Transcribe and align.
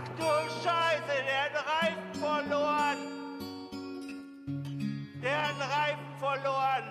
Ach 0.00 0.08
du 0.16 0.24
Scheiße, 0.62 1.16
der 1.24 1.44
hat 1.44 1.54
einen 1.56 1.66
Reifen 1.68 2.14
verloren. 2.14 2.98
Der 5.22 5.36
hat 5.42 5.54
einen 5.54 5.70
Reifen 5.70 6.18
verloren. 6.18 6.86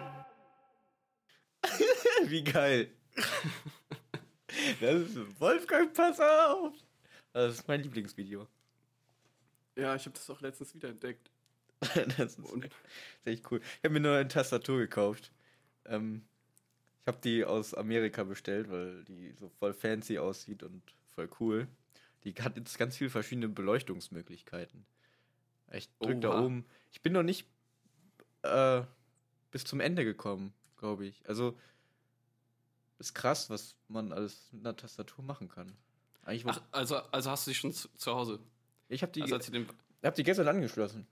Wie 2.30 2.44
geil. 2.44 2.92
Das 4.82 4.96
ist 4.96 5.40
Wolfgang, 5.40 5.94
pass 5.94 6.20
auf. 6.20 6.74
Das 7.34 7.54
ist 7.54 7.68
mein 7.68 7.82
Lieblingsvideo. 7.82 8.48
Ja, 9.76 9.96
ich 9.96 10.06
habe 10.06 10.16
das 10.16 10.30
auch 10.30 10.42
letztens 10.42 10.74
wieder 10.74 10.90
entdeckt. 10.90 11.30
Das 12.18 12.18
ist, 12.18 12.40
das 12.40 12.64
ist 12.66 12.72
echt 13.26 13.52
cool. 13.52 13.60
Ich 13.60 13.84
habe 13.84 13.94
mir 13.94 14.00
nur 14.00 14.16
eine 14.16 14.28
Tastatur 14.28 14.80
gekauft. 14.80 15.32
Ähm, 15.86 16.24
ich 17.02 17.08
habe 17.08 17.20
die 17.24 17.46
aus 17.46 17.74
Amerika 17.76 18.24
bestellt, 18.24 18.70
weil 18.72 19.04
die 19.06 19.34
so 19.40 19.50
voll 19.60 19.74
fancy 19.74 20.18
aussieht 20.18 20.64
und 20.64 20.82
voll 21.14 21.30
cool. 21.40 21.68
Die 22.28 22.34
hat 22.44 22.58
jetzt 22.58 22.78
ganz 22.78 22.98
viele 22.98 23.10
verschiedene 23.10 23.48
Beleuchtungsmöglichkeiten. 23.48 24.86
Ich 25.72 25.90
drück 26.00 26.20
da 26.20 26.32
Oha. 26.32 26.44
oben. 26.44 26.66
Ich 26.92 27.02
bin 27.02 27.14
noch 27.14 27.24
nicht 27.24 27.48
äh, 28.42 28.82
bis 29.52 29.64
zum 29.64 29.80
Ende 29.80 30.04
gekommen, 30.04 30.54
glaube 30.76 31.06
ich. 31.06 31.28
Also 31.30 31.58
ist 33.00 33.14
krass, 33.14 33.50
was 33.50 33.78
man 33.88 34.12
alles 34.12 34.52
mit 34.52 34.66
einer 34.66 34.76
Tastatur 34.76 35.24
machen 35.24 35.48
kann. 35.48 35.78
Ach, 36.26 36.62
also, 36.74 36.98
also 36.98 37.32
hast 37.32 37.48
du 37.48 37.52
die 37.52 37.56
schon 37.56 37.72
zu, 37.72 37.88
zu 37.96 38.14
Hause? 38.14 38.40
ich 38.90 39.02
habe 39.04 39.14
die, 39.14 39.22
Also 39.22 39.40
hab 40.04 40.16
die 40.16 40.24
gestern 40.24 40.50
angeschlossen. 40.50 41.08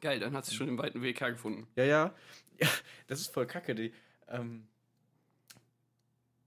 geil, 0.00 0.20
dann 0.20 0.36
hat 0.36 0.46
sie 0.46 0.54
schon 0.54 0.68
den 0.68 0.78
weiten 0.78 1.02
Weg 1.02 1.20
hergefunden. 1.20 1.66
Ja, 1.74 1.84
ja. 1.84 2.14
Ja, 2.60 2.68
das 3.08 3.20
ist 3.20 3.34
voll 3.34 3.46
kacke. 3.46 3.74
Die, 3.74 3.92
ähm, 4.28 4.68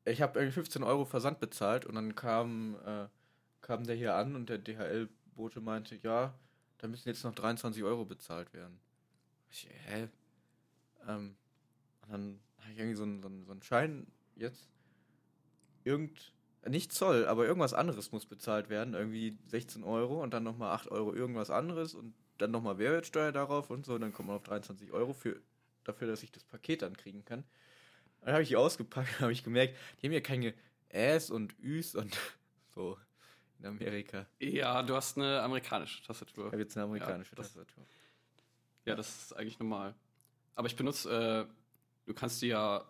ich 0.06 0.22
habe 0.22 0.40
irgendwie 0.40 0.54
15 0.54 0.84
Euro 0.84 1.04
Versand 1.04 1.42
bezahlt 1.42 1.86
und 1.86 1.96
dann 1.96 2.16
kam, 2.16 2.78
äh, 2.86 3.08
kam 3.64 3.86
der 3.86 3.96
hier 3.96 4.14
an 4.14 4.36
und 4.36 4.50
der 4.50 4.60
DHL-Bote 4.60 5.62
meinte, 5.62 5.96
ja, 6.04 6.38
da 6.78 6.88
müssen 6.88 7.08
jetzt 7.08 7.24
noch 7.24 7.34
23 7.34 7.82
Euro 7.84 8.06
bezahlt 8.06 8.54
werden. 8.54 8.80
Ich, 9.50 9.68
hä? 9.88 10.10
Ähm, 11.08 11.36
und 12.02 12.12
dann 12.12 12.40
habe 12.60 12.74
ich 12.74 12.78
irgendwie 12.78 12.98
so 12.98 13.04
einen, 13.04 13.22
so, 13.22 13.30
einen, 13.30 13.46
so 13.46 13.52
einen 13.52 13.64
Schein 13.64 14.08
jetzt. 14.36 14.70
Irgend, 15.86 16.34
nicht 16.68 16.92
Zoll, 16.92 17.26
aber 17.26 17.46
irgendwas 17.46 17.74
anderes 17.74 18.12
muss 18.12 18.26
bezahlt 18.26 18.70
werden. 18.70 18.94
Irgendwie 18.94 19.38
16 19.48 19.84
Euro 19.84 20.22
und 20.22 20.34
dann 20.34 20.44
nochmal 20.44 20.76
8 20.76 20.92
Euro 20.92 21.14
irgendwas 21.14 21.50
anderes 21.50 21.96
und 21.96 22.14
dann 22.38 22.52
nochmal 22.52 22.76
Mehrwertsteuer 22.76 23.32
darauf 23.32 23.70
und 23.70 23.86
so. 23.86 23.96
Und 23.96 24.02
dann 24.02 24.14
kommt 24.14 24.28
man 24.28 24.36
auf 24.36 24.44
23 24.44 24.92
Euro 24.92 25.14
für, 25.14 25.42
dafür, 25.86 26.08
dass 26.08 26.22
ich 26.22 26.32
das 26.32 26.44
Paket 26.44 26.82
dann 26.82 26.98
kriegen 26.98 27.24
kann. 27.24 27.46
Dann 28.22 28.34
habe 28.34 28.44
ich 28.44 28.50
die 28.50 28.58
ausgepackt 28.58 29.10
und 29.18 29.22
habe 29.22 29.32
ich 29.32 29.44
gemerkt, 29.44 29.78
die 30.02 30.08
haben 30.08 30.14
ja 30.14 30.22
keine 30.22 30.54
Äs 30.90 31.30
und 31.30 31.56
Üs 31.62 31.96
und 31.96 32.18
so 32.76 32.98
in 33.64 33.70
Amerika. 33.70 34.26
Ja, 34.40 34.84
du 34.84 34.96
hast 34.96 35.18
eine 35.18 35.42
amerikanische 35.42 36.04
Tastatur. 36.04 36.48
Ich 36.48 36.52
habe 36.54 36.62
jetzt 36.62 36.76
eine 36.78 36.86
amerikanische 36.86 37.32
Ja, 37.32 37.36
das- 37.38 37.54
Tastatur. 37.54 37.86
Ja, 38.86 38.96
das 38.96 39.24
ist 39.24 39.34
eigentlich 39.38 39.60
normal. 39.60 39.96
Aber 40.56 40.68
ich 40.68 40.76
benutze, 40.76 41.48
äh, 41.50 41.54
du 42.06 42.14
kannst 42.14 42.42
dir 42.42 42.48
ja, 42.48 42.86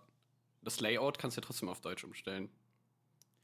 das 0.64 0.80
Layout 0.82 1.20
kannst 1.20 1.38
du 1.38 1.42
ja 1.42 1.46
trotzdem 1.46 1.70
auf 1.70 1.82
Deutsch 1.82 2.04
umstellen. 2.04 2.50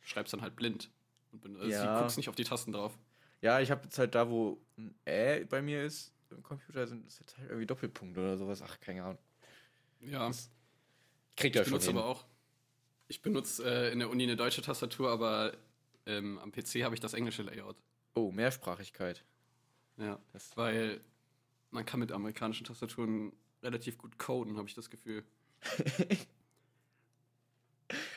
Schreibst 0.02 0.34
dann 0.34 0.42
halt 0.42 0.56
blind. 0.56 0.90
Und 1.32 1.42
ben- 1.42 1.58
also 1.58 1.70
Ja. 1.70 1.94
du 1.96 2.02
guckst 2.02 2.18
nicht 2.18 2.30
auf 2.30 2.36
die 2.36 2.44
Tasten 2.44 2.72
drauf. 2.72 2.98
Ja, 3.42 3.60
ich 3.60 3.70
habe 3.72 3.84
jetzt 3.84 3.98
halt 4.00 4.16
da, 4.16 4.30
wo 4.30 4.60
ein 4.78 4.96
Ä 5.08 5.44
bei 5.46 5.62
mir 5.62 5.84
ist, 5.84 6.12
im 6.32 6.42
Computer 6.44 6.88
sind 6.88 7.06
das 7.06 7.20
jetzt 7.20 7.38
halt 7.38 7.50
irgendwie 7.50 7.68
Doppelpunkte 7.68 8.20
oder 8.20 8.38
sowas. 8.38 8.62
Ach, 8.62 8.80
keine 8.80 9.04
Ahnung. 9.04 9.18
Ja, 10.02 10.30
Ich 10.30 10.50
krieg 11.36 11.54
ich 11.56 11.60
das 11.60 11.68
schon 11.68 11.74
benutze 11.74 11.88
hin. 11.92 11.98
aber 11.98 12.08
auch. 12.08 12.26
Ich 13.08 13.22
benutze 13.22 13.64
äh, 13.64 13.92
in 13.92 14.00
der 14.00 14.10
Uni 14.10 14.24
eine 14.24 14.36
deutsche 14.36 14.62
Tastatur, 14.62 15.10
aber 15.12 15.56
ähm, 16.10 16.40
am 16.40 16.52
PC 16.52 16.84
habe 16.84 16.96
ich 16.96 17.00
das 17.02 17.14
englische 17.14 17.44
Layout. 17.44 17.78
Oh, 18.16 18.32
Mehrsprachigkeit. 18.32 19.24
Ja, 19.98 20.20
Das- 20.34 20.56
weil 20.58 21.02
man 21.72 21.86
kann 21.86 22.00
mit 22.00 22.12
amerikanischen 22.12 22.66
Tastaturen 22.66 23.32
relativ 23.62 23.98
gut 23.98 24.18
coden, 24.18 24.58
habe 24.58 24.68
ich 24.68 24.74
das 24.74 24.90
Gefühl. 24.90 25.24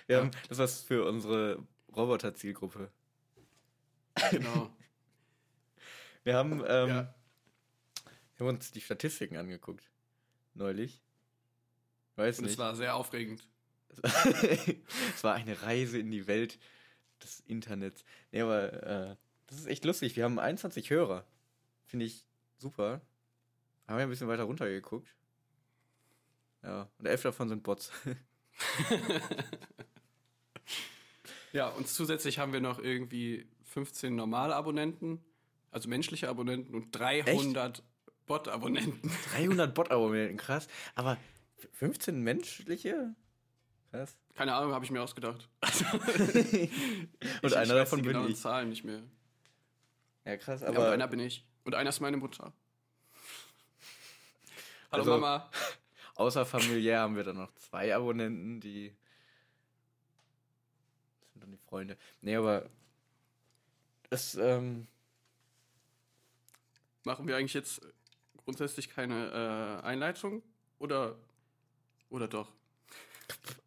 Wir 0.07 0.19
haben 0.19 0.31
das 0.49 0.59
was 0.59 0.83
für 0.83 1.07
unsere 1.09 1.63
Roboter-Zielgruppe. 1.95 2.91
Genau. 4.31 4.71
Wir 6.25 6.37
haben, 6.37 6.61
ähm, 6.67 6.89
Ja. 6.89 7.15
wir 8.37 8.47
haben 8.47 8.57
uns 8.57 8.71
die 8.71 8.81
Statistiken 8.81 9.37
angeguckt. 9.37 9.91
Neulich. 10.55 11.01
Weiß 12.17 12.39
Und 12.39 12.45
es 12.45 12.53
nicht. 12.53 12.59
war 12.59 12.77
sehr 12.77 12.95
aufregend. 12.95 13.49
es 14.03 15.25
war 15.25 15.35
eine 15.35 15.61
Reise 15.63 15.99
in 15.99 16.11
die 16.11 16.27
Welt 16.29 16.59
des 17.23 17.41
Internets. 17.47 18.05
Nee, 18.31 18.43
aber 18.43 18.73
äh, 18.83 19.17
das 19.47 19.59
ist 19.59 19.67
echt 19.67 19.85
lustig. 19.85 20.17
Wir 20.17 20.25
haben 20.25 20.39
21 20.39 20.91
Hörer. 20.91 21.25
Finde 21.85 22.07
ich 22.07 22.25
super. 22.59 23.01
Haben 23.87 23.97
wir 23.99 24.05
ein 24.05 24.11
bisschen 24.11 24.29
weiter 24.29 24.45
runtergeguckt. 24.45 25.15
Ja, 26.63 26.89
und 26.99 27.07
elf 27.07 27.23
davon 27.23 27.49
sind 27.49 27.63
Bots. 27.63 27.91
Ja, 31.53 31.69
und 31.69 31.87
zusätzlich 31.87 32.39
haben 32.39 32.53
wir 32.53 32.61
noch 32.61 32.79
irgendwie 32.79 33.47
15 33.65 34.15
normale 34.15 34.57
Abonnenten, 34.57 35.23
also 35.71 35.89
menschliche 35.89 36.29
Abonnenten 36.29 36.75
und 36.75 36.91
300 36.93 37.83
Bot-Abonnenten. 38.27 39.11
300 39.35 39.75
Bot-Abonnenten, 39.75 40.39
krass. 40.39 40.67
Aber 40.95 41.19
15 41.73 42.23
menschliche? 42.23 43.15
Krass. 43.91 44.17
Keine 44.35 44.55
Ahnung, 44.55 44.73
habe 44.73 44.85
ich 44.85 44.91
mir 44.91 45.03
ausgedacht. 45.03 45.49
Und 45.63 46.71
Ich 47.43 47.57
einer 47.57 47.75
davon 47.75 48.03
bin 48.03 48.29
ich. 48.29 48.37
Zahlen 48.37 48.71
nicht 48.71 48.83
mehr. 48.85 49.03
Ja, 50.25 50.37
krass, 50.37 50.61
Ja, 50.63 50.69
und 50.69 50.77
aber 50.77 50.91
einer 50.93 51.07
bin 51.09 51.21
ich. 51.21 51.45
Und 51.65 51.75
einer 51.75 51.91
ist 51.91 52.01
meine 52.01 52.17
Mutter. 52.17 52.53
Hallo 54.91 55.03
Also- 55.03 55.11
Mama. 55.13 55.51
außer 56.15 56.47
familiär 56.47 57.01
haben 57.01 57.17
wir 57.17 57.25
dann 57.25 57.37
noch 57.37 57.53
zwei 57.55 57.95
Abonnenten, 57.95 58.61
die 58.61 58.95
das 61.21 61.33
sind 61.33 61.43
dann 61.45 61.51
die 61.53 61.59
Freunde. 61.59 61.97
Nee, 62.21 62.37
aber 62.37 62.69
es, 64.11 64.35
ähm, 64.37 64.87
Machen 67.05 67.27
wir 67.27 67.37
eigentlich 67.37 67.55
jetzt 67.55 67.81
grundsätzlich 68.45 68.89
keine 68.89 69.81
äh, 69.83 69.85
Einleitung? 69.87 70.41
Oder, 70.79 71.17
oder 72.11 72.29
doch? 72.29 72.53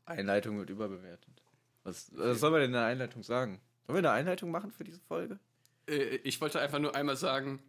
Einleitung 0.06 0.58
wird 0.58 0.70
überbewertet. 0.70 1.42
Was, 1.84 2.12
was 2.16 2.40
soll 2.40 2.52
man 2.52 2.62
denn 2.62 2.70
in 2.70 2.74
der 2.74 2.86
Einleitung 2.86 3.24
sagen? 3.24 3.62
Sollen 3.86 3.96
wir 4.04 4.10
eine 4.10 4.18
Einleitung 4.20 4.52
machen 4.52 4.72
für 4.72 4.84
diese 4.84 5.00
Folge? 5.00 5.40
Äh, 5.88 6.18
ich 6.18 6.42
wollte 6.42 6.60
einfach 6.60 6.80
nur 6.80 6.96
einmal 6.96 7.16
sagen, 7.16 7.62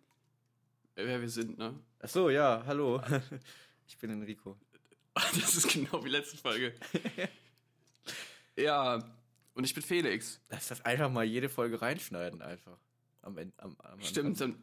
äh, 0.94 1.04
wer 1.06 1.20
wir 1.20 1.28
sind, 1.28 1.58
ne? 1.58 1.78
Ach 2.00 2.08
so, 2.08 2.30
ja, 2.30 2.62
hallo. 2.66 3.02
Ich 3.88 3.96
bin 3.98 4.10
Enrico. 4.10 4.56
Das 5.14 5.54
ist 5.56 5.68
genau 5.72 6.04
wie 6.04 6.08
letzte 6.08 6.36
Folge. 6.36 6.74
ja, 8.56 8.98
und 9.54 9.64
ich 9.64 9.72
bin 9.72 9.82
Felix. 9.82 10.40
Lass 10.50 10.68
das 10.68 10.84
einfach 10.84 11.10
mal 11.10 11.24
jede 11.24 11.48
Folge 11.48 11.80
reinschneiden, 11.80 12.42
einfach. 12.42 12.78
Am 13.22 13.38
Ende. 13.38 13.54
Am, 13.58 13.76
am 13.78 14.00
Stimmt, 14.02 14.40
dann 14.40 14.56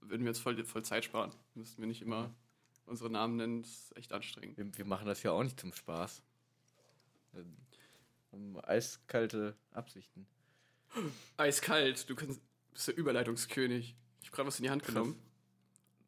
würden 0.00 0.22
wir 0.22 0.28
jetzt 0.30 0.40
voll, 0.40 0.64
voll 0.64 0.84
Zeit 0.84 1.04
sparen. 1.04 1.32
Müssten 1.54 1.82
wir 1.82 1.86
nicht 1.86 2.02
immer 2.02 2.34
unsere 2.86 3.10
Namen 3.10 3.36
nennen. 3.36 3.62
Das 3.62 3.70
ist 3.70 3.96
echt 3.96 4.12
anstrengend. 4.12 4.56
Wir, 4.56 4.76
wir 4.76 4.84
machen 4.84 5.06
das 5.06 5.22
ja 5.22 5.32
auch 5.32 5.42
nicht 5.42 5.60
zum 5.60 5.72
Spaß. 5.72 6.22
Ähm, 7.36 7.56
Um 8.30 8.58
eiskalte 8.64 9.56
Absichten. 9.72 10.26
Eiskalt, 11.36 12.08
du 12.08 12.14
kannst, 12.14 12.40
bist 12.72 12.88
der 12.88 12.96
Überleitungskönig. 12.96 13.96
Ich 14.20 14.28
habe 14.28 14.36
gerade 14.36 14.46
was 14.48 14.58
in 14.58 14.64
die 14.64 14.70
Hand 14.70 14.84
genommen 14.84 15.20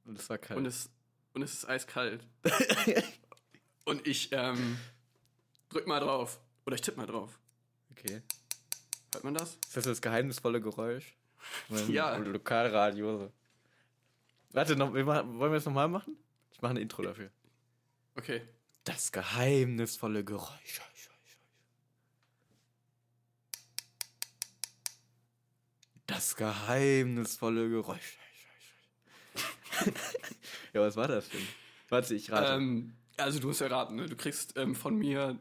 Und 0.04 0.18
es 0.18 0.28
war 0.30 0.38
kalt. 0.38 0.58
und 0.58 0.66
es, 0.66 0.90
und 1.34 1.42
es 1.42 1.52
ist 1.52 1.68
eiskalt. 1.68 2.26
und 3.84 4.06
ich 4.06 4.30
ähm, 4.32 4.78
drück 5.68 5.86
mal 5.86 6.00
drauf. 6.00 6.40
Oder 6.66 6.74
ich 6.76 6.80
tipp 6.82 6.96
mal 6.96 7.06
drauf. 7.06 7.38
okay. 7.90 8.22
Hört 9.12 9.24
man 9.24 9.34
das? 9.34 9.54
Ist 9.66 9.76
das 9.76 9.84
das 9.84 10.02
geheimnisvolle 10.02 10.60
Geräusch? 10.60 11.14
Ja. 11.88 12.16
Lokalradio. 12.16 13.32
Warte, 14.50 14.76
noch, 14.76 14.92
wir 14.92 15.04
machen, 15.04 15.38
wollen 15.38 15.52
wir 15.52 15.56
das 15.56 15.64
nochmal 15.64 15.88
machen? 15.88 16.16
Ich 16.52 16.60
mache 16.60 16.72
ein 16.74 16.76
Intro 16.78 17.02
dafür. 17.02 17.30
Okay. 18.16 18.42
Das 18.84 19.12
geheimnisvolle 19.12 20.24
Geräusch. 20.24 20.80
Das 26.18 26.34
geheimnisvolle 26.34 27.70
Geräusch. 27.70 28.18
ja, 30.72 30.80
was 30.80 30.96
war 30.96 31.06
das 31.06 31.28
denn? 31.28 31.46
Warte, 31.90 32.12
ich 32.16 32.32
rate. 32.32 32.54
Ähm, 32.54 32.94
also 33.16 33.38
du 33.38 33.46
musst 33.46 33.60
erraten, 33.60 33.94
ne? 33.94 34.06
du 34.06 34.16
kriegst 34.16 34.56
ähm, 34.56 34.74
von 34.74 34.96
mir 34.96 35.38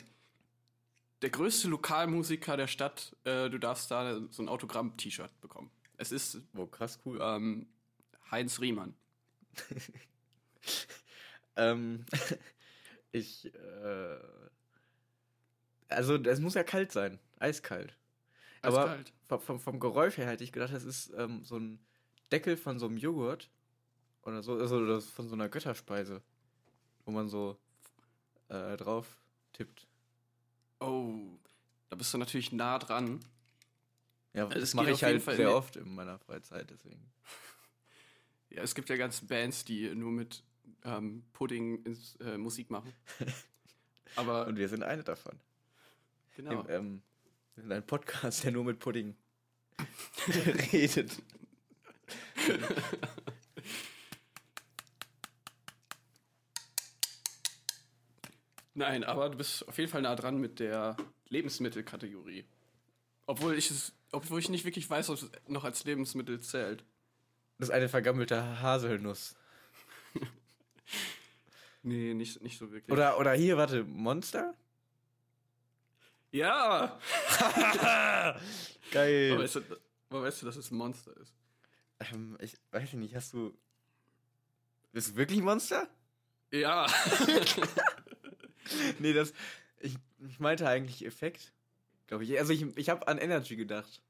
der 1.23 1.31
größte 1.31 1.67
Lokalmusiker 1.67 2.57
der 2.57 2.67
Stadt. 2.67 3.15
Äh, 3.23 3.49
du 3.49 3.57
darfst 3.57 3.89
da 3.89 4.21
so 4.29 4.43
ein 4.43 4.49
Autogramm-T-Shirt 4.49 5.41
bekommen. 5.41 5.71
Es 5.97 6.11
ist 6.11 6.41
oh, 6.55 6.67
krass 6.67 6.99
cool. 7.05 7.17
ähm, 7.23 7.65
Heinz 8.29 8.61
Riemann. 8.61 8.93
Ähm, 11.55 12.05
ich, 13.11 13.51
äh, 13.51 14.17
also 15.89 16.17
es 16.17 16.39
muss 16.39 16.53
ja 16.53 16.63
kalt 16.63 16.91
sein, 16.91 17.17
eiskalt. 17.39 17.97
Aber 18.61 18.97
vom, 19.39 19.59
vom, 19.59 19.79
Geräusch 19.79 20.17
her 20.17 20.27
hätte 20.27 20.43
ich 20.43 20.51
gedacht, 20.51 20.73
das 20.73 20.83
ist 20.83 21.13
ähm, 21.17 21.43
so 21.43 21.57
ein 21.57 21.79
Deckel 22.31 22.57
von 22.57 22.79
so 22.79 22.87
einem 22.87 22.97
Joghurt 22.97 23.49
oder 24.23 24.43
so, 24.43 24.57
also 24.57 24.99
von 24.99 25.27
so 25.27 25.35
einer 25.35 25.49
Götterspeise, 25.49 26.21
wo 27.05 27.11
man 27.11 27.29
so 27.29 27.57
äh, 28.49 28.77
drauf 28.77 29.07
tippt. 29.53 29.87
Oh, 30.79 31.39
da 31.89 31.95
bist 31.95 32.13
du 32.13 32.17
natürlich 32.17 32.51
nah 32.51 32.79
dran. 32.79 33.19
Ja, 34.33 34.45
Also 34.45 34.59
das 34.59 34.73
mache 34.73 34.91
ich 34.91 35.03
halt 35.03 35.21
Fall 35.21 35.35
sehr 35.35 35.55
oft 35.55 35.75
in 35.77 35.95
meiner 35.95 36.19
Freizeit, 36.19 36.69
deswegen. 36.69 37.01
Ja, 38.49 38.63
es 38.63 38.73
gibt 38.73 38.87
ja 38.87 38.95
ganze 38.95 39.25
Bands, 39.25 39.65
die 39.65 39.93
nur 39.93 40.09
mit 40.09 40.41
ähm, 40.85 41.25
Pudding 41.33 41.83
ins, 41.83 42.15
äh, 42.15 42.37
Musik 42.37 42.69
machen. 42.69 42.93
Aber 44.15 44.47
Und 44.47 44.55
wir 44.55 44.69
sind 44.69 44.83
eine 44.83 45.03
davon. 45.03 45.37
genau. 46.37 46.61
Im, 46.61 46.69
ähm, 46.69 47.01
wir 47.57 47.63
sind 47.63 47.71
ein 47.71 47.85
Podcast, 47.85 48.43
der 48.43 48.51
nur 48.51 48.63
mit 48.63 48.77
Pudding 48.77 49.15
redet. 50.71 51.17
Nein, 58.75 59.03
aber 59.03 59.31
du 59.31 59.37
bist 59.37 59.67
auf 59.67 59.75
jeden 59.79 59.89
Fall 59.89 60.03
nah 60.03 60.15
dran 60.15 60.37
mit 60.37 60.59
der 60.59 60.95
Lebensmittelkategorie. 61.29 62.45
Obwohl 63.25 63.55
ich 63.55 63.71
es, 63.71 63.91
obwohl 64.11 64.39
ich 64.39 64.49
nicht 64.49 64.63
wirklich 64.63 64.87
weiß, 64.87 65.09
ob 65.09 65.15
es 65.17 65.31
noch 65.47 65.63
als 65.63 65.83
Lebensmittel 65.83 66.39
zählt. 66.39 66.85
Das 67.57 67.69
ist 67.69 67.73
eine 67.73 67.89
vergammelte 67.89 68.61
Haselnuss. 68.61 69.35
Nee, 71.83 72.13
nicht, 72.15 72.41
nicht 72.41 72.57
so 72.57 72.69
wirklich. 72.71 72.91
Oder, 72.91 73.17
oder 73.17 73.31
hier, 73.31 73.55
warte, 73.55 73.85
Monster? 73.85 74.53
Ja! 76.31 76.99
Geil. 78.91 79.31
Aber 79.33 79.43
weißt, 79.43 79.55
du, 79.55 79.61
aber 80.09 80.23
weißt 80.23 80.41
du, 80.41 80.45
dass 80.45 80.55
es 80.57 80.71
ein 80.71 80.77
Monster 80.77 81.15
ist? 81.17 81.33
Ähm, 81.99 82.37
ich 82.41 82.57
weiß 82.71 82.93
nicht, 82.93 83.15
hast 83.15 83.33
du. 83.33 83.57
Bist 84.91 85.11
du 85.11 85.15
wirklich 85.15 85.41
Monster? 85.41 85.87
Ja! 86.51 86.87
Nee, 88.99 89.13
das. 89.13 89.31
Ich, 89.79 89.95
ich 90.27 90.39
meinte 90.39 90.67
eigentlich 90.67 91.05
Effekt. 91.05 91.53
Glaube 92.07 92.25
ich. 92.25 92.37
Also 92.37 92.51
ich, 92.51 92.65
ich 92.77 92.89
habe 92.89 93.07
an 93.07 93.17
Energy 93.17 93.55
gedacht. 93.55 94.01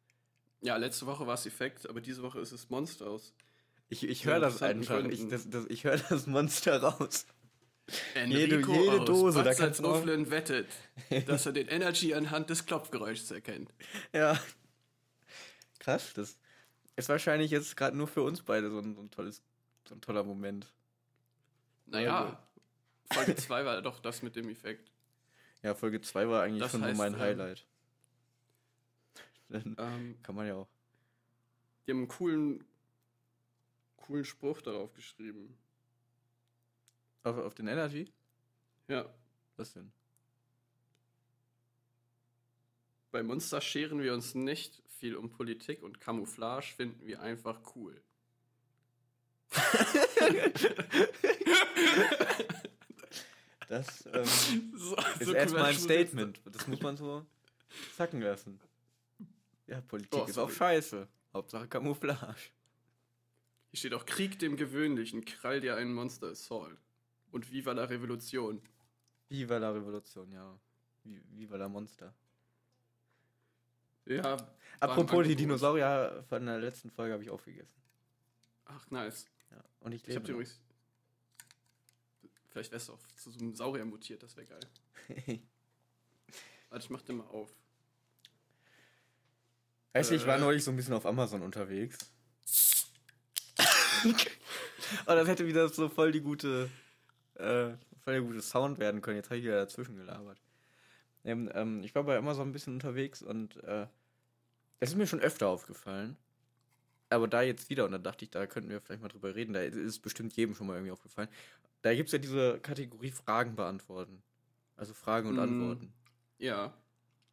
ja, 0.61 0.77
letzte 0.77 1.05
Woche 1.05 1.27
war 1.27 1.35
es 1.35 1.45
Effekt, 1.45 1.87
aber 1.87 2.01
diese 2.01 2.23
Woche 2.23 2.39
ist 2.39 2.51
es 2.51 2.69
Monster 2.69 3.07
aus. 3.07 3.33
Ich, 3.89 4.03
ich 4.07 4.23
Ja, 4.23 4.31
höre 4.31 4.39
das 4.39 4.61
interessanten 4.61 4.91
einfach. 4.93 5.11
Ich, 5.11 5.27
das, 5.29 5.47
das, 5.49 5.65
ich 5.67 5.83
höre 5.83 5.97
das 6.09 6.25
Monster 6.25 6.81
raus. 6.81 7.27
Enrico 8.15 8.73
jede 8.73 8.99
aus 9.01 9.05
Dose, 9.05 9.43
da 9.43 9.53
kannst 9.53 9.79
du 9.79 9.83
Salzuflen 9.83 10.29
wettet, 10.29 10.67
dass 11.25 11.45
er 11.45 11.53
den 11.53 11.67
Energy 11.67 12.13
anhand 12.13 12.49
des 12.49 12.65
Klopfgeräuschs 12.65 13.31
erkennt. 13.31 13.73
Ja. 14.11 14.37
Krass, 15.79 16.13
das 16.13 16.37
ist 16.97 17.07
wahrscheinlich 17.09 17.51
jetzt 17.51 17.77
gerade 17.77 17.95
nur 17.95 18.07
für 18.07 18.23
uns 18.23 18.41
beide 18.41 18.69
so 18.69 18.79
ein, 18.79 18.95
so 18.95 19.01
ein 19.01 19.09
tolles, 19.11 19.41
so 19.87 19.95
ein 19.95 20.01
toller 20.01 20.23
Moment. 20.23 20.67
Naja, 21.85 22.45
Folge 23.13 23.35
2 23.35 23.63
war 23.63 23.81
doch 23.81 23.99
das 23.99 24.21
mit 24.21 24.35
dem 24.35 24.49
Effekt. 24.49 24.91
Ja, 25.63 25.73
Folge 25.73 26.01
2 26.01 26.27
war 26.27 26.43
eigentlich 26.43 26.61
Das 26.61 26.71
schon 26.71 26.81
so 26.81 26.87
heißt, 26.87 26.97
mein 26.97 27.13
ähm, 27.13 27.19
Highlight. 27.19 27.65
Dann 29.49 29.75
Ähm, 29.79 30.17
kann 30.23 30.35
man 30.35 30.45
ja 30.47 30.55
auch. 30.55 30.67
die 31.85 31.91
haben 31.91 31.99
einen 31.99 32.07
coolen, 32.09 32.65
coolen 33.95 34.25
Spruch 34.25 34.61
darauf 34.61 34.93
geschrieben. 34.93 35.57
Auf, 37.27 37.37
auf 37.37 37.53
den 37.55 37.67
Energy? 37.67 38.11
Ja, 38.87 39.05
Was 39.57 39.73
denn? 39.73 39.91
bei 43.11 43.23
Monster 43.23 43.61
scheren 43.61 44.01
wir 44.03 44.13
uns 44.13 44.35
nicht 44.35 44.83
viel 44.99 45.15
um 45.15 45.31
Politik 45.31 45.81
und 45.81 45.99
Camouflage 45.99 46.67
finden 46.75 47.07
wir 47.07 47.19
einfach 47.21 47.59
cool. 47.75 47.99
Das 53.67 54.05
ähm, 54.13 54.23
So, 54.77 54.95
ist 54.95 55.25
so 55.25 55.33
erstmal 55.33 55.65
ein 55.65 55.75
Statement. 55.77 56.39
Das 56.45 56.67
muss 56.67 56.81
man 56.81 56.95
so 56.97 57.25
sacken 57.95 58.21
lassen. 58.21 58.59
Ja, 59.67 59.81
Politik 59.81 60.13
Oh, 60.13 60.25
ist 60.25 60.37
auch 60.37 60.49
sorry. 60.49 60.53
scheiße. 60.55 61.07
Hauptsache 61.33 61.67
Camouflage. 61.67 62.51
Hier 63.71 63.77
steht 63.79 63.93
auch 63.93 64.05
Krieg 64.05 64.39
dem 64.39 64.55
Gewöhnlichen, 64.55 65.25
Krall 65.25 65.59
dir 65.59 65.75
ein 65.75 65.93
Monster 65.93 66.27
Assault. 66.27 66.77
Und 67.31 67.51
Viva 67.51 67.71
la 67.73 67.83
Revolution. 67.85 68.61
Viva 69.29 69.57
la 69.57 69.71
Revolution, 69.71 70.31
ja. 70.31 70.57
Vi- 71.03 71.21
Viva 71.31 71.57
la 71.57 71.67
Monster. 71.67 72.13
Ja. 74.05 74.37
Apropos 74.79 75.25
die. 75.27 75.35
Dinosaurier 75.35 76.23
von 76.29 76.45
der 76.45 76.59
letzten 76.59 76.89
Folge 76.91 77.13
habe 77.13 77.23
ich 77.23 77.29
aufgegessen. 77.29 77.81
Ach, 78.65 78.89
nice. 78.91 79.27
Ja. 79.51 79.63
Und 79.81 79.91
ich 79.93 80.01
Ich 80.07 80.15
hab 80.15 80.23
lebe. 80.23 80.25
dir 80.27 80.31
übrigens. 80.33 80.59
Vielleicht 82.49 82.71
wärst 82.71 82.89
du 82.89 82.93
auch 82.93 83.07
zu 83.17 83.31
so 83.31 83.39
einem 83.39 83.53
Saurier 83.53 83.85
mutiert, 83.85 84.23
das 84.23 84.35
wäre 84.37 84.47
geil. 84.47 84.59
Warte, 86.69 86.83
ich 86.85 86.89
mach 86.89 87.01
den 87.01 87.17
mal 87.17 87.27
auf. 87.27 87.49
Weißt 89.93 90.11
du, 90.11 90.15
ich 90.15 90.25
war 90.25 90.37
Äh. 90.37 90.41
neulich 90.41 90.63
so 90.63 90.71
ein 90.71 90.77
bisschen 90.77 90.93
auf 90.93 91.05
Amazon 91.05 91.41
unterwegs. 91.41 91.97
oh, 94.05 94.13
das 95.05 95.27
hätte 95.27 95.45
wieder 95.47 95.67
so 95.69 95.89
voll 95.89 96.11
die 96.11 96.21
gute, 96.21 96.69
äh, 97.39 97.77
voll 98.03 98.13
der 98.13 98.21
gute 98.21 98.41
Sound 98.41 98.79
werden 98.79 99.01
können. 99.01 99.17
Jetzt 99.17 99.29
habe 99.29 99.37
ich 99.37 99.43
wieder 99.45 99.59
dazwischen 99.59 99.95
gelabert. 99.95 100.41
Ähm, 101.23 101.49
ähm, 101.53 101.83
ich 101.83 101.93
war 101.95 102.03
bei 102.03 102.17
Amazon 102.17 102.49
ein 102.49 102.53
bisschen 102.53 102.73
unterwegs 102.73 103.21
und 103.21 103.61
äh, 103.63 103.87
es 104.79 104.89
ist 104.89 104.95
mir 104.95 105.07
schon 105.07 105.19
öfter 105.19 105.47
aufgefallen. 105.47 106.15
Aber 107.09 107.27
da 107.27 107.41
jetzt 107.41 107.69
wieder, 107.69 107.85
und 107.85 107.91
dann 107.91 108.03
dachte 108.03 108.25
ich, 108.25 108.31
da 108.31 108.45
könnten 108.47 108.69
wir 108.69 108.81
vielleicht 108.81 109.01
mal 109.01 109.07
drüber 109.07 109.33
reden, 109.33 109.53
da 109.53 109.61
ist 109.61 109.75
es 109.75 109.99
bestimmt 109.99 110.33
jedem 110.35 110.55
schon 110.55 110.67
mal 110.67 110.73
irgendwie 110.73 110.91
aufgefallen. 110.91 111.29
Da 111.81 111.93
gibt 111.95 112.07
es 112.09 112.13
ja 112.13 112.19
diese 112.19 112.59
Kategorie 112.59 113.11
Fragen 113.11 113.55
beantworten. 113.55 114.21
Also 114.75 114.93
Fragen 114.93 115.29
und 115.29 115.35
Mhm. 115.35 115.41
Antworten. 115.41 115.93
Ja. 116.37 116.73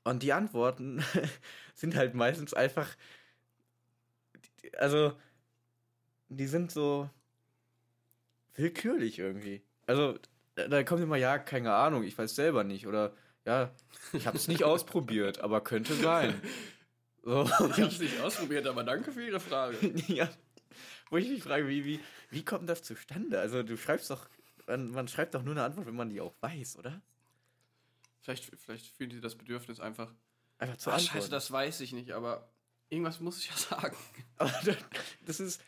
Und 0.04 0.22
die 0.22 0.32
Antworten 0.32 1.02
sind 1.74 1.96
halt 1.96 2.14
meistens 2.14 2.54
einfach. 2.54 2.96
Also, 4.78 5.14
die 6.28 6.46
sind 6.46 6.70
so 6.70 7.10
willkürlich 8.54 9.18
irgendwie. 9.18 9.62
Also, 9.86 10.18
da 10.54 10.82
kommt 10.84 11.02
immer, 11.02 11.16
ja, 11.16 11.38
keine 11.38 11.72
Ahnung, 11.74 12.04
ich 12.04 12.16
weiß 12.16 12.34
selber 12.34 12.64
nicht. 12.64 12.86
Oder, 12.86 13.12
ja, 13.44 13.70
ich 14.12 14.26
habe 14.26 14.36
es 14.36 14.48
nicht 14.48 14.64
ausprobiert, 14.64 15.40
aber 15.40 15.62
könnte 15.62 15.94
sein. 15.94 16.40
So, 17.26 17.44
Ich 17.70 17.80
hab's 17.80 18.00
nicht 18.00 18.20
ausprobiert, 18.20 18.66
aber 18.66 18.84
danke 18.84 19.10
für 19.10 19.26
Ihre 19.26 19.40
Frage. 19.40 19.78
ja. 20.08 20.28
Wo 21.08 21.16
ich 21.16 21.26
mich 21.30 21.42
frage, 21.42 21.66
wie, 21.68 21.82
wie, 21.86 22.00
wie 22.28 22.44
kommt 22.44 22.68
das 22.68 22.82
zustande? 22.82 23.40
Also, 23.40 23.62
du 23.62 23.78
schreibst 23.78 24.10
doch, 24.10 24.28
man, 24.66 24.90
man 24.90 25.08
schreibt 25.08 25.34
doch 25.34 25.42
nur 25.42 25.52
eine 25.54 25.62
Antwort, 25.64 25.86
wenn 25.86 25.96
man 25.96 26.10
die 26.10 26.20
auch 26.20 26.34
weiß, 26.42 26.76
oder? 26.76 27.00
Vielleicht, 28.20 28.50
vielleicht 28.58 28.94
fühlen 28.94 29.08
die 29.08 29.22
das 29.22 29.36
Bedürfnis 29.36 29.80
einfach. 29.80 30.12
Einfach 30.58 30.76
zu 30.76 30.90
Ach, 30.90 30.96
antworten. 30.96 31.14
scheiße, 31.14 31.30
das 31.30 31.50
weiß 31.50 31.80
ich 31.80 31.94
nicht, 31.94 32.12
aber 32.12 32.46
irgendwas 32.90 33.20
muss 33.20 33.38
ich 33.38 33.48
ja 33.48 33.56
sagen. 33.56 33.96
Das 35.24 35.40
ist, 35.40 35.62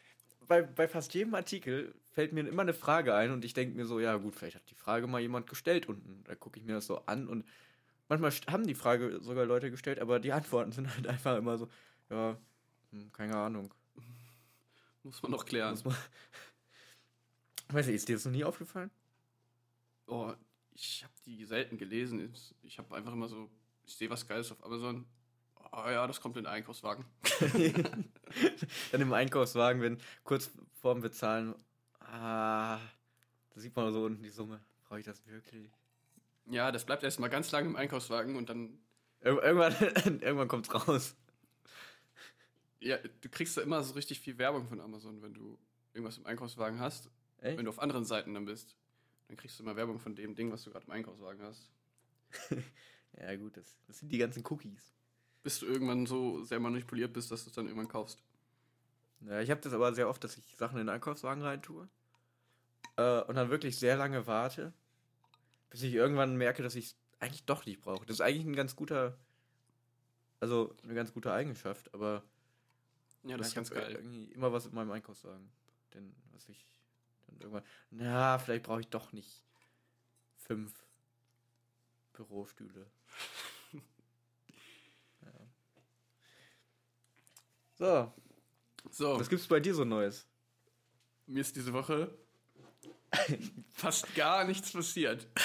bei, 0.46 0.60
bei 0.60 0.88
fast 0.88 1.14
jedem 1.14 1.34
Artikel 1.34 1.94
fällt 2.16 2.32
mir 2.32 2.48
immer 2.48 2.62
eine 2.62 2.72
Frage 2.72 3.14
ein 3.14 3.30
und 3.30 3.44
ich 3.44 3.52
denke 3.52 3.76
mir 3.76 3.84
so, 3.84 4.00
ja 4.00 4.16
gut, 4.16 4.34
vielleicht 4.34 4.56
hat 4.56 4.70
die 4.70 4.74
Frage 4.74 5.06
mal 5.06 5.20
jemand 5.20 5.46
gestellt 5.46 5.86
unten. 5.86 6.24
Da 6.24 6.34
gucke 6.34 6.58
ich 6.58 6.64
mir 6.64 6.72
das 6.72 6.86
so 6.86 7.04
an 7.04 7.28
und 7.28 7.44
manchmal 8.08 8.30
haben 8.50 8.66
die 8.66 8.74
Frage 8.74 9.20
sogar 9.20 9.44
Leute 9.44 9.70
gestellt, 9.70 9.98
aber 10.00 10.18
die 10.18 10.32
Antworten 10.40 10.72
sind 10.72 10.88
halt 10.94 11.06
einfach 11.06 11.36
immer 11.36 11.58
so, 11.58 11.68
ja, 12.08 12.38
hm, 12.90 13.12
keine 13.12 13.36
Ahnung. 13.36 13.74
Muss 15.02 15.22
man 15.22 15.30
noch 15.30 15.44
klären. 15.44 15.72
Muss 15.72 15.84
man 15.84 15.94
Weiß 17.68 17.86
ich, 17.88 17.96
ist 17.96 18.08
dir 18.08 18.16
das 18.16 18.24
noch 18.24 18.32
nie 18.32 18.44
aufgefallen? 18.44 18.90
Oh, 20.06 20.32
ich 20.72 21.04
habe 21.04 21.12
die 21.26 21.44
selten 21.44 21.76
gelesen. 21.76 22.32
Ich- 22.32 22.54
Ich 22.62 22.78
habe 22.78 22.94
einfach 22.96 23.12
immer 23.12 23.28
so, 23.28 23.50
ich 23.84 23.94
sehe 23.94 24.08
was 24.08 24.26
Geiles 24.26 24.50
auf 24.52 24.64
Amazon. 24.64 25.04
Oh 25.70 25.84
ja, 25.90 26.06
das 26.06 26.20
kommt 26.20 26.38
in 26.38 26.44
den 26.44 26.50
Einkaufswagen. 26.50 27.04
Dann 28.92 29.00
im 29.02 29.12
Einkaufswagen, 29.12 29.82
wenn 29.82 29.98
kurz 30.24 30.50
vorm 30.80 31.00
Bezahlen, 31.02 31.54
ah, 32.10 32.78
da 33.54 33.60
sieht 33.60 33.74
man 33.76 33.92
so 33.92 34.04
unten 34.04 34.22
die 34.22 34.30
Summe. 34.30 34.60
Brauche 34.84 35.00
ich 35.00 35.06
das 35.06 35.26
wirklich? 35.26 35.70
Ja, 36.46 36.70
das 36.70 36.84
bleibt 36.84 37.02
erstmal 37.02 37.30
ganz 37.30 37.50
lange 37.50 37.68
im 37.68 37.76
Einkaufswagen 37.76 38.36
und 38.36 38.48
dann, 38.48 38.78
Ir 39.20 39.42
irgendwann 39.42 39.74
irgendwann 40.22 40.48
kommt's 40.48 40.72
raus. 40.72 41.16
ja, 42.80 42.98
du 42.98 43.28
kriegst 43.28 43.56
da 43.56 43.62
immer 43.62 43.82
so 43.82 43.94
richtig 43.94 44.20
viel 44.20 44.38
Werbung 44.38 44.68
von 44.68 44.80
Amazon, 44.80 45.22
wenn 45.22 45.34
du 45.34 45.58
irgendwas 45.92 46.18
im 46.18 46.26
Einkaufswagen 46.26 46.78
hast. 46.78 47.10
Echt? 47.38 47.58
Wenn 47.58 47.64
du 47.64 47.70
auf 47.70 47.80
anderen 47.80 48.04
Seiten 48.04 48.34
dann 48.34 48.44
bist, 48.44 48.76
dann 49.28 49.36
kriegst 49.36 49.58
du 49.58 49.62
immer 49.64 49.74
Werbung 49.76 49.98
von 49.98 50.14
dem 50.14 50.34
Ding, 50.34 50.52
was 50.52 50.62
du 50.62 50.70
gerade 50.70 50.86
im 50.86 50.92
Einkaufswagen 50.92 51.42
hast. 51.42 51.70
Ja, 53.18 53.34
gut, 53.36 53.56
das, 53.56 53.78
das 53.86 53.98
sind 54.00 54.10
die 54.12 54.18
ganzen 54.18 54.44
Cookies. 54.46 54.92
Bis 55.42 55.60
du 55.60 55.66
irgendwann 55.66 56.04
so 56.04 56.44
sehr 56.44 56.60
manipuliert 56.60 57.14
bist, 57.14 57.30
dass 57.30 57.44
du 57.44 57.48
es 57.48 57.54
dann 57.54 57.64
irgendwann 57.66 57.88
kaufst. 57.88 58.22
Ja, 59.20 59.40
ich 59.40 59.50
habe 59.50 59.60
das 59.60 59.72
aber 59.72 59.94
sehr 59.94 60.08
oft, 60.08 60.22
dass 60.22 60.36
ich 60.36 60.56
Sachen 60.56 60.78
in 60.78 60.86
den 60.86 60.94
Einkaufswagen 60.94 61.42
reintue 61.42 61.88
äh, 62.96 63.20
und 63.22 63.34
dann 63.34 63.50
wirklich 63.50 63.78
sehr 63.78 63.96
lange 63.96 64.26
warte, 64.26 64.72
bis 65.70 65.82
ich 65.82 65.94
irgendwann 65.94 66.36
merke, 66.36 66.62
dass 66.62 66.74
ich 66.74 66.86
es 66.86 66.96
eigentlich 67.18 67.44
doch 67.44 67.66
nicht 67.66 67.80
brauche. 67.80 68.06
Das 68.06 68.16
ist 68.16 68.20
eigentlich 68.20 68.46
ein 68.46 68.56
ganz 68.56 68.76
guter, 68.76 69.18
Also 70.40 70.74
eine 70.82 70.94
ganz 70.94 71.12
gute 71.12 71.32
Eigenschaft, 71.32 71.92
aber 71.94 72.22
Ja, 73.24 73.36
das 73.36 73.48
ist 73.48 73.54
ganz 73.54 73.70
geil. 73.70 73.92
irgendwie 73.92 74.32
immer 74.32 74.52
was 74.52 74.66
in 74.66 74.74
meinem 74.74 74.90
Einkaufswagen. 74.90 75.50
Denn 75.94 76.14
was 76.32 76.48
ich 76.48 76.66
dann 77.26 77.40
irgendwann. 77.40 77.64
Na, 77.90 78.38
vielleicht 78.38 78.64
brauche 78.64 78.80
ich 78.80 78.88
doch 78.88 79.12
nicht 79.12 79.42
fünf 80.36 80.86
Bürostühle. 82.12 82.90
ja. 85.22 85.32
So, 87.78 88.12
So, 88.90 89.18
was 89.18 89.28
gibt's 89.28 89.46
bei 89.46 89.60
dir 89.60 89.74
so 89.74 89.84
Neues? 89.84 90.26
mir 91.26 91.40
ist 91.40 91.56
diese 91.56 91.72
Woche 91.72 92.16
fast 93.72 94.14
gar 94.14 94.44
nichts 94.44 94.72
passiert. 94.72 95.26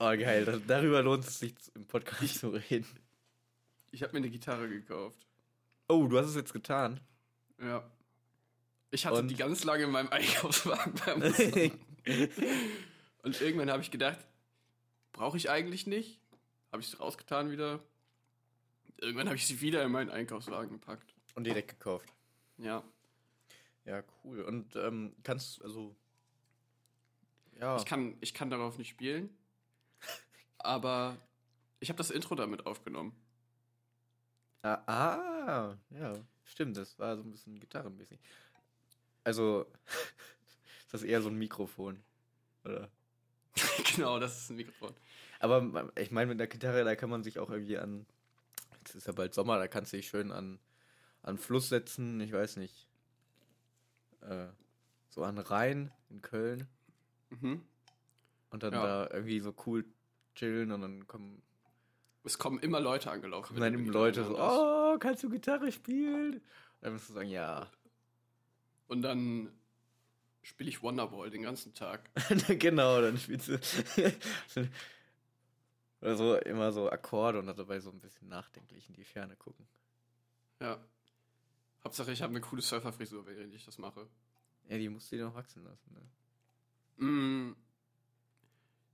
Oh, 0.00 0.10
geil, 0.10 0.44
da, 0.44 0.58
darüber 0.58 1.02
lohnt 1.02 1.24
es 1.24 1.38
sich 1.38 1.54
im 1.74 1.86
Podcast 1.86 2.40
zu 2.40 2.50
reden. 2.50 2.86
Ich 3.90 4.02
habe 4.02 4.12
mir 4.12 4.18
eine 4.18 4.28
Gitarre 4.28 4.68
gekauft. 4.68 5.26
Oh, 5.88 6.06
du 6.06 6.18
hast 6.18 6.26
es 6.26 6.34
jetzt 6.34 6.52
getan. 6.52 7.00
Ja. 7.58 7.90
Ich 8.90 9.06
hatte 9.06 9.20
Und? 9.20 9.28
die 9.28 9.34
ganz 9.36 9.64
lange 9.64 9.84
in 9.84 9.90
meinem 9.90 10.08
Einkaufswagen 10.10 10.92
bei 10.94 11.12
Amazon. 11.12 11.70
Und 13.22 13.40
irgendwann 13.40 13.70
habe 13.70 13.82
ich 13.82 13.90
gedacht, 13.90 14.18
brauche 15.12 15.38
ich 15.38 15.48
eigentlich 15.48 15.86
nicht. 15.86 16.20
Habe 16.70 16.82
ich 16.82 16.88
sie 16.88 16.98
rausgetan 16.98 17.50
wieder. 17.50 17.80
Irgendwann 18.98 19.28
habe 19.28 19.36
ich 19.36 19.46
sie 19.46 19.62
wieder 19.62 19.82
in 19.84 19.92
meinen 19.92 20.10
Einkaufswagen 20.10 20.72
gepackt. 20.72 21.14
Und 21.34 21.44
direkt 21.44 21.68
gekauft. 21.68 22.12
Ja. 22.58 22.82
Ja, 23.84 24.02
cool. 24.22 24.42
Und 24.42 24.76
ähm, 24.76 25.14
kannst, 25.22 25.62
also. 25.62 25.94
Ja. 27.60 27.76
Ich 27.76 27.84
kann, 27.84 28.16
ich 28.20 28.34
kann 28.34 28.50
darauf 28.50 28.78
nicht 28.78 28.88
spielen. 28.88 29.36
Aber 30.58 31.16
ich 31.80 31.88
habe 31.90 31.98
das 31.98 32.10
Intro 32.10 32.34
damit 32.34 32.66
aufgenommen. 32.66 33.14
Ah, 34.62 34.82
ah, 34.86 35.76
ja, 35.90 36.14
stimmt, 36.44 36.78
das 36.78 36.98
war 36.98 37.18
so 37.18 37.22
ein 37.22 37.30
bisschen 37.30 37.60
gitarrenmäßig. 37.60 38.18
Also, 39.22 39.66
ist 40.80 40.94
das 40.94 41.02
eher 41.02 41.20
so 41.20 41.28
ein 41.28 41.36
Mikrofon, 41.36 42.02
oder? 42.64 42.90
genau, 43.94 44.18
das 44.18 44.38
ist 44.38 44.50
ein 44.50 44.56
Mikrofon. 44.56 44.94
Aber 45.38 45.92
ich 45.98 46.10
meine, 46.10 46.28
mit 46.28 46.40
der 46.40 46.46
Gitarre, 46.46 46.82
da 46.82 46.96
kann 46.96 47.10
man 47.10 47.22
sich 47.22 47.38
auch 47.38 47.50
irgendwie 47.50 47.76
an, 47.76 48.06
jetzt 48.78 48.94
ist 48.94 49.06
ja 49.06 49.12
bald 49.12 49.34
Sommer, 49.34 49.58
da 49.58 49.68
kannst 49.68 49.92
du 49.92 49.98
dich 49.98 50.08
schön 50.08 50.32
an, 50.32 50.58
an 51.24 51.38
Fluss 51.38 51.68
setzen, 51.68 52.20
ich 52.20 52.32
weiß 52.32 52.56
nicht, 52.58 52.86
äh, 54.20 54.46
so 55.10 55.24
an 55.24 55.38
Rhein 55.38 55.90
in 56.10 56.22
Köln 56.22 56.68
Mhm. 57.30 57.62
und 58.50 58.62
dann 58.62 58.72
Ja. 58.74 58.82
da 59.06 59.10
irgendwie 59.14 59.40
so 59.40 59.52
cool 59.66 59.84
chillen 60.36 60.70
und 60.72 60.80
dann 60.82 61.06
kommen, 61.08 61.42
Es 62.24 62.38
kommen 62.38 62.58
immer 62.60 62.80
Leute 62.80 63.10
angelaufen. 63.10 63.56
dann 63.58 63.74
eben 63.74 63.84
Gitarre 63.84 64.04
Leute 64.04 64.24
so, 64.24 64.38
oh, 64.38 64.96
kannst 64.98 65.22
du 65.22 65.28
Gitarre 65.28 65.70
spielen? 65.72 66.40
Dann 66.80 66.92
musst 66.94 67.08
du 67.08 67.12
sagen, 67.14 67.28
ja. 67.28 67.68
Und 68.86 69.02
dann 69.02 69.50
spiele 70.42 70.68
ich 70.70 70.82
Wonderball 70.82 71.30
den 71.30 71.42
ganzen 71.42 71.74
Tag. 71.74 72.10
genau, 72.60 73.00
dann 73.00 73.16
spielst 73.18 73.48
du. 73.48 73.58
Oder 76.00 76.16
so 76.16 76.36
immer 76.36 76.72
so 76.72 76.90
Akkorde 76.90 77.38
und 77.38 77.46
dabei 77.46 77.80
so 77.80 77.90
ein 77.90 78.00
bisschen 78.00 78.28
nachdenklich 78.28 78.88
in 78.88 78.94
die 78.94 79.04
Ferne 79.04 79.36
gucken. 79.36 79.66
Ja. 80.60 80.78
Hauptsache, 81.84 82.12
ich 82.12 82.22
habe 82.22 82.30
eine 82.30 82.40
coole 82.40 82.62
Surferfrisur, 82.62 83.26
während 83.26 83.54
ich 83.54 83.64
das 83.64 83.78
mache. 83.78 84.08
Ja, 84.68 84.78
die 84.78 84.88
musst 84.88 85.12
du 85.12 85.16
dir 85.16 85.24
noch 85.26 85.34
wachsen 85.34 85.62
lassen. 85.64 85.92
Ne? 86.96 87.06
Mm. 87.06 87.56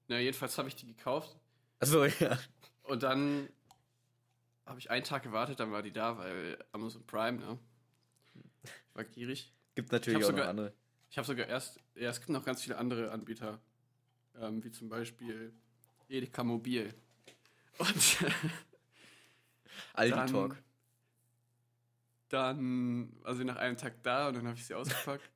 Na, 0.08 0.18
jedenfalls 0.18 0.58
habe 0.58 0.68
ich 0.68 0.74
die 0.74 0.86
gekauft. 0.86 1.36
Achso, 1.78 2.04
ja. 2.20 2.38
Und 2.82 3.02
dann 3.04 3.48
habe 4.66 4.80
ich 4.80 4.90
einen 4.90 5.04
Tag 5.04 5.22
gewartet, 5.22 5.60
dann 5.60 5.70
war 5.70 5.82
die 5.82 5.92
da, 5.92 6.18
weil 6.18 6.58
Amazon 6.72 7.06
Prime, 7.06 7.38
ne? 7.38 7.58
War 8.94 9.04
gierig. 9.04 9.52
Gibt 9.76 9.92
natürlich 9.92 10.18
Ich 10.18 10.24
auch 10.24 10.28
hab 10.28 10.34
noch 10.34 10.38
sogar- 10.42 10.50
andere. 10.50 10.72
Ich 11.10 11.18
habe 11.18 11.26
sogar 11.26 11.46
erst, 11.46 11.80
ja, 11.96 12.10
es 12.10 12.18
gibt 12.20 12.28
noch 12.30 12.44
ganz 12.44 12.62
viele 12.62 12.76
andere 12.78 13.10
Anbieter, 13.10 13.60
ähm, 14.38 14.62
wie 14.62 14.70
zum 14.70 14.88
Beispiel 14.88 15.52
Edeka 16.08 16.44
Mobil. 16.44 16.94
Und 17.78 18.18
Aldi 19.94 20.32
Talk. 20.32 20.56
Dann 22.30 23.12
war 23.22 23.34
sie 23.34 23.44
nach 23.44 23.56
einem 23.56 23.76
Tag 23.76 24.02
da 24.02 24.28
und 24.28 24.34
dann 24.34 24.46
habe 24.46 24.56
ich 24.56 24.64
sie 24.64 24.74
ausgepackt. 24.74 25.28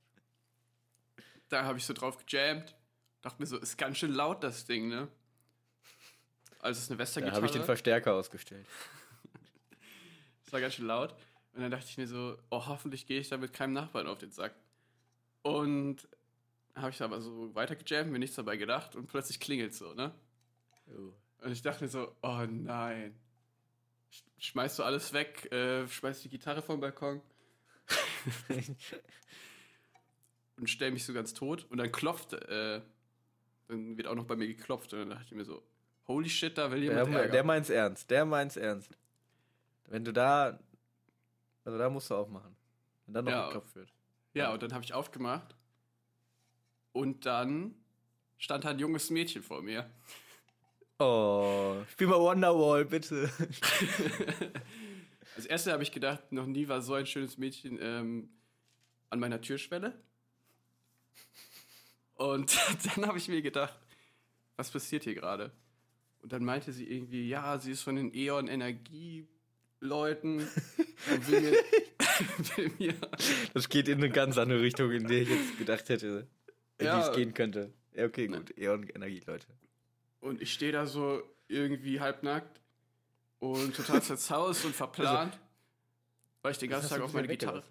da 1.48 1.64
habe 1.64 1.78
ich 1.78 1.84
so 1.84 1.92
drauf 1.92 2.24
gejammt. 2.24 2.74
Dachte 3.20 3.42
mir 3.42 3.46
so, 3.46 3.58
ist 3.58 3.76
ganz 3.76 3.98
schön 3.98 4.12
laut 4.12 4.42
das 4.42 4.64
Ding, 4.64 4.88
ne? 4.88 5.08
Also 6.60 6.78
es 6.78 6.84
ist 6.84 6.90
eine 6.90 6.98
Da 6.98 7.02
Western-Gitarre. 7.02 7.36
habe 7.36 7.46
ich 7.46 7.52
den 7.52 7.64
Verstärker 7.64 8.14
ausgestellt. 8.14 8.66
Es 10.46 10.52
war 10.52 10.60
ganz 10.60 10.74
schön 10.74 10.86
laut. 10.86 11.14
Und 11.52 11.62
dann 11.62 11.70
dachte 11.70 11.86
ich 11.88 11.98
mir 11.98 12.06
so, 12.06 12.38
oh, 12.50 12.66
hoffentlich 12.66 13.06
gehe 13.06 13.20
ich 13.20 13.28
da 13.28 13.36
mit 13.36 13.52
keinem 13.52 13.72
Nachbarn 13.72 14.06
auf 14.06 14.18
den 14.18 14.30
Sack. 14.30 14.54
Und 15.42 16.08
habe 16.74 16.90
ich 16.90 17.02
aber 17.02 17.20
so 17.20 17.54
weiter 17.54 17.76
gejammt, 17.76 18.10
mir 18.10 18.18
nichts 18.18 18.36
dabei 18.36 18.56
gedacht 18.56 18.96
und 18.96 19.06
plötzlich 19.06 19.40
klingelt 19.40 19.74
so, 19.74 19.94
ne? 19.94 20.12
Oh. 20.88 21.12
Und 21.44 21.52
ich 21.52 21.62
dachte 21.62 21.84
mir 21.84 21.90
so, 21.90 22.16
oh 22.22 22.46
nein. 22.48 23.18
Sch- 24.14 24.22
Schmeißt 24.38 24.78
du 24.78 24.82
alles 24.84 25.12
weg, 25.12 25.50
äh, 25.52 25.88
schmeißt 25.88 26.24
die 26.24 26.28
Gitarre 26.28 26.62
vom 26.62 26.80
Balkon 26.80 27.20
und 30.56 30.70
stell 30.70 30.90
mich 30.92 31.04
so 31.04 31.12
ganz 31.12 31.34
tot. 31.34 31.66
Und 31.70 31.78
dann 31.78 31.90
klopft, 31.90 32.32
äh, 32.32 32.80
dann 33.68 33.96
wird 33.96 34.06
auch 34.06 34.14
noch 34.14 34.26
bei 34.26 34.36
mir 34.36 34.46
geklopft. 34.46 34.92
Und 34.92 35.00
dann 35.00 35.10
dachte 35.10 35.24
ich 35.26 35.32
mir 35.32 35.44
so, 35.44 35.62
holy 36.06 36.28
shit, 36.28 36.56
da 36.56 36.70
will 36.70 36.80
der, 36.80 36.90
jemand 36.90 37.10
me- 37.10 37.18
Ärger. 37.18 37.32
der 37.32 37.44
meint's 37.44 37.70
ernst. 37.70 38.10
Der 38.10 38.24
meint's 38.24 38.56
ernst. 38.56 38.90
Wenn 39.86 40.04
du 40.04 40.12
da. 40.12 40.58
Also 41.64 41.78
da 41.78 41.88
musst 41.90 42.10
du 42.10 42.14
aufmachen. 42.14 42.54
Wenn 43.06 43.14
dann 43.14 43.24
noch 43.24 43.32
Ja. 43.32 43.46
geklopft 43.46 43.74
wird. 43.74 43.92
Ja, 44.34 44.52
und 44.52 44.62
dann 44.62 44.72
habe 44.72 44.84
ich 44.84 44.92
aufgemacht. 44.92 45.54
Und 46.92 47.26
dann 47.26 47.74
stand 48.38 48.64
da 48.64 48.70
ein 48.70 48.78
junges 48.78 49.10
Mädchen 49.10 49.42
vor 49.42 49.62
mir. 49.62 49.90
Oh, 50.98 51.76
spiel 51.90 52.06
mal 52.06 52.20
Wonderwall, 52.20 52.84
bitte. 52.84 53.28
Als 55.36 55.46
erste 55.46 55.72
habe 55.72 55.82
ich 55.82 55.90
gedacht, 55.90 56.30
noch 56.30 56.46
nie 56.46 56.68
war 56.68 56.80
so 56.82 56.94
ein 56.94 57.06
schönes 57.06 57.36
Mädchen 57.38 57.78
ähm, 57.82 58.28
an 59.10 59.18
meiner 59.18 59.40
Türschwelle. 59.40 59.92
Und 62.14 62.56
dann 62.96 63.06
habe 63.06 63.18
ich 63.18 63.28
mir 63.28 63.42
gedacht, 63.42 63.76
was 64.56 64.70
passiert 64.70 65.02
hier 65.04 65.14
gerade? 65.14 65.50
Und 66.22 66.32
dann 66.32 66.44
meinte 66.44 66.72
sie 66.72 66.88
irgendwie, 66.88 67.28
ja, 67.28 67.58
sie 67.58 67.72
ist 67.72 67.82
von 67.82 67.96
den 67.96 68.14
E.ON 68.14 68.46
Energieleuten 68.46 70.38
und 70.40 71.28
will 71.28 71.40
mir, 71.40 71.52
will 72.56 72.72
mir 72.78 72.94
Das 73.52 73.68
geht 73.68 73.88
in 73.88 73.98
eine 73.98 74.10
ganz 74.10 74.38
andere 74.38 74.60
Richtung, 74.62 74.92
in 74.92 75.06
der 75.08 75.22
ich 75.22 75.28
jetzt 75.28 75.58
gedacht 75.58 75.88
hätte, 75.88 76.28
in 76.78 76.86
Ja. 76.86 77.00
die 77.02 77.08
es 77.10 77.16
gehen 77.16 77.34
könnte. 77.34 77.72
Ja, 77.94 78.06
okay, 78.06 78.28
gut. 78.28 78.56
Eon 78.56 78.88
Energie, 78.88 79.22
Leute. 79.26 79.46
Und 80.24 80.40
ich 80.40 80.54
stehe 80.54 80.72
da 80.72 80.86
so 80.86 81.22
irgendwie 81.48 82.00
halbnackt 82.00 82.58
und 83.40 83.76
total 83.76 84.00
zerzaust 84.02 84.64
und 84.64 84.74
verplant, 84.74 85.38
weil 86.40 86.52
ich 86.52 86.58
den 86.58 86.70
ganzen 86.70 86.84
Also, 86.86 86.94
Tag 86.96 87.04
auf 87.04 87.12
meine 87.12 87.28
Gitarre. 87.28 87.62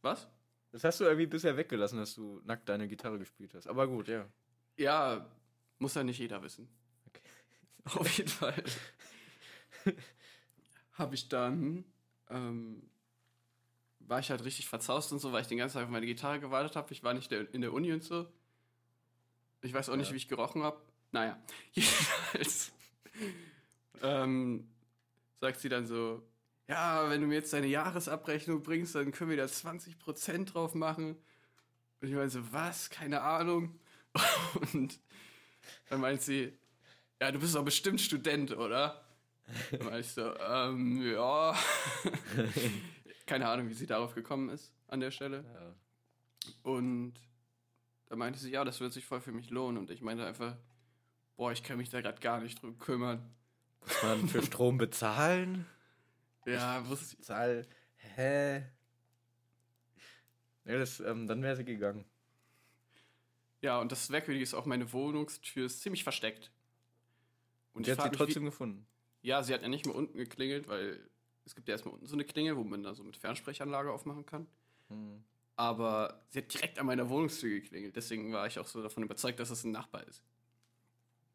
Was? 0.00 0.26
Das 0.72 0.82
hast 0.82 0.98
du 0.98 1.04
irgendwie 1.04 1.26
bisher 1.26 1.56
weggelassen, 1.56 1.98
dass 1.98 2.16
du 2.16 2.40
nackt 2.44 2.68
deine 2.68 2.88
Gitarre 2.88 3.16
gespielt 3.16 3.54
hast. 3.54 3.68
Aber 3.68 3.86
gut, 3.86 4.08
ja. 4.08 4.26
Ja, 4.76 5.24
muss 5.78 5.94
ja 5.94 6.02
nicht 6.02 6.18
jeder 6.18 6.42
wissen. 6.42 6.68
Okay. 7.06 8.00
Auf 8.00 8.08
jeden 8.18 8.28
Fall. 8.28 8.64
Habe 10.94 11.14
ich 11.14 11.28
dann, 11.28 11.84
ähm, 12.28 12.90
war 14.00 14.18
ich 14.18 14.30
halt 14.30 14.42
richtig 14.44 14.68
verzaust 14.68 15.12
und 15.12 15.20
so, 15.20 15.30
weil 15.30 15.42
ich 15.42 15.48
den 15.48 15.58
ganzen 15.58 15.74
Tag 15.74 15.84
auf 15.84 15.90
meine 15.90 16.06
Gitarre 16.06 16.40
gewartet 16.40 16.74
habe. 16.74 16.92
Ich 16.92 17.04
war 17.04 17.14
nicht 17.14 17.30
der, 17.30 17.54
in 17.54 17.60
der 17.60 17.72
Uni 17.72 17.92
und 17.92 18.02
so. 18.02 18.26
Ich 19.60 19.72
weiß 19.72 19.90
auch 19.90 19.96
nicht, 19.96 20.08
Ja. 20.08 20.14
wie 20.14 20.16
ich 20.18 20.26
gerochen 20.26 20.64
habe. 20.64 20.80
Naja, 21.12 21.38
jedenfalls 21.72 22.72
ähm, 24.02 24.68
sagt 25.40 25.60
sie 25.60 25.68
dann 25.68 25.86
so, 25.86 26.22
ja, 26.68 27.08
wenn 27.10 27.20
du 27.20 27.26
mir 27.26 27.34
jetzt 27.34 27.52
deine 27.52 27.66
Jahresabrechnung 27.66 28.62
bringst, 28.62 28.94
dann 28.94 29.12
können 29.12 29.30
wir 29.30 29.36
da 29.36 29.44
20% 29.44 30.46
drauf 30.46 30.74
machen. 30.74 31.16
Und 32.00 32.08
ich 32.08 32.14
meine 32.14 32.30
so, 32.30 32.40
was? 32.52 32.90
Keine 32.90 33.20
Ahnung. 33.22 33.78
Und 34.72 34.98
dann 35.88 36.00
meint 36.00 36.22
sie, 36.22 36.52
ja, 37.20 37.30
du 37.30 37.38
bist 37.38 37.54
doch 37.54 37.64
bestimmt 37.64 38.00
Student, 38.00 38.56
oder? 38.56 39.04
Dann 39.70 39.84
meinte 39.84 40.00
ich 40.00 40.10
so, 40.10 40.34
ähm, 40.38 41.02
ja. 41.02 41.54
Keine 43.26 43.48
Ahnung, 43.48 43.68
wie 43.68 43.74
sie 43.74 43.86
darauf 43.86 44.14
gekommen 44.14 44.48
ist 44.48 44.72
an 44.88 45.00
der 45.00 45.10
Stelle. 45.10 45.44
ja. 45.54 45.74
Und 46.62 47.14
da 48.06 48.16
meinte 48.16 48.38
sie, 48.38 48.50
ja, 48.50 48.64
das 48.64 48.80
wird 48.80 48.92
sich 48.92 49.04
voll 49.04 49.20
für 49.20 49.32
mich 49.32 49.50
lohnen. 49.50 49.78
Und 49.78 49.90
ich 49.90 50.02
meinte 50.02 50.26
einfach, 50.26 50.56
boah, 51.36 51.52
ich 51.52 51.62
kann 51.62 51.78
mich 51.78 51.90
da 51.90 52.00
gerade 52.00 52.20
gar 52.20 52.40
nicht 52.40 52.62
drum 52.62 52.78
kümmern. 52.78 53.34
Muss 53.80 54.02
man 54.02 54.28
für 54.28 54.42
Strom 54.46 54.78
bezahlen? 54.78 55.66
Ja, 56.46 56.86
wusste 56.88 57.16
ich. 57.18 57.24
Zahl. 57.24 57.66
Hä? 57.96 58.64
Ja, 60.64 60.78
das, 60.78 61.00
ähm, 61.00 61.26
dann 61.26 61.42
wäre 61.42 61.56
sie 61.56 61.64
gegangen. 61.64 62.04
Ja, 63.60 63.80
und 63.80 63.92
das 63.92 64.08
Merkwürdige 64.08 64.42
ist 64.42 64.54
auch, 64.54 64.66
meine 64.66 64.92
Wohnungstür 64.92 65.66
ist 65.66 65.80
ziemlich 65.80 66.02
versteckt. 66.02 66.50
Und 67.72 67.88
Und 67.88 67.98
hat 67.98 68.12
sie 68.12 68.16
trotzdem 68.16 68.44
gefunden. 68.44 68.86
Ja, 69.22 69.42
sie 69.42 69.54
hat 69.54 69.62
ja 69.62 69.68
nicht 69.68 69.86
mal 69.86 69.94
unten 69.94 70.18
geklingelt, 70.18 70.68
weil 70.68 70.98
es 71.44 71.54
gibt 71.54 71.68
ja 71.68 71.72
erstmal 71.72 71.94
unten 71.94 72.06
so 72.06 72.14
eine 72.14 72.24
Klingel, 72.24 72.56
wo 72.56 72.64
man 72.64 72.82
da 72.82 72.94
so 72.94 73.02
mit 73.04 73.16
Fernsprechanlage 73.16 73.90
aufmachen 73.90 74.26
kann. 74.26 74.46
Hm. 74.88 75.24
Aber 75.56 76.24
sie 76.30 76.40
hat 76.40 76.52
direkt 76.52 76.78
an 76.78 76.86
meiner 76.86 77.08
Wohnungstür 77.08 77.50
geklingelt. 77.50 77.94
Deswegen 77.94 78.32
war 78.32 78.46
ich 78.46 78.58
auch 78.58 78.66
so 78.66 78.82
davon 78.82 79.04
überzeugt, 79.04 79.38
dass 79.38 79.50
es 79.50 79.64
ein 79.64 79.70
Nachbar 79.70 80.06
ist. 80.06 80.22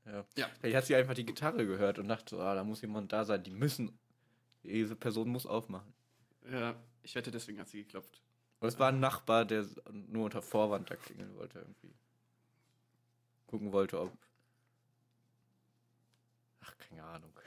Ja. 0.08 0.26
Ja. 0.38 0.50
Vielleicht 0.60 0.76
hat 0.76 0.86
sie 0.86 0.96
einfach 0.96 1.14
die 1.14 1.26
Gitarre 1.26 1.66
gehört 1.66 2.00
und 2.00 2.08
dachte, 2.08 2.40
ah, 2.40 2.56
da 2.56 2.64
muss 2.64 2.82
jemand 2.82 3.12
da 3.12 3.26
sein. 3.26 3.44
Die 3.44 3.52
müssen. 3.52 3.98
Diese 4.64 4.96
Person 4.96 5.30
muss 5.30 5.46
aufmachen. 5.46 5.94
Ja, 6.52 6.76
ich 7.04 7.16
wette, 7.16 7.32
deswegen 7.32 7.60
hat 7.60 7.68
sie 7.70 7.84
geklopft. 7.84 8.22
Aber 8.60 8.68
es 8.68 8.80
war 8.80 8.90
ein 8.90 9.00
Nachbar, 9.00 9.46
der 9.46 9.66
nur 9.92 10.26
unter 10.26 10.42
Vorwand 10.42 10.90
da 10.90 10.96
klingeln 10.96 11.36
wollte 11.36 11.60
irgendwie. 11.60 11.94
Gucken 13.46 13.72
wollte, 13.72 14.00
ob. 14.00 14.18
Ach, 16.62 16.78
keine 16.78 17.04
Ahnung. 17.04 17.32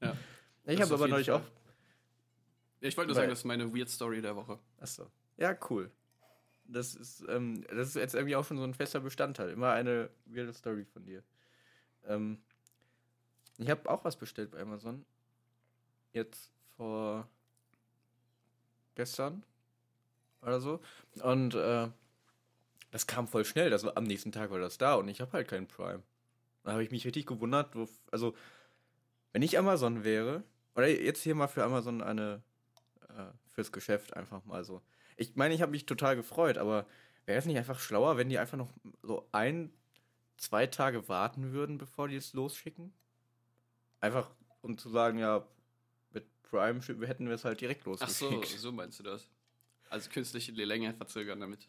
Ja. 0.00 0.16
Ich 0.64 0.80
habe 0.80 0.94
aber 0.94 1.08
neulich 1.08 1.26
Fall. 1.26 1.40
auch. 1.40 1.44
Ja, 2.80 2.88
ich 2.88 2.96
wollte 2.96 3.08
nur 3.08 3.16
sagen, 3.16 3.30
das 3.30 3.40
ist 3.40 3.44
meine 3.44 3.74
Weird 3.74 3.88
Story 3.90 4.22
der 4.22 4.36
Woche. 4.36 4.60
Achso. 4.78 5.10
Ja, 5.36 5.58
cool. 5.68 5.90
Das 6.68 6.94
ist, 6.94 7.24
ähm, 7.28 7.64
das 7.68 7.88
ist 7.88 7.96
jetzt 7.96 8.14
irgendwie 8.14 8.36
auch 8.36 8.44
schon 8.44 8.58
so 8.58 8.64
ein 8.64 8.74
fester 8.74 9.00
Bestandteil. 9.00 9.50
Immer 9.50 9.72
eine 9.72 10.10
weirde 10.26 10.52
Story 10.52 10.84
von 10.84 11.04
dir. 11.04 11.22
Ähm, 12.06 12.38
ich 13.56 13.70
habe 13.70 13.88
auch 13.90 14.04
was 14.04 14.16
bestellt 14.16 14.50
bei 14.50 14.60
Amazon. 14.60 15.04
Jetzt 16.12 16.52
vor 16.76 17.28
gestern 18.94 19.42
oder 20.42 20.60
so. 20.60 20.80
Und 21.22 21.54
äh, 21.54 21.88
das 22.90 23.06
kam 23.06 23.26
voll 23.26 23.44
schnell. 23.44 23.70
Das 23.70 23.84
war, 23.84 23.96
am 23.96 24.04
nächsten 24.04 24.32
Tag 24.32 24.50
war 24.50 24.58
das 24.58 24.78
da 24.78 24.94
und 24.94 25.08
ich 25.08 25.20
habe 25.20 25.32
halt 25.32 25.48
keinen 25.48 25.66
Prime. 25.66 26.02
Da 26.64 26.72
habe 26.72 26.84
ich 26.84 26.90
mich 26.90 27.04
richtig 27.04 27.26
gewundert. 27.26 27.74
Wo, 27.74 27.88
also, 28.10 28.34
wenn 29.32 29.42
ich 29.42 29.58
Amazon 29.58 30.04
wäre, 30.04 30.42
oder 30.74 30.88
jetzt 30.88 31.22
hier 31.22 31.34
mal 31.34 31.48
für 31.48 31.64
Amazon 31.64 32.02
eine 32.02 32.42
äh, 33.08 33.32
fürs 33.52 33.72
Geschäft 33.72 34.14
einfach 34.16 34.44
mal 34.44 34.64
so. 34.64 34.82
Ich 35.18 35.34
meine, 35.34 35.52
ich 35.52 35.60
habe 35.62 35.72
mich 35.72 35.84
total 35.84 36.14
gefreut, 36.16 36.58
aber 36.58 36.86
wäre 37.26 37.38
es 37.38 37.44
nicht 37.44 37.56
einfach 37.58 37.80
schlauer, 37.80 38.16
wenn 38.16 38.28
die 38.28 38.38
einfach 38.38 38.56
noch 38.56 38.72
so 39.02 39.28
ein, 39.32 39.72
zwei 40.36 40.66
Tage 40.68 41.08
warten 41.08 41.52
würden, 41.52 41.76
bevor 41.76 42.06
die 42.08 42.14
es 42.16 42.32
losschicken? 42.32 42.92
Einfach, 44.00 44.30
um 44.62 44.78
zu 44.78 44.88
sagen, 44.88 45.18
ja, 45.18 45.44
mit 46.12 46.24
Prime 46.44 46.80
hätten 47.06 47.26
wir 47.26 47.34
es 47.34 47.44
halt 47.44 47.60
direkt 47.60 47.80
Ach 47.80 48.08
so, 48.08 48.30
losgeschickt. 48.30 48.60
so 48.60 48.70
meinst 48.70 49.00
du 49.00 49.02
das. 49.02 49.28
Also 49.90 50.08
künstliche 50.08 50.52
Länge 50.52 50.94
verzögern, 50.94 51.40
damit 51.40 51.68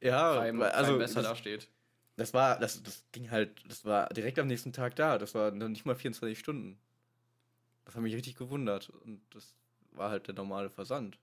Ja, 0.00 0.34
Prime, 0.38 0.60
weil- 0.60 0.70
also 0.70 0.92
Prime 0.92 0.98
besser 1.04 1.22
das, 1.22 1.30
dasteht. 1.32 1.68
das 2.16 2.32
war, 2.32 2.60
das, 2.60 2.80
das 2.82 3.04
ging 3.10 3.30
halt, 3.32 3.60
das 3.68 3.84
war 3.84 4.08
direkt 4.10 4.38
am 4.38 4.46
nächsten 4.46 4.72
Tag 4.72 4.94
da. 4.94 5.18
Das 5.18 5.34
war 5.34 5.50
noch 5.50 5.68
nicht 5.68 5.84
mal 5.84 5.96
24 5.96 6.38
Stunden. 6.38 6.78
Das 7.86 7.96
hat 7.96 8.02
mich 8.02 8.14
richtig 8.14 8.36
gewundert. 8.36 8.90
Und 8.90 9.20
das 9.34 9.56
war 9.90 10.10
halt 10.10 10.28
der 10.28 10.34
normale 10.34 10.70
Versand. 10.70 11.18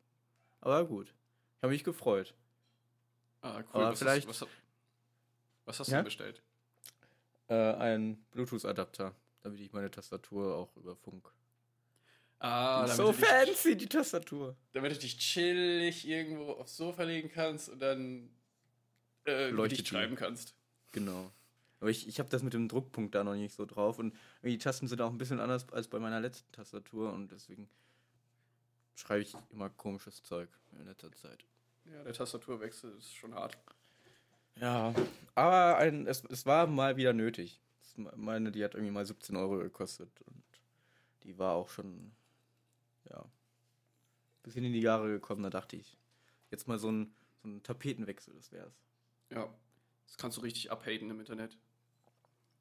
Aber 0.59 0.85
gut. 0.85 1.13
Ich 1.61 1.63
habe 1.63 1.73
mich 1.73 1.83
gefreut. 1.83 2.33
Ah, 3.41 3.57
cool. 3.59 3.65
Aber 3.73 3.91
was, 3.91 3.99
vielleicht- 3.99 4.27
hast, 4.27 4.41
was, 4.41 4.49
was 5.65 5.79
hast 5.79 5.87
du 5.89 5.91
Ja? 5.91 5.97
denn 5.99 6.05
bestellt? 6.05 6.41
Äh, 7.49 7.53
ein 7.75 8.17
Bluetooth-Adapter, 8.31 9.13
damit 9.43 9.59
ich 9.59 9.71
meine 9.71 9.91
Tastatur 9.91 10.55
auch 10.55 10.75
über 10.75 10.95
Funk. 10.95 11.31
Ah, 12.39 12.87
so 12.87 13.11
du 13.11 13.17
dich, 13.17 13.25
fancy, 13.27 13.77
die 13.77 13.85
Tastatur. 13.85 14.55
damit 14.73 14.91
du 14.93 14.97
dich 14.97 15.19
chillig 15.19 16.07
irgendwo 16.07 16.53
aufs 16.53 16.77
Sofa 16.77 17.03
legen 17.03 17.29
kannst 17.29 17.69
und 17.69 17.79
dann 17.79 18.31
äh, 19.27 19.51
Leuchtet 19.51 19.87
schreiben 19.87 20.15
kannst. 20.15 20.55
Genau. 20.93 21.31
Aber 21.79 21.91
ich, 21.91 22.07
ich 22.07 22.17
habe 22.17 22.29
das 22.29 22.41
mit 22.41 22.53
dem 22.53 22.67
Druckpunkt 22.69 23.13
da 23.13 23.23
noch 23.23 23.35
nicht 23.35 23.53
so 23.53 23.67
drauf. 23.67 23.99
Und 23.99 24.15
die 24.41 24.57
Tasten 24.57 24.87
sind 24.87 24.99
auch 24.99 25.11
ein 25.11 25.19
bisschen 25.19 25.39
anders 25.39 25.69
als 25.71 25.87
bei 25.87 25.99
meiner 25.99 26.19
letzten 26.19 26.51
Tastatur. 26.53 27.13
Und 27.13 27.31
deswegen 27.31 27.69
schreibe 28.95 29.21
ich 29.21 29.35
immer 29.51 29.69
komisches 29.69 30.23
Zeug 30.23 30.49
in 30.71 30.85
letzter 30.87 31.11
Zeit. 31.11 31.45
Ja, 31.91 32.03
der 32.03 32.13
Tastaturwechsel 32.13 32.95
ist 32.97 33.13
schon 33.13 33.33
hart. 33.35 33.57
Ja, 34.55 34.93
aber 35.35 35.77
ein, 35.77 36.07
es, 36.07 36.23
es 36.25 36.45
war 36.45 36.67
mal 36.67 36.97
wieder 36.97 37.13
nötig. 37.13 37.59
Das- 37.81 37.97
Meine, 38.15 38.51
die 38.51 38.63
hat 38.63 38.73
irgendwie 38.75 38.91
mal 38.93 39.05
17 39.05 39.35
Euro 39.35 39.57
gekostet. 39.57 40.09
Und 40.25 40.43
die 41.23 41.37
war 41.37 41.55
auch 41.55 41.69
schon, 41.69 42.11
ja, 43.09 43.19
ein 43.21 43.31
bisschen 44.43 44.63
in 44.65 44.73
die 44.73 44.81
Jahre 44.81 45.09
gekommen. 45.09 45.43
Da 45.43 45.49
dachte 45.49 45.75
ich, 45.75 45.97
jetzt 46.49 46.67
mal 46.67 46.79
so 46.79 46.91
ein, 46.91 47.13
so 47.41 47.49
ein 47.49 47.63
Tapetenwechsel, 47.63 48.33
das 48.35 48.51
wär's. 48.51 48.73
Ja, 49.29 49.49
das 50.05 50.17
kannst 50.17 50.37
du 50.37 50.41
richtig 50.41 50.71
abhaten 50.71 51.09
im 51.09 51.19
Internet. 51.19 51.57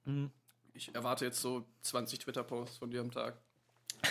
Mhm. 0.04 0.30
Ich 0.72 0.94
erwarte 0.94 1.24
jetzt 1.24 1.40
so 1.40 1.66
20 1.82 2.20
Twitter-Posts 2.20 2.78
von 2.78 2.90
dir 2.90 3.00
am 3.00 3.10
Tag. 3.10 3.36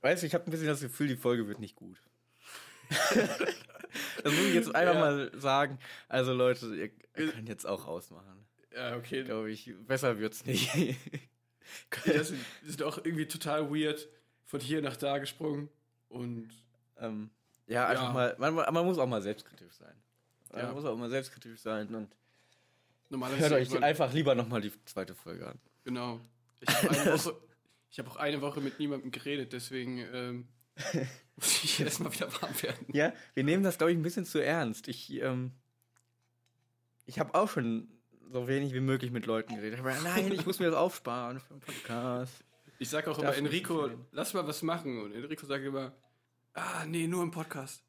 Weißt 0.00 0.22
du, 0.22 0.26
ich 0.26 0.34
habe 0.34 0.44
ein 0.44 0.50
bisschen 0.50 0.66
das 0.68 0.80
Gefühl, 0.80 1.08
die 1.08 1.16
Folge 1.16 1.48
wird 1.48 1.58
nicht 1.58 1.74
gut. 1.76 2.00
das 4.22 4.32
muss 4.32 4.44
ich 4.46 4.54
jetzt 4.54 4.74
einfach 4.74 4.94
Ja. 4.94 5.00
mal 5.00 5.30
sagen. 5.38 5.78
Also 6.08 6.32
Leute, 6.32 6.66
ihr 6.74 6.90
ihr 7.16 7.32
könnt 7.32 7.48
jetzt 7.48 7.66
auch 7.66 7.86
ausmachen. 7.86 8.44
Ja, 8.74 8.96
okay. 8.96 9.24
Glaube 9.24 9.50
ich. 9.50 9.72
Besser 9.86 10.18
wird's 10.18 10.44
nicht. 10.44 10.70
Das 12.04 12.28
sind, 12.28 12.40
die 12.64 12.70
sind 12.70 12.82
auch 12.84 12.98
irgendwie 12.98 13.26
total 13.26 13.68
weird 13.70 14.08
von 14.44 14.60
hier 14.60 14.80
nach 14.82 14.96
da 14.96 15.18
gesprungen. 15.18 15.68
Und 16.08 16.48
ähm, 17.00 17.28
ja, 17.66 17.88
einfach 17.88 18.08
Ja. 18.08 18.12
mal. 18.12 18.36
Man, 18.38 18.54
man 18.54 18.84
muss 18.86 18.98
auch 18.98 19.06
mal 19.08 19.20
selbstkritisch 19.20 19.72
sein. 19.72 19.94
Man 20.52 20.60
Ja. 20.62 20.72
muss 20.72 20.84
auch 20.84 20.96
mal 20.96 21.10
selbstkritisch 21.10 21.58
sein 21.60 21.92
und 21.92 22.08
normalerweise. 23.10 23.50
hört 23.50 23.68
euch 23.72 23.82
einfach 23.82 24.12
lieber 24.12 24.36
nochmal 24.36 24.60
die 24.60 24.70
zweite 24.84 25.16
Folge 25.16 25.48
an. 25.48 25.58
Genau. 25.84 26.20
Ich 26.60 26.68
habe 26.68 26.88
hab 27.98 28.08
auch 28.08 28.16
eine 28.16 28.40
Woche 28.40 28.60
mit 28.60 28.78
niemandem 28.78 29.10
geredet, 29.10 29.52
deswegen 29.52 29.98
ähm, 30.12 30.48
muss 31.40 31.64
ich 31.64 31.80
erstmal 31.80 32.12
wieder 32.12 32.32
warm 32.40 32.62
werden. 32.62 32.86
Ja, 32.92 33.12
wir 33.34 33.44
nehmen 33.44 33.62
das, 33.62 33.78
glaube 33.78 33.92
ich, 33.92 33.98
ein 33.98 34.02
bisschen 34.02 34.24
zu 34.24 34.42
ernst. 34.42 34.88
Ich, 34.88 35.12
ähm, 35.20 35.52
ich 37.04 37.18
habe 37.18 37.34
auch 37.34 37.48
schon 37.48 37.88
so 38.32 38.48
wenig 38.48 38.72
wie 38.72 38.80
möglich 38.80 39.10
mit 39.10 39.26
Leuten 39.26 39.54
geredet. 39.54 39.80
Aber 39.80 39.94
nein, 40.02 40.32
ich 40.32 40.46
muss 40.46 40.58
mir 40.58 40.66
das 40.66 40.74
aufsparen 40.74 41.40
für 41.40 41.52
einen 41.52 41.60
Podcast. 41.60 42.44
Ich 42.78 42.88
sag 42.88 43.06
auch 43.08 43.18
immer, 43.18 43.28
Darf 43.28 43.40
nicht 43.40 43.52
Enrico, 43.52 43.90
lass 44.12 44.34
mal 44.34 44.46
was 44.46 44.62
machen. 44.62 45.00
Und 45.00 45.12
Enrico 45.12 45.46
sagt 45.46 45.64
immer, 45.64 45.94
ah, 46.54 46.84
nee, 46.86 47.06
nur 47.06 47.22
im 47.22 47.30
Podcast. 47.30 47.82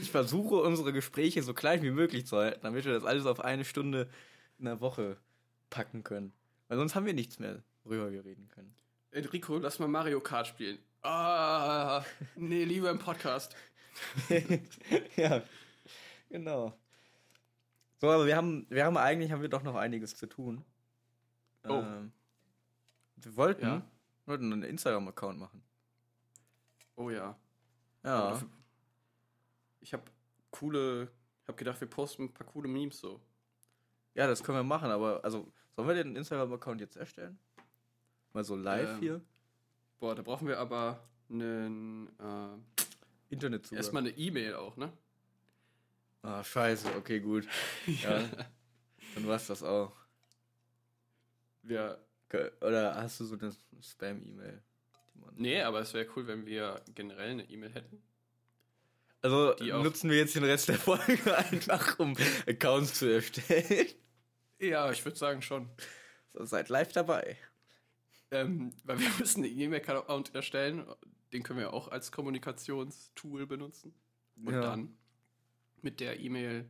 Ich 0.00 0.10
versuche, 0.10 0.56
unsere 0.56 0.92
Gespräche 0.92 1.42
so 1.42 1.52
klein 1.52 1.82
wie 1.82 1.90
möglich 1.90 2.26
zu 2.26 2.36
halten, 2.36 2.60
damit 2.62 2.84
wir 2.84 2.92
das 2.92 3.04
alles 3.04 3.26
auf 3.26 3.40
eine 3.40 3.64
Stunde 3.64 4.08
in 4.58 4.66
der 4.66 4.80
Woche 4.80 5.16
packen 5.68 6.04
können. 6.04 6.32
Weil 6.68 6.78
sonst 6.78 6.94
haben 6.94 7.06
wir 7.06 7.12
nichts 7.12 7.38
mehr, 7.38 7.62
worüber 7.82 8.12
wir 8.12 8.24
reden 8.24 8.48
können. 8.48 8.74
Enrico, 9.10 9.58
lass 9.58 9.78
mal 9.80 9.88
Mario 9.88 10.20
Kart 10.20 10.46
spielen. 10.46 10.78
Ah, 11.04 12.02
nee, 12.34 12.64
lieber 12.64 12.90
im 12.90 12.98
Podcast. 12.98 13.54
ja, 15.16 15.42
genau. 16.30 16.72
So, 18.00 18.10
aber 18.10 18.24
wir 18.26 18.36
haben, 18.36 18.66
wir 18.70 18.84
haben 18.86 18.96
eigentlich 18.96 19.30
haben 19.30 19.42
wir 19.42 19.50
doch 19.50 19.62
noch 19.62 19.74
einiges 19.76 20.16
zu 20.16 20.26
tun. 20.26 20.64
Oh. 21.68 21.74
Ähm, 21.74 22.10
wir 23.16 23.36
wollten, 23.36 23.66
Ja. 23.66 23.82
wollten 24.24 24.50
einen 24.52 24.62
Instagram-Account 24.62 25.38
machen. 25.38 25.62
Oh 26.96 27.10
ja. 27.10 27.36
Ja. 28.02 28.40
Ich 29.80 29.92
habe 29.92 30.04
coole, 30.50 31.10
ich 31.42 31.48
habe 31.48 31.58
gedacht, 31.58 31.80
wir 31.82 31.88
posten 31.88 32.24
ein 32.24 32.32
paar 32.32 32.46
coole 32.46 32.68
Memes 32.68 32.98
so. 32.98 33.20
Ja, 34.14 34.26
das 34.26 34.42
können 34.42 34.58
wir 34.58 34.62
machen, 34.64 34.90
aber 34.90 35.22
also, 35.22 35.52
sollen 35.76 35.88
wir 35.88 35.94
den 35.94 36.16
Instagram-Account 36.16 36.80
jetzt 36.80 36.96
erstellen? 36.96 37.38
Mal 38.32 38.42
so 38.44 38.56
live 38.56 38.88
Ähm, 38.94 39.00
hier? 39.00 39.20
Boah, 40.04 40.14
da 40.14 40.20
brauchen 40.20 40.46
wir 40.46 40.58
aber 40.58 41.02
einen, 41.30 42.08
äh, 42.20 42.84
Internet 43.30 43.66
zu. 43.66 43.74
erstmal 43.74 44.02
eine 44.02 44.10
E-Mail 44.10 44.54
auch, 44.54 44.76
ne? 44.76 44.92
Ah, 46.20 46.44
scheiße, 46.44 46.94
okay, 46.94 47.20
gut. 47.20 47.48
Ja. 47.86 48.22
Dann 49.14 49.26
war's 49.26 49.46
das 49.46 49.62
auch. 49.62 49.96
Ge- 51.62 52.50
Oder 52.60 52.96
hast 52.96 53.18
du 53.20 53.24
so 53.24 53.38
eine 53.38 53.50
Spam-E-Mail? 53.80 54.62
nee, 55.36 55.62
aber 55.62 55.80
es 55.80 55.94
wäre 55.94 56.06
cool, 56.14 56.26
wenn 56.26 56.44
wir 56.44 56.82
generell 56.94 57.30
eine 57.30 57.48
E-Mail 57.48 57.72
hätten. 57.72 58.02
Also 59.22 59.54
nutzen 59.58 60.10
wir 60.10 60.18
jetzt 60.18 60.34
den 60.34 60.44
Rest 60.44 60.68
der 60.68 60.78
Folge 60.78 61.34
einfach, 61.50 61.98
um 61.98 62.14
Accounts 62.46 62.92
zu 62.92 63.06
erstellen. 63.10 63.88
Ja, 64.58 64.90
ich 64.90 65.02
würde 65.02 65.16
sagen 65.16 65.40
schon. 65.40 65.70
So, 66.34 66.44
seid 66.44 66.68
live 66.68 66.92
dabei. 66.92 67.38
Ähm, 68.30 68.72
weil 68.84 68.98
wir 68.98 69.08
müssen 69.18 69.44
einen 69.44 69.58
E-Mail-Account 69.58 70.34
erstellen. 70.34 70.84
Den 71.32 71.42
können 71.42 71.58
wir 71.58 71.72
auch 71.72 71.88
als 71.88 72.12
Kommunikationstool 72.12 73.46
benutzen. 73.46 73.94
Und 74.36 74.52
Ja. 74.54 74.60
dann 74.60 74.96
mit 75.82 76.00
der 76.00 76.18
E-Mail 76.20 76.68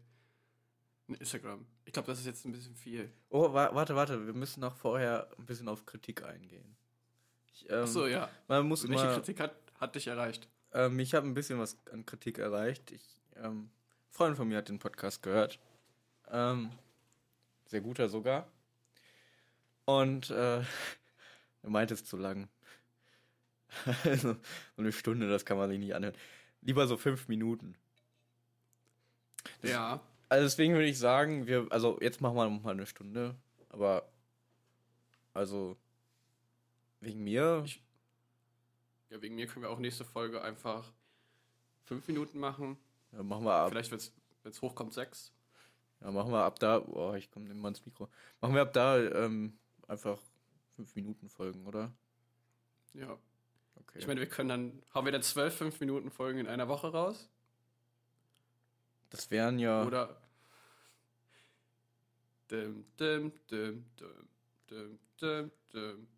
ein 1.09 1.15
Instagram. 1.15 1.67
Ich 1.85 1.93
glaube, 1.93 2.07
das 2.07 2.19
ist 2.19 2.27
jetzt 2.27 2.45
ein 2.47 2.53
bisschen 2.53 2.75
viel. 2.75 3.13
Oh, 3.29 3.53
wa 3.53 3.75
warte, 3.75 3.95
warte, 3.95 4.27
wir 4.27 4.33
müssen 4.33 4.61
noch 4.61 4.75
vorher 4.77 5.29
ein 5.39 5.47
bisschen 5.47 5.69
auf 5.69 5.85
Kritik 5.87 6.23
eingehen. 6.25 6.77
Ich, 7.53 7.69
ähm, 7.71 7.83
Achso, 7.85 8.07
ja. 8.07 8.29
Man 8.49 8.67
muss 8.67 8.89
Welche 8.89 9.05
immer, 9.05 9.15
Kritik 9.15 9.41
hat, 9.41 9.55
hat 9.79 9.95
dich 9.95 10.07
erreicht? 10.07 10.49
ähm, 10.73 10.99
ich 10.99 11.15
habe 11.15 11.27
ein 11.27 11.35
bisschen 11.35 11.59
was 11.59 11.77
an 11.93 12.05
Kritik 12.07 12.39
erreicht. 12.39 12.91
Ich, 12.91 13.21
ähm, 13.37 13.65
ein 13.65 13.71
Freund 14.11 14.37
von 14.37 14.49
mir 14.49 14.57
hat 14.59 14.69
den 14.69 14.79
Podcast 14.79 15.23
gehört. 15.23 15.59
Ähm, 16.31 16.71
sehr 17.67 17.81
guter 17.83 18.09
sogar. 18.09 18.49
Und 19.85 20.31
äh, 20.31 20.63
er 21.65 21.71
meinte 21.71 21.95
es 21.95 22.05
zu 22.05 22.17
lang. 22.17 22.49
also, 24.05 24.35
so 24.35 24.39
eine 24.77 24.93
Stunde, 24.93 25.29
das 25.29 25.45
kann 25.45 25.57
man 25.57 25.69
sich 25.71 25.79
nicht 25.81 25.95
anhören. 25.95 26.15
Lieber 26.61 26.87
so 26.87 26.97
fünf 26.97 27.27
Minuten. 27.29 27.75
Ja. 29.63 30.01
Also 30.29 30.45
deswegen 30.45 30.75
würde 30.75 30.87
ich 30.87 30.99
sagen, 30.99 31.47
wir, 31.47 31.67
also 31.71 31.99
jetzt 32.01 32.21
machen 32.21 32.37
wir 32.37 32.49
noch 32.49 32.63
mal 32.63 32.71
eine 32.71 32.87
Stunde, 32.87 33.35
aber 33.69 34.09
also 35.33 35.77
wegen 37.01 37.23
mir, 37.25 37.63
Ich- 37.67 37.83
Ja, 39.11 39.21
wegen 39.21 39.35
mir 39.35 39.47
können 39.47 39.63
wir 39.65 39.71
auch 39.71 39.79
nächste 39.79 40.05
Folge 40.05 40.43
einfach 40.43 40.91
fünf 41.85 42.07
Minuten 42.09 42.39
machen. 42.39 42.77
ja, 43.13 43.23
machen 43.23 43.45
wir 43.45 43.53
ab, 43.53 43.71
Vielleicht, 43.71 43.91
wenn 43.91 43.99
es 44.51 44.63
hochkommt, 44.63 44.93
sechs. 44.95 45.33
ja, 46.01 46.11
machen 46.11 46.33
wir 46.33 46.43
ab 46.43 46.59
da, 46.59 46.79
boah, 46.81 47.17
ich 47.17 47.31
komme 47.31 47.51
immer 47.51 47.69
ins 47.69 47.85
Mikro, 47.85 48.09
machen 48.41 48.55
wir 48.55 48.63
ab 48.63 48.73
da 48.73 48.99
ähm, 48.99 49.59
einfach 49.87 50.19
fünf 50.75 50.95
Minuten 50.95 51.29
Folgen, 51.29 51.67
oder? 51.67 51.93
Ja. 52.93 53.19
Okay. 53.77 53.99
Ich 53.99 54.07
meine, 54.07 54.21
wir 54.21 54.29
können 54.29 54.49
dann, 54.49 54.83
haben 54.91 55.05
wir 55.05 55.13
dann 55.13 55.23
zwölf 55.23 55.57
fünf 55.57 55.81
Minuten 55.81 56.11
Folgen 56.11 56.39
in 56.39 56.47
einer 56.47 56.69
Woche 56.69 56.89
raus? 56.93 57.29
das 59.15 59.31
wären 59.31 59.59
ja, 59.59 59.85
Oder. 59.85 60.17
Dim, 62.51 62.85
dim, 62.99 63.33
dim, 63.51 63.85
dim, 63.99 64.29
dim, 64.69 64.99
dim, 65.21 65.51
dim. 65.73 66.09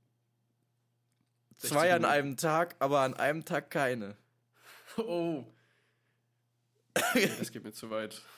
zwei 1.56 1.92
an 1.94 2.02
60 2.02 2.04
einem 2.04 2.36
Tag, 2.36 2.74
aber 2.78 3.00
an 3.00 3.14
einem 3.14 3.44
Tag 3.44 3.70
keine. 3.70 4.16
Oh. 4.96 5.44
Okay, 6.94 7.30
das 7.38 7.52
geht 7.52 7.64
mir 7.64 7.72
zu 7.72 7.90
weit. 7.90 8.22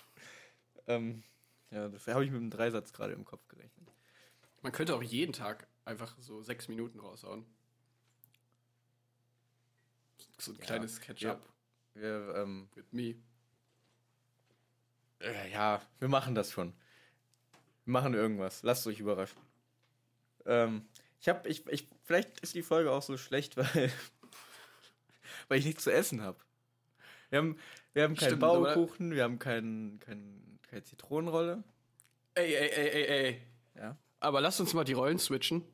Ähm, 0.91 1.23
ja, 1.71 1.87
das 1.87 2.07
habe 2.07 2.25
ich 2.25 2.31
mit 2.31 2.41
dem 2.41 2.49
Dreisatz 2.49 2.95
gerade 2.95 3.13
im 3.13 3.27
Kopf 3.27 3.47
gerechnet. 3.49 3.93
Man 4.63 4.73
könnte 4.73 4.95
auch 4.95 5.03
jeden 5.03 5.35
Tag 5.35 5.67
einfach 5.89 6.15
so 6.21 6.43
sechs 6.43 6.69
Minuten 6.69 7.01
raushauen. 7.01 7.45
So 10.39 10.53
ein 10.53 10.59
Ja, 10.59 10.65
kleines 10.65 11.01
Catch-up 11.01 11.43
Wir, 11.95 12.35
ähm, 12.37 12.69
with 12.75 12.93
me. 12.93 13.17
Äh, 15.21 15.51
ja, 15.51 15.83
wir 15.99 16.09
machen 16.09 16.35
das 16.35 16.53
schon. 16.53 16.73
Wir 17.85 17.93
machen 17.93 18.15
irgendwas. 18.15 18.63
Lasst 18.63 18.87
euch 18.87 19.01
überraschen. 19.01 19.41
Ähm, 20.47 20.87
ich 21.21 21.29
hab, 21.29 21.47
ich, 21.47 21.67
ich, 21.67 21.89
vielleicht 22.05 22.39
ist 22.41 22.55
die 22.55 22.63
Folge 22.63 22.93
auch 22.93 23.03
so 23.03 23.17
schlecht, 23.17 23.57
weil, 23.57 23.93
weil 25.49 25.59
ich 25.59 25.65
nichts 25.65 25.83
zu 25.83 25.93
essen 25.93 26.23
habe. 26.23 26.39
Wir 27.31 27.39
haben, 27.39 27.59
wir 27.95 28.05
haben 28.05 28.15
keinen 28.15 28.29
Stimmt? 28.29 28.41
Baukuchen, 28.41 29.11
wir 29.11 29.25
haben 29.25 29.39
keinen, 29.39 29.99
keinen, 29.99 30.61
keine 30.69 30.85
Zitronenrolle. 30.85 31.65
Ey, 32.35 32.55
ey, 32.55 32.69
ey, 32.69 32.89
ey, 32.91 33.07
ey. 33.07 33.43
Ja. 33.75 33.97
Aber 34.21 34.41
lass 34.41 34.61
uns 34.61 34.75
mal 34.75 34.85
die 34.85 34.93
Rollen 34.93 35.19
switchen. 35.19 35.65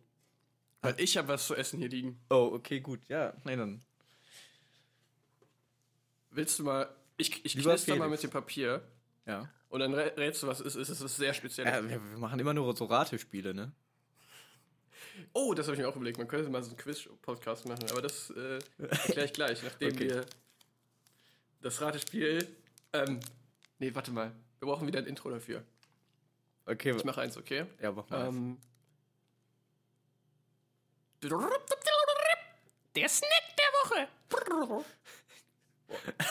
Weil 0.84 1.00
ich 1.00 1.16
habe 1.16 1.28
was 1.28 1.46
zu 1.46 1.54
essen 1.54 1.78
hier 1.78 1.88
liegen. 1.88 2.20
Oh, 2.30 2.50
okay, 2.54 2.80
gut. 2.80 3.00
Ja, 3.08 3.32
nein, 3.44 3.58
dann. 3.58 3.82
Willst 6.30 6.58
du 6.58 6.64
mal. 6.64 6.88
Ich, 7.16 7.44
ich 7.44 7.54
Lieber 7.54 7.70
knister 7.70 7.94
mal 7.96 8.04
Felix. 8.06 8.22
mit 8.22 8.30
dem 8.30 8.32
Papier 8.32 8.82
Ja. 9.26 9.48
und 9.68 9.80
dann 9.80 9.94
rä- 9.94 10.16
rätst 10.16 10.42
du, 10.42 10.46
was 10.48 10.60
es 10.60 10.74
ist. 10.74 10.88
Es 10.88 11.00
ist 11.00 11.16
sehr 11.16 11.32
speziell. 11.32 11.66
ja 11.66 11.82
wir, 11.82 11.90
wir 12.10 12.18
machen 12.18 12.38
immer 12.40 12.52
nur 12.54 12.74
so 12.76 12.86
Ratespiele, 12.86 13.54
ne? 13.54 13.72
Oh, 15.32 15.54
das 15.54 15.66
habe 15.66 15.76
ich 15.76 15.80
mir 15.82 15.88
auch 15.88 15.94
überlegt. 15.94 16.18
Man 16.18 16.26
könnte 16.26 16.50
mal 16.50 16.62
so 16.62 16.70
einen 16.70 16.76
Quiz-Podcast 16.76 17.66
machen, 17.66 17.88
aber 17.90 18.02
das 18.02 18.30
äh, 18.30 18.58
erkläre 18.78 19.26
ich 19.26 19.32
gleich, 19.32 19.62
nachdem 19.62 19.92
Okay. 19.92 20.08
wir 20.10 20.26
das 21.62 21.80
Ratespiel. 21.80 22.46
Ähm, 22.92 23.20
nee, 23.78 23.94
warte 23.94 24.10
mal. 24.10 24.32
Wir 24.58 24.66
brauchen 24.66 24.86
wieder 24.88 24.98
ein 24.98 25.06
Intro 25.06 25.30
dafür. 25.30 25.62
Okay, 26.66 26.94
Ich 26.96 27.04
mache 27.04 27.20
eins, 27.20 27.36
okay? 27.36 27.66
ja, 27.80 27.92
mach 27.92 28.08
mal. 28.10 28.26
eins. 28.28 28.58
Der 32.94 33.08
Snack 33.08 33.56
der 33.56 33.98
Woche. 33.98 34.08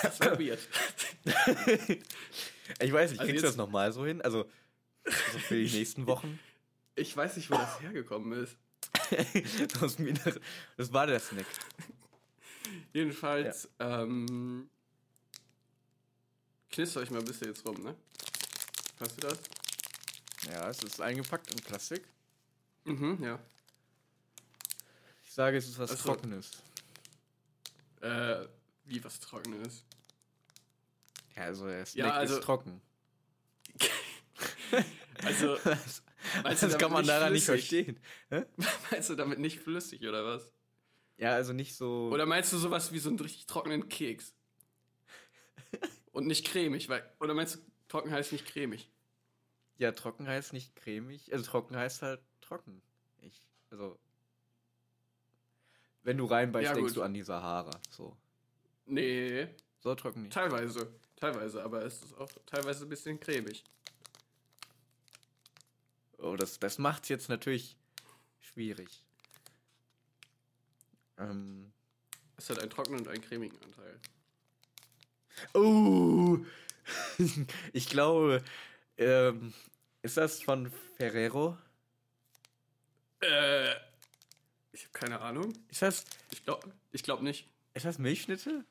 Das 0.02 0.20
war 0.20 0.40
weird. 0.40 0.60
ich 2.80 2.94
weiß 2.94 3.12
nicht, 3.12 3.20
also 3.20 3.32
kriegst 3.32 3.44
du 3.44 3.48
das 3.48 3.56
nochmal 3.56 3.92
so 3.92 4.06
hin? 4.06 4.22
Also, 4.22 4.50
also 5.06 5.40
für 5.40 5.56
die 5.56 5.78
nächsten 5.78 6.06
Wochen? 6.08 6.40
Ich 6.96 7.16
weiß 7.16 7.38
nicht, 7.38 7.50
wo 7.50 7.56
das 7.56 7.82
hergekommen 7.82 8.44
ist. 8.44 8.56
das, 9.80 10.40
das 10.78 10.94
war 10.94 11.08
der 11.08 11.20
Snack. 11.20 11.46
Jedenfalls, 12.94 13.70
ähm. 13.80 14.70
Knister 16.70 17.02
euch 17.02 17.12
mal 17.12 17.20
ein 17.20 17.26
bisschen 17.26 17.48
jetzt 17.48 17.66
rum, 17.66 17.82
ne? 17.84 17.96
Hast 19.00 19.18
du 19.18 19.28
das? 19.28 19.40
Ja, 20.52 20.70
es 20.70 20.84
ist 20.84 21.02
eingepackt 21.02 21.52
in 21.52 21.58
Plastik. 21.58 22.04
Mhm, 22.86 23.24
ja. 23.24 23.40
Ich 25.34 25.36
sage, 25.36 25.58
es 25.58 25.68
ist 25.68 25.80
was 25.80 25.90
Ach 25.90 25.98
so. 25.98 26.10
Trockenes. 26.10 26.52
Äh, 28.02 28.46
wie 28.86 29.04
was 29.04 29.20
Trockenes. 29.20 29.84
Ja, 31.36 31.42
also 31.46 31.66
der 31.66 31.84
Snack 31.88 32.06
Ja, 32.06 32.14
also- 32.14 32.36
ist 32.36 32.44
trocken. 32.44 32.80
Also, 35.24 35.56
das 35.64 36.04
meinst 36.44 36.62
du 36.62 36.68
das 36.68 36.78
kann 36.78 36.92
man 36.92 37.08
daran 37.08 37.34
nicht 37.34 37.46
verstehen. 37.46 38.00
Meinst 38.92 39.10
du 39.10 39.16
damit 39.16 39.40
nicht 39.40 39.60
flüssig 39.60 40.08
oder 40.08 40.24
was? 40.24 40.52
Ja, 41.18 41.34
also 41.34 41.52
nicht 41.52 41.76
so. 41.76 42.12
Oder 42.14 42.28
meinst 42.28 42.54
du 42.54 42.58
sowas 42.58 42.92
wie 42.92 43.00
so 43.00 43.10
einen 43.10 43.20
richtig 43.20 43.48
trockenen 43.48 43.90
Keks? 43.90 44.36
Und 46.12 46.28
nicht 46.28 46.46
cremig, 46.46 46.90
weil. 46.90 47.12
Oder 47.20 47.34
meinst 47.34 47.56
du, 47.56 47.60
trocken 47.88 48.12
heißt 48.12 48.34
nicht 48.34 48.46
cremig? 48.46 48.92
ja, 49.78 49.94
trocken 49.94 50.28
heißt 50.28 50.54
nicht 50.54 50.76
cremig. 50.76 51.34
Also 51.34 51.44
trocken 51.44 51.76
heißt 51.76 52.04
halt 52.04 52.22
trocken. 52.40 52.84
Ich, 53.22 53.48
also. 53.72 53.98
Wenn 56.04 56.18
du 56.18 56.26
reinbeißt, 56.26 56.66
Ja, 56.66 56.74
denkst 56.74 56.90
gut. 56.94 56.98
du 56.98 57.04
an 57.04 57.14
die 57.14 57.24
Sahara. 57.24 57.72
So. 57.90 58.16
Nee, 58.86 59.48
So 59.80 59.96
trocken 59.96 60.24
nicht. 60.24 60.34
teilweise. 60.34 60.94
Teilweise, 61.16 61.64
aber 61.64 61.84
es 61.84 62.02
ist 62.04 62.18
auch 62.18 62.30
teilweise 62.46 62.86
ein 62.86 62.90
bisschen 62.90 63.20
cremig. 63.20 63.64
Oh, 66.18 66.36
das, 66.36 66.60
das 66.60 66.78
macht's 66.78 67.08
jetzt 67.10 67.30
natürlich 67.30 67.78
schwierig. 68.42 69.06
Ähm. 71.18 71.72
Es 72.38 72.50
hat 72.50 72.60
einen 72.60 72.70
trockenen 72.70 73.00
und 73.02 73.08
einen 73.08 73.22
cremigen 73.22 73.58
Anteil. 73.62 74.00
Oh! 75.54 76.40
ich 77.74 77.88
glaube, 77.88 78.44
ähm, 78.98 79.54
ist 80.02 80.18
das 80.18 80.42
von 80.42 80.72
Ferrero? 80.98 81.58
Äh. 83.22 83.76
Ich 84.74 84.82
habe 84.84 84.92
keine 84.94 85.22
Ahnung. 85.22 85.54
Ist 85.70 85.82
das, 85.82 86.04
Ich 86.32 86.44
glaube 86.44 86.74
ich 86.92 87.04
glaub 87.04 87.22
nicht. 87.22 87.48
ist 87.74 87.86
das 87.86 87.98
Milchschnitte? 88.00 88.66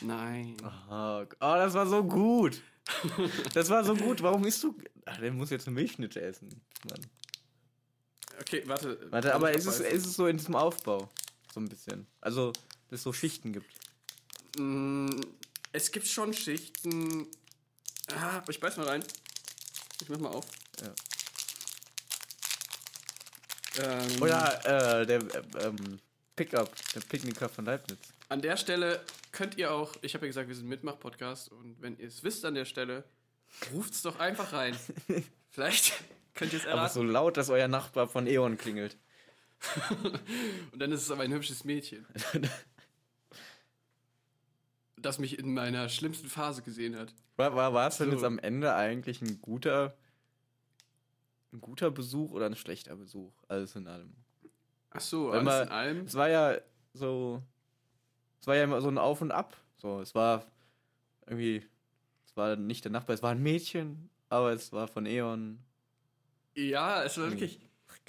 Nein. 0.00 0.56
Oh, 0.90 1.24
oh, 1.24 1.26
das 1.38 1.74
war 1.74 1.86
so 1.86 2.02
gut. 2.02 2.60
Das 3.54 3.68
war 3.68 3.84
so 3.84 3.94
gut. 3.94 4.22
Warum 4.22 4.44
isst 4.44 4.62
du? 4.64 4.76
Ach, 5.04 5.16
der 5.18 5.32
muss 5.32 5.50
jetzt 5.50 5.66
eine 5.68 5.74
Milchschnitte 5.74 6.20
essen. 6.20 6.48
Mann. 6.88 7.06
Okay, 8.40 8.62
warte. 8.66 8.98
Warte, 9.12 9.34
aber 9.34 9.52
ist 9.52 9.66
es, 9.66 9.78
ist 9.80 10.06
es 10.06 10.14
so 10.14 10.26
in 10.26 10.38
diesem 10.38 10.56
Aufbau? 10.56 11.08
So 11.54 11.60
ein 11.60 11.68
bisschen. 11.68 12.06
Also, 12.20 12.50
dass 12.88 13.00
es 13.00 13.02
so 13.02 13.12
Schichten 13.12 13.52
gibt. 13.52 13.70
Mm, 14.58 15.20
Es 15.72 15.92
gibt 15.92 16.06
schon 16.08 16.32
Schichten. 16.32 17.28
Ah, 18.16 18.42
ich 18.48 18.58
beiß 18.58 18.76
mal 18.78 18.88
rein. 18.88 19.04
Ich 20.00 20.08
mach 20.08 20.18
mal 20.18 20.30
auf. 20.30 20.46
Ja. 20.82 20.92
Ähm, 23.80 24.22
Oder 24.22 25.00
äh, 25.00 25.06
der 25.06 25.20
äh, 25.20 25.66
ähm, 25.66 25.98
Pickup, 26.36 26.70
der 26.94 27.00
Picknicker 27.00 27.48
von 27.48 27.64
Leibniz. 27.64 27.98
An 28.28 28.40
der 28.42 28.56
Stelle 28.56 29.00
könnt 29.30 29.56
ihr 29.58 29.72
auch, 29.72 29.94
ich 30.02 30.14
habe 30.14 30.26
ja 30.26 30.28
gesagt, 30.30 30.48
wir 30.48 30.54
sind 30.54 30.68
Mitmach-Podcast 30.68 31.50
und 31.52 31.80
wenn 31.80 31.98
ihr 31.98 32.08
es 32.08 32.22
wisst 32.22 32.44
an 32.44 32.54
der 32.54 32.64
Stelle, 32.64 33.04
ruft's 33.72 34.02
doch 34.02 34.18
einfach 34.18 34.52
rein. 34.52 34.76
Vielleicht 35.50 35.92
könnt 36.34 36.52
ihr 36.52 36.58
es 36.58 36.66
Aber 36.66 36.74
erraten. 36.80 36.94
so 36.94 37.02
laut, 37.02 37.36
dass 37.36 37.50
euer 37.50 37.68
Nachbar 37.68 38.08
von 38.08 38.26
E.ON 38.26 38.56
klingelt. 38.56 38.96
Und 40.72 40.80
dann 40.80 40.90
ist 40.90 41.02
es 41.02 41.10
aber 41.10 41.22
ein 41.22 41.32
hübsches 41.32 41.62
Mädchen. 41.64 42.04
das 44.96 45.18
mich 45.18 45.38
in 45.38 45.52
meiner 45.54 45.88
schlimmsten 45.88 46.28
Phase 46.28 46.62
gesehen 46.62 46.96
hat. 46.98 47.14
War, 47.36 47.54
war, 47.54 47.72
war 47.74 47.88
es 47.88 47.98
denn 47.98 48.08
So. 48.10 48.14
jetzt 48.16 48.24
am 48.24 48.38
Ende 48.38 48.74
eigentlich 48.74 49.20
ein 49.22 49.40
guter, 49.40 49.94
ein 51.52 51.60
guter 51.60 51.90
Besuch 51.90 52.30
oder 52.32 52.46
ein 52.46 52.56
schlechter 52.56 52.96
Besuch? 52.96 53.32
Alles 53.48 53.74
in 53.76 53.86
allem. 53.86 54.12
Ach 54.90 55.00
so, 55.00 55.32
Wenn 55.32 55.34
alles 55.40 55.44
man- 55.44 55.62
in 55.66 55.72
allem. 55.72 55.98
Es 56.06 56.14
war 56.14 56.28
ja 56.28 56.58
so, 56.94 57.42
es 58.40 58.46
war 58.46 58.56
ja 58.56 58.64
immer 58.64 58.80
so 58.80 58.88
ein 58.88 58.98
Auf 58.98 59.20
und 59.22 59.30
Ab. 59.32 59.56
So, 59.76 60.00
es 60.00 60.14
war 60.14 60.44
irgendwie, 61.26 61.66
es 62.26 62.36
war 62.36 62.56
nicht 62.56 62.84
der 62.84 62.92
Nachbar, 62.92 63.14
es 63.14 63.22
war 63.22 63.30
ein 63.32 63.42
Mädchen, 63.42 64.10
aber 64.28 64.52
es 64.52 64.72
war 64.72 64.88
von 64.88 65.06
E.ON. 65.06 65.58
Ja, 66.54 67.02
es 67.04 67.16
war 67.18 67.30
wirklich 67.30 67.60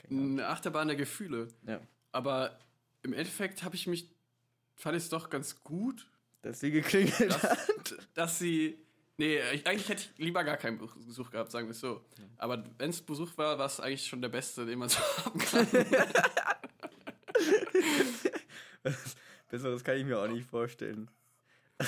Ahnung. 0.09 0.31
eine 0.33 0.47
Achterbahn 0.47 0.87
der 0.87 0.97
Gefühle. 0.97 1.47
Ja. 1.65 1.79
Aber 2.11 2.57
im 3.01 3.13
Endeffekt 3.13 3.63
habe 3.63 3.75
ich 3.75 3.87
mich, 3.87 4.09
fand 4.75 4.97
ich 4.97 5.03
es 5.03 5.09
doch 5.09 5.29
ganz 5.29 5.63
gut, 5.63 6.07
Dass 6.41 6.59
sie 6.59 6.71
geklingelt 6.71 7.41
hat. 7.43 7.59
dass, 7.91 7.95
dass 8.13 8.39
sie 8.39 8.77
Nee, 9.17 9.39
ich, 9.51 9.67
eigentlich 9.67 9.87
hätte 9.89 10.01
ich 10.01 10.11
lieber 10.17 10.43
gar 10.43 10.57
keinen 10.57 10.79
Besuch 10.79 11.29
gehabt, 11.29 11.51
sagen 11.51 11.67
wir 11.67 11.71
es 11.71 11.79
so. 11.79 12.03
Aber 12.37 12.63
wenn 12.79 12.89
es 12.89 12.99
Besuch 13.01 13.37
war, 13.37 13.59
war 13.59 13.67
es 13.67 13.79
eigentlich 13.79 14.07
schon 14.07 14.21
der 14.21 14.29
beste, 14.29 14.65
den 14.65 14.79
man 14.79 14.89
so 14.89 14.99
haben 15.25 15.39
kann. 15.39 15.67
Besseres 19.49 19.83
kann 19.83 19.97
ich 19.97 20.05
mir 20.05 20.19
auch 20.19 20.27
nicht 20.27 20.49
vorstellen. 20.49 21.09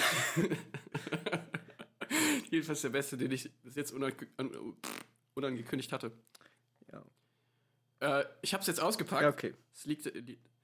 Jedenfalls 2.51 2.81
der 2.81 2.89
beste, 2.89 3.17
den 3.17 3.31
ich 3.31 3.51
bis 3.63 3.75
jetzt 3.75 3.93
an- 3.93 4.13
unangekündigt 5.33 5.91
hatte. 5.91 6.11
Ja. 6.91 7.03
Äh, 8.19 8.25
ich 8.41 8.53
habe 8.53 8.61
es 8.61 8.67
jetzt 8.67 8.79
ausgepackt. 8.79 9.21
Ja, 9.23 9.29
okay. 9.29 9.53
Es 9.73 9.85
liegt, 9.85 10.05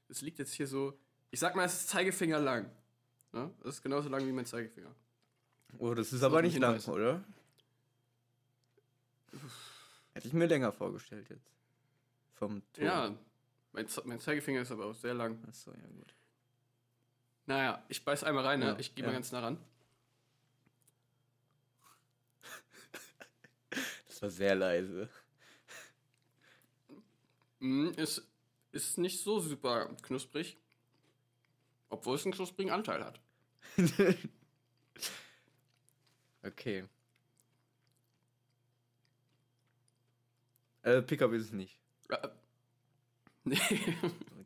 es 0.09 0.21
liegt 0.21 0.37
jetzt 0.39 0.53
hier 0.53 0.67
so. 0.67 0.97
Ich 1.31 1.39
sag 1.39 1.55
mal, 1.55 1.65
es 1.65 1.73
ist 1.73 1.89
Zeigefinger 1.89 2.39
lang. 2.39 2.69
Ne? 3.31 3.51
Das 3.63 3.75
ist 3.75 3.81
genauso 3.81 4.09
lang 4.09 4.25
wie 4.27 4.31
mein 4.31 4.45
Zeigefinger. 4.45 4.93
Oh, 5.79 5.93
das 5.93 6.13
ist 6.13 6.21
So 6.21 6.25
aber 6.27 6.41
nicht 6.41 6.57
lang, 6.59 6.73
Hinweis. 6.73 6.87
oder? 6.89 7.23
Hätte 10.13 10.27
ich 10.27 10.33
mir 10.33 10.45
länger 10.47 10.71
vorgestellt 10.71 11.29
jetzt. 11.29 11.49
Vom 12.35 12.61
Ton. 12.73 12.85
Ja, 12.85 13.15
mein, 13.71 13.87
Ze- 13.87 14.01
mein 14.05 14.19
Zeigefinger 14.19 14.61
ist 14.61 14.71
aber 14.71 14.85
auch 14.85 14.95
sehr 14.95 15.13
lang. 15.13 15.43
Achso, 15.47 15.71
ja 15.71 15.87
gut. 15.97 16.13
Naja, 17.45 17.83
ich 17.87 18.03
beiß 18.03 18.23
einmal 18.23 18.45
rein, 18.45 18.59
ne? 18.59 18.67
Ja, 18.67 18.79
ich 18.79 18.93
gehe 18.95 19.03
ja. 19.03 19.09
mal 19.09 19.13
ganz 19.13 19.31
nah 19.31 19.39
ran. 19.39 19.57
Das 24.07 24.21
war 24.21 24.29
sehr 24.29 24.53
leise. 24.55 25.09
Mm, 27.59 27.89
ist, 27.97 28.21
ist 28.71 28.97
nicht 28.99 29.23
so 29.23 29.39
super 29.39 29.87
knusprig. 30.03 30.57
Obwohl 31.89 32.15
es 32.15 32.23
einen 32.25 32.33
knusprigen 32.33 32.71
Anteil 32.71 33.03
hat. 33.03 33.19
okay. 36.61 36.85
Äh, 40.83 41.01
Pickup 41.01 41.31
ist 41.33 41.45
es 41.45 41.51
nicht. 41.51 41.79
Äh, 42.09 42.27
nee. 43.43 43.57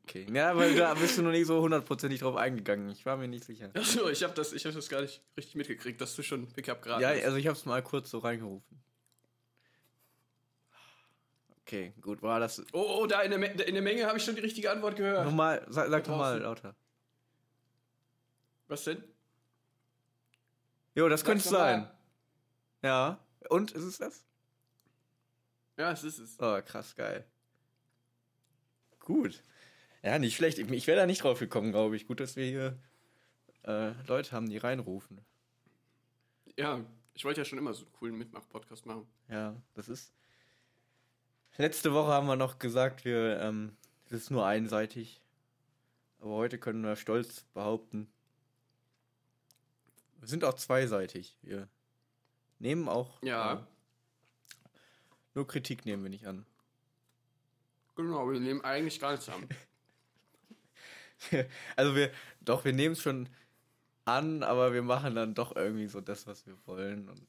Okay. 0.08 0.28
Ja, 0.32 0.56
weil 0.56 0.76
da 0.76 0.94
bist 0.94 1.18
du 1.18 1.24
noch 1.24 1.32
nicht 1.32 1.48
so 1.48 1.60
hundertprozentig 1.62 2.20
drauf 2.20 2.36
eingegangen. 2.36 2.90
Ich 2.92 3.08
war 3.08 3.18
mir 3.18 3.28
nicht 3.28 3.44
sicher. 3.44 3.72
Achso, 3.74 4.08
ich 4.08 4.22
habe 4.24 4.36
das, 4.36 4.54
ich 4.54 4.64
hab 4.64 4.72
das 4.76 4.88
gar 4.88 5.02
nicht 5.02 5.20
richtig 5.36 5.56
mitgekriegt, 5.56 6.00
dass 6.00 6.16
du 6.16 6.22
schon 6.22 6.46
Pickup 6.48 6.84
gerade 6.84 7.02
Ja, 7.02 7.10
hast. 7.10 7.24
also 7.24 7.38
ich 7.38 7.48
hab's 7.48 7.66
mal 7.66 7.82
kurz 7.82 8.12
so 8.12 8.20
reingerufen. 8.20 8.80
Okay, 11.62 11.92
gut, 12.02 12.22
war 12.22 12.40
das. 12.40 12.64
Oh, 12.72 13.00
oh, 13.00 13.08
da 13.08 13.22
in 13.24 13.32
der, 13.32 13.40
Me 13.40 13.48
in 13.48 13.74
der 13.74 13.82
Menge 13.82 14.06
habe 14.06 14.20
ich 14.20 14.24
schon 14.24 14.36
die 14.36 14.42
richtige 14.42 14.70
Antwort 14.70 14.96
gehört. 14.96 15.26
Nochmal, 15.26 15.66
sag, 15.70 15.90
sag 15.90 16.04
Da 16.04 16.12
doch 16.12 16.18
mal 16.20 16.40
draußen. 16.40 16.44
lauter. 16.44 16.76
Was 18.68 18.84
denn? 18.84 19.04
Jo, 20.94 21.10
das 21.10 21.26
könnte 21.26 21.50
sein. 21.50 21.90
Ja. 22.86 23.20
Und, 23.50 23.72
ist 23.72 23.84
es 23.84 23.98
das? 23.98 24.24
Ja, 25.76 25.92
es 25.92 26.04
ist 26.04 26.20
es. 26.20 26.38
Oh, 26.40 26.62
krass, 26.62 26.96
geil. 26.96 27.26
Gut. 29.00 29.44
Ja, 30.04 30.20
nicht 30.20 30.36
schlecht. 30.36 30.60
Ich, 30.60 30.88
wäre 30.88 31.00
da 31.00 31.08
nicht 31.08 31.24
drauf 31.24 31.40
gekommen, 31.40 31.72
glaube 31.72 31.96
ich. 31.96 32.06
Gut, 32.06 32.20
dass 32.20 32.36
wir 32.36 32.46
hier 32.46 32.80
äh, 33.64 33.92
Leute 34.08 34.34
haben, 34.34 34.48
die 34.48 34.58
reinrufen. 34.58 35.20
Ja, 36.58 36.86
ich 37.16 37.26
wollte 37.26 37.42
ja 37.42 37.46
schon 37.46 37.58
immer 37.58 37.74
so 37.74 37.86
einen 37.86 37.94
coolen 37.94 38.18
Mitmach-Podcast 38.20 38.86
machen. 38.86 39.08
Ja, 39.30 39.56
das 39.74 39.90
ist. 39.90 40.14
Letzte 41.58 41.92
Woche 41.92 42.12
haben 42.12 42.28
wir 42.28 42.36
noch 42.36 42.60
gesagt, 42.60 43.04
wir, 43.04 43.40
ähm, 43.42 43.76
es 44.06 44.12
ist 44.12 44.30
nur 44.30 44.46
einseitig. 44.46 45.22
Aber 46.20 46.36
heute 46.36 46.60
können 46.60 46.84
wir 46.84 46.96
stolz 46.96 47.46
behaupten, 47.56 48.12
wir 50.20 50.28
sind 50.28 50.44
auch 50.44 50.54
zweiseitig. 50.54 51.36
Wir 51.42 51.68
nehmen 52.60 52.88
auch. 52.88 53.22
Ja. 53.22 53.54
Äh, 53.54 53.58
nur 55.34 55.48
Kritik 55.48 55.86
nehmen 55.86 56.04
wir 56.04 56.10
nicht 56.10 56.28
an. 56.28 56.46
Genau, 57.96 58.30
wir 58.30 58.40
nehmen 58.40 58.62
eigentlich 58.62 59.00
gar 59.00 59.12
nichts 59.12 59.30
an. 59.30 59.48
also 61.76 61.96
wir, 61.96 62.12
doch, 62.42 62.66
wir 62.66 62.74
nehmen 62.74 62.94
es 62.94 63.02
schon 63.02 63.30
an, 64.06 64.44
aber 64.44 64.74
wir 64.74 64.84
machen 64.84 65.16
dann 65.16 65.34
doch 65.34 65.56
irgendwie 65.56 65.88
so 65.88 66.02
das, 66.02 66.28
was 66.28 66.46
wir 66.46 66.56
wollen. 66.66 67.10
Und 67.10 67.28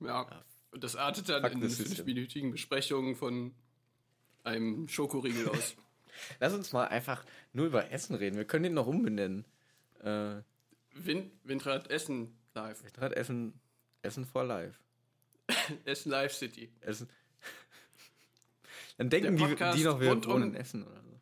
Ja. 0.00 0.44
Und 0.70 0.84
das 0.84 0.96
artet 0.96 1.28
dann 1.28 1.42
Fuck 1.42 1.52
in 1.52 1.70
fünfminütigen 1.70 2.50
Besprechungen 2.50 3.16
von 3.16 3.54
einem 4.44 4.88
Schokoriegel 4.88 5.48
aus. 5.50 5.76
lass 6.40 6.52
uns 6.54 6.72
mal 6.72 6.88
einfach 6.88 7.24
nur 7.52 7.66
über 7.66 7.90
Essen 7.90 8.14
reden. 8.14 8.36
Wir 8.36 8.44
können 8.44 8.64
den 8.64 8.74
noch 8.74 8.86
umbenennen. 8.86 9.44
Äh, 10.00 10.42
Wind, 10.92 11.32
Windrad 11.44 11.90
Essen 11.90 12.37
live. 12.62 12.82
Windrad 12.84 13.12
Essen, 13.14 13.60
Essen 14.02 14.24
for 14.24 14.44
Life. 14.44 14.78
Essen 15.84 16.10
Live 16.10 16.32
City. 16.34 16.70
Essen. 16.80 17.08
Dann 18.98 19.10
denken 19.10 19.36
die, 19.36 19.44
die 19.76 19.84
noch, 19.84 20.00
wir 20.00 20.12
um- 20.12 20.24
wohnen 20.24 20.50
in 20.50 20.54
Essen 20.54 20.86
oder 20.86 21.02
so. 21.02 21.20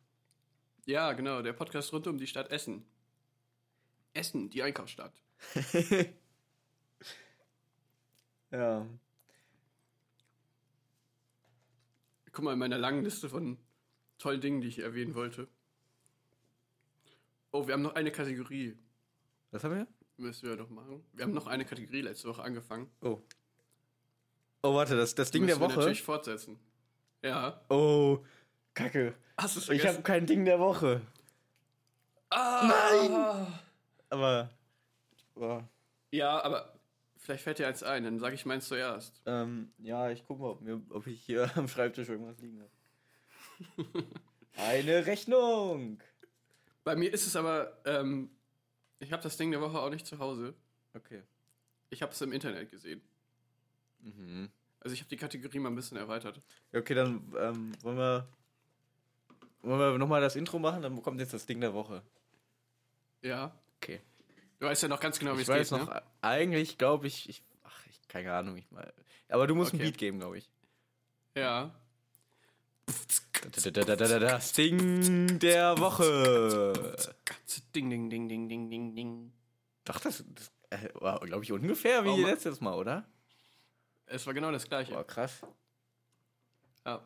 Ja, 0.85 1.13
genau, 1.13 1.41
der 1.41 1.53
Podcast 1.53 1.91
rund 1.93 2.07
um 2.07 2.17
die 2.17 2.27
Stadt 2.27 2.49
Essen. 2.51 2.85
Essen, 4.13 4.49
die 4.49 4.63
Einkaufsstadt. 4.63 5.13
Ja. 8.49 8.87
Guck 12.31 12.45
mal 12.45 12.53
in 12.53 12.59
meiner 12.59 12.77
langen 12.77 13.03
Liste 13.03 13.27
von 13.27 13.57
tollen 14.19 14.39
Dingen, 14.39 14.61
die 14.61 14.69
ich 14.69 14.79
erwähnen 14.79 15.15
wollte. 15.15 15.49
Oh, 17.51 17.67
wir 17.67 17.73
haben 17.73 17.81
noch 17.81 17.95
eine 17.95 18.11
Kategorie. 18.11 18.77
Was 19.51 19.63
haben 19.65 19.75
wir? 19.75 19.87
Müssen 20.17 20.49
wir 20.49 20.55
noch 20.55 20.69
machen. 20.69 21.03
Wir 21.13 21.23
haben 21.25 21.33
noch 21.33 21.47
eine 21.47 21.63
Kategorie 21.65 22.01
letzte 22.01 22.27
Woche 22.29 22.41
angefangen. 22.41 22.89
Oh. 23.01 23.21
Oh, 24.63 24.73
warte, 24.73 24.95
das, 24.97 25.13
das 25.15 25.29
Ding 25.31 25.45
der 25.45 25.55
müssen 25.55 25.61
wir 25.61 25.67
Woche. 25.69 25.79
natürlich 25.79 26.01
fortsetzen. 26.03 26.59
Ja. 27.21 27.61
Oh, 27.69 28.25
Kacke. 28.73 29.13
Hast 29.37 29.55
du 29.55 29.59
es 29.59 29.69
Ich 29.69 29.85
habe 29.87 30.01
kein 30.01 30.25
Ding 30.25 30.43
der 30.45 30.59
Woche. 30.59 31.01
ah, 32.31 32.67
Nein! 32.67 33.47
Aber. 34.09 34.49
Boah. 35.35 35.67
Ja, 36.11 36.41
aber 36.43 36.73
vielleicht 37.17 37.43
fällt 37.43 37.59
dir 37.59 37.67
eins 37.67 37.83
ein, 37.83 38.03
dann 38.03 38.19
sage 38.19 38.33
ich 38.35 38.45
meins 38.45 38.67
zuerst. 38.67 39.21
Ähm, 39.27 39.71
ja, 39.77 40.09
ich 40.09 40.25
gucke 40.25 40.41
mal, 40.41 40.49
ob, 40.49 40.61
mir, 40.61 40.81
ob 40.89 41.05
ich 41.05 41.21
hier 41.21 41.51
am 41.57 41.67
Schreibtisch 41.67 42.09
irgendwas 42.09 42.39
liegen 42.39 42.59
habe. 42.61 43.87
Eine 44.57 45.05
Rechnung! 45.05 45.99
Bei 46.83 46.95
mir 46.95 47.13
ist 47.13 47.27
es 47.27 47.35
aber, 47.35 47.77
ähm, 47.85 48.31
ich 48.99 49.11
habe 49.11 49.23
das 49.23 49.37
Ding 49.37 49.51
der 49.51 49.61
Woche 49.61 49.79
auch 49.79 49.89
nicht 49.89 50.05
zu 50.05 50.19
Hause. 50.19 50.53
Okay. 50.93 51.23
Ich 51.89 52.01
habe 52.01 52.11
es 52.11 52.21
im 52.21 52.31
Internet 52.33 52.71
gesehen. 52.71 53.01
Mhm. 53.99 54.49
Also 54.79 54.93
ich 54.93 54.99
habe 55.01 55.09
die 55.09 55.17
Kategorie 55.17 55.59
mal 55.59 55.69
ein 55.69 55.75
bisschen 55.75 55.97
erweitert. 55.97 56.41
Okay, 56.73 56.93
dann 56.93 57.33
ähm, 57.37 57.71
wollen 57.81 57.97
wir. 57.97 58.27
Wollen 59.61 59.79
wir 59.79 59.97
nochmal 59.97 60.21
das 60.21 60.35
Intro 60.35 60.59
machen? 60.59 60.81
Dann 60.81 61.01
kommt 61.01 61.19
jetzt 61.19 61.33
das 61.33 61.45
Ding 61.45 61.59
der 61.59 61.73
Woche. 61.73 62.01
Ja. 63.21 63.51
Okay. 63.81 64.01
Du 64.59 64.65
weißt 64.65 64.83
ja 64.83 64.87
noch 64.87 64.99
ganz 64.99 65.19
genau, 65.19 65.37
wie 65.37 65.41
es 65.41 65.47
weiß 65.47 65.69
geht, 65.69 65.79
noch, 65.79 65.89
ne? 65.89 66.03
eigentlich 66.21 66.77
glaube 66.77 67.07
ich, 67.07 67.27
ich. 67.29 67.43
Ach, 67.63 67.85
ich, 67.89 68.07
keine 68.07 68.33
Ahnung, 68.33 68.55
ich 68.57 68.69
mal. 68.71 68.93
Aber 69.29 69.45
du 69.45 69.55
musst 69.55 69.73
Okay. 69.73 69.83
ein 69.83 69.85
Beat 69.87 69.97
geben, 69.97 70.19
glaube 70.19 70.37
ich. 70.37 70.49
Ja. 71.35 71.75
Das 73.41 74.53
Ding 74.53 75.39
der 75.39 75.77
Woche. 75.79 76.95
Ding, 77.75 77.89
ding, 77.89 78.09
ding, 78.09 78.27
ding, 78.27 78.47
ding, 78.49 78.69
ding, 78.69 78.95
ding. 78.95 79.31
Doch, 79.85 79.99
das, 79.99 80.23
das 80.33 80.51
äh, 80.69 80.89
war, 80.95 81.19
glaube 81.21 81.43
ich, 81.43 81.51
ungefähr 81.51 82.03
wie 82.03 82.09
Oh, 82.09 82.17
letztes 82.17 82.59
Mal, 82.61 82.75
oder? 82.75 83.05
Es 84.05 84.25
war 84.25 84.33
genau 84.33 84.51
das 84.51 84.67
gleiche. 84.67 84.93
Boah, 84.93 85.05
krass. 85.05 85.41
Ja. 86.85 87.03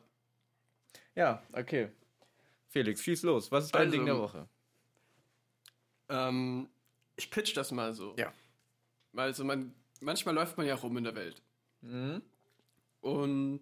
Ja, 1.16 1.44
okay. 1.54 1.90
Felix, 2.70 3.04
schieß 3.04 3.24
los. 3.24 3.52
Was 3.52 3.66
ist 3.66 3.76
dein 3.76 3.82
Also, 3.82 3.92
Ding 3.98 4.06
der 4.06 4.18
Woche? 4.18 4.48
Ähm, 6.10 6.70
ich 7.16 7.30
pitch 7.30 7.56
das 7.56 7.72
mal 7.72 7.94
so. 7.94 8.16
Ja. 8.18 8.34
Weil 9.14 9.34
so 9.34 9.44
man, 9.44 9.74
manchmal 10.00 10.34
läuft 10.36 10.58
man 10.58 10.66
ja 10.68 10.76
rum 10.76 10.98
in 10.98 11.04
der 11.04 11.16
Welt 11.16 11.42
Mhm. 11.82 12.22
und 13.02 13.62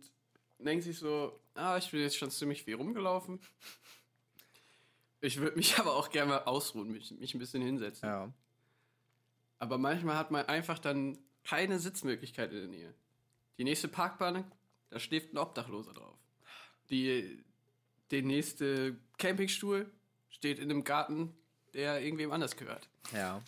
denkt 0.65 0.83
sich 0.83 0.97
so, 0.97 1.39
ah, 1.53 1.77
ich 1.77 1.89
bin 1.91 2.01
jetzt 2.01 2.17
schon 2.17 2.31
ziemlich 2.31 2.63
viel 2.63 2.75
rumgelaufen. 2.75 3.39
Ich 5.21 5.37
würde 5.37 5.57
mich 5.57 5.77
aber 5.79 5.95
auch 5.95 6.09
gerne 6.09 6.29
mal 6.29 6.43
ausruhen, 6.43 6.91
mich, 6.91 7.11
mich 7.11 7.33
ein 7.33 7.39
bisschen 7.39 7.61
hinsetzen. 7.61 8.07
Ja. 8.07 8.33
Aber 9.57 9.77
manchmal 9.77 10.15
hat 10.15 10.31
man 10.31 10.45
einfach 10.45 10.79
dann 10.79 11.17
keine 11.43 11.79
Sitzmöglichkeit 11.79 12.51
in 12.51 12.59
der 12.59 12.67
Nähe. 12.67 12.93
Die 13.57 13.63
nächste 13.63 13.87
Parkbahn, 13.87 14.49
da 14.89 14.99
schläft 14.99 15.33
ein 15.33 15.37
Obdachloser 15.37 15.93
drauf. 15.93 16.17
Die, 16.89 17.43
der 18.11 18.21
nächste 18.21 18.97
Campingstuhl 19.17 19.91
steht 20.29 20.59
in 20.59 20.71
einem 20.71 20.83
Garten, 20.83 21.35
der 21.73 22.01
irgendwem 22.01 22.31
anders 22.31 22.55
gehört. 22.55 22.87
Ja. 23.13 23.43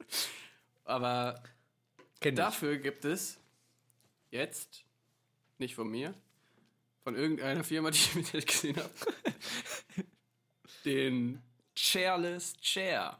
Aber 0.84 1.42
dafür 2.20 2.76
gibt 2.76 3.04
es 3.04 3.38
jetzt, 4.30 4.85
nicht 5.58 5.74
von 5.74 5.88
mir, 5.90 6.14
von 7.02 7.14
irgendeiner 7.14 7.64
Firma, 7.64 7.90
die 7.90 7.98
ich 7.98 8.14
mit 8.14 8.32
der 8.32 8.42
gesehen 8.42 8.76
habe, 8.76 8.90
den 10.84 11.42
Chairless 11.74 12.56
Chair. 12.60 13.18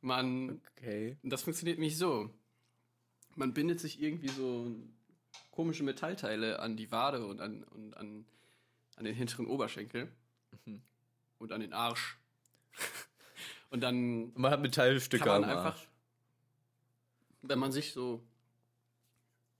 Man, 0.00 0.60
Okay. 0.76 1.16
das 1.22 1.42
funktioniert 1.42 1.78
nämlich 1.78 1.98
so. 1.98 2.30
Man 3.34 3.52
bindet 3.54 3.80
sich 3.80 4.00
irgendwie 4.00 4.28
so 4.28 4.70
komische 5.50 5.82
Metallteile 5.82 6.60
an 6.60 6.76
die 6.76 6.90
Wade 6.90 7.26
und 7.26 7.40
an, 7.40 7.64
und 7.64 7.94
an, 7.96 8.24
an 8.96 9.04
den 9.04 9.14
hinteren 9.14 9.46
Oberschenkel 9.46 10.10
Mhm. 10.64 10.80
und 11.38 11.52
an 11.52 11.60
den 11.60 11.72
Arsch. 11.72 12.16
und 13.70 13.80
dann 13.80 14.32
Man 14.34 14.50
hat 14.52 14.62
Metallstücke 14.62 15.26
man 15.26 15.44
am 15.44 15.50
einfach, 15.50 15.76
Arsch. 15.76 15.88
wenn 17.42 17.58
man 17.58 17.72
sich 17.72 17.92
so 17.92 18.22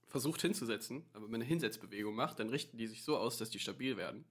versucht 0.07 0.41
hinzusetzen, 0.41 1.05
aber 1.13 1.25
wenn 1.25 1.31
man 1.31 1.41
eine 1.41 1.49
Hinsetzbewegung 1.49 2.15
macht, 2.15 2.39
dann 2.39 2.49
richten 2.49 2.77
die 2.77 2.87
sich 2.87 3.03
so 3.03 3.17
aus, 3.17 3.37
dass 3.37 3.49
die 3.49 3.59
stabil 3.59 3.97
werden. 3.97 4.25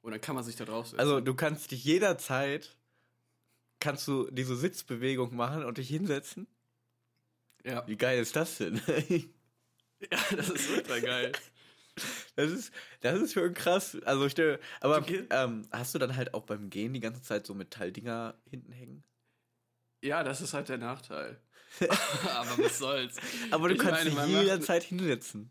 Und 0.00 0.12
dann 0.12 0.20
kann 0.20 0.34
man 0.34 0.44
sich 0.44 0.56
da 0.56 0.64
drauf 0.64 0.86
setzen. 0.86 1.00
Also 1.00 1.20
du 1.20 1.34
kannst 1.34 1.70
dich 1.70 1.84
jederzeit, 1.84 2.76
kannst 3.78 4.08
du 4.08 4.30
diese 4.30 4.56
Sitzbewegung 4.56 5.34
machen 5.36 5.64
und 5.64 5.78
dich 5.78 5.88
hinsetzen. 5.88 6.46
ja. 7.64 7.86
Wie 7.86 7.96
geil 7.96 8.20
ist 8.20 8.34
das 8.34 8.58
denn? 8.58 8.80
ja, 8.86 10.18
das 10.36 10.48
ist 10.48 10.70
ultra 10.70 10.98
geil. 10.98 11.32
Das 12.36 12.50
ist, 12.50 12.72
das 13.00 13.20
ist 13.20 13.34
schon 13.34 13.52
krass. 13.52 13.98
Also 14.04 14.28
stell, 14.28 14.58
aber 14.80 15.06
ähm, 15.30 15.68
hast 15.70 15.94
du 15.94 15.98
dann 15.98 16.16
halt 16.16 16.32
auch 16.34 16.44
beim 16.44 16.70
Gehen 16.70 16.94
die 16.94 17.00
ganze 17.00 17.22
Zeit 17.22 17.46
so 17.46 17.54
Metalldinger 17.54 18.34
hinten 18.48 18.72
hängen? 18.72 19.04
Ja, 20.02 20.24
das 20.24 20.40
ist 20.40 20.54
halt 20.54 20.68
der 20.68 20.78
Nachteil. 20.78 21.40
aber 22.28 22.58
was 22.64 22.78
soll's. 22.78 23.16
Aber 23.50 23.68
du 23.68 23.74
Ich 23.74 23.80
kannst 23.80 24.12
meine, 24.14 24.26
dich 24.26 24.40
jederzeit 24.40 24.82
hinsetzen. 24.82 25.50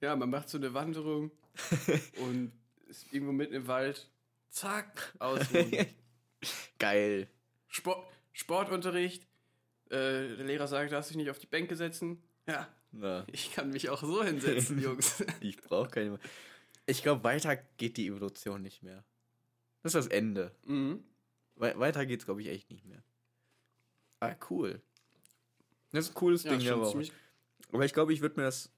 Ja, 0.00 0.16
man 0.16 0.30
macht 0.30 0.48
so 0.48 0.58
eine 0.58 0.74
Wanderung 0.74 1.30
und 2.18 2.52
ist 2.88 3.12
irgendwo 3.12 3.32
mitten 3.32 3.54
im 3.54 3.66
Wald. 3.68 4.10
Zack, 4.50 5.14
ausruhen. 5.18 5.86
Geil. 6.78 7.28
Sport, 7.68 8.06
Sportunterricht. 8.32 9.22
Äh, 9.90 10.36
der 10.36 10.44
Lehrer 10.44 10.66
sagt, 10.66 10.92
darfst 10.92 11.10
dich 11.10 11.16
nicht 11.16 11.30
auf 11.30 11.38
die 11.38 11.46
Bänke 11.46 11.76
setzen. 11.76 12.22
Ja, 12.46 12.66
Na, 12.90 13.24
ich 13.30 13.52
kann 13.52 13.70
mich 13.70 13.88
auch 13.90 14.02
so 14.02 14.24
hinsetzen, 14.24 14.80
Jungs. 14.82 15.24
ich 15.40 15.56
brauche 15.58 15.88
keine. 15.90 16.18
Ich 16.86 17.02
glaube, 17.02 17.22
weiter 17.22 17.56
geht 17.76 17.96
die 17.96 18.08
Evolution 18.08 18.62
nicht 18.62 18.82
mehr. 18.82 19.04
Das 19.82 19.94
ist 19.94 20.06
das 20.06 20.12
Ende. 20.12 20.54
mhm. 20.64 21.04
We 21.54 21.78
weiter 21.78 22.06
geht's, 22.06 22.24
glaube 22.24 22.40
ich, 22.40 22.48
echt 22.48 22.70
nicht 22.70 22.84
mehr. 22.86 23.04
Ah, 24.20 24.34
cool. 24.50 24.80
Das 25.92 26.06
ist 26.06 26.12
ein 26.12 26.14
cooles 26.14 26.42
Ja, 26.44 26.52
Ding, 26.52 26.60
schon 26.60 26.82
aber. 26.82 27.02
Aber 27.72 27.84
ich 27.84 27.92
glaube, 27.92 28.12
ich 28.12 28.20
würde 28.20 28.40
mir 28.40 28.46
das. 28.46 28.70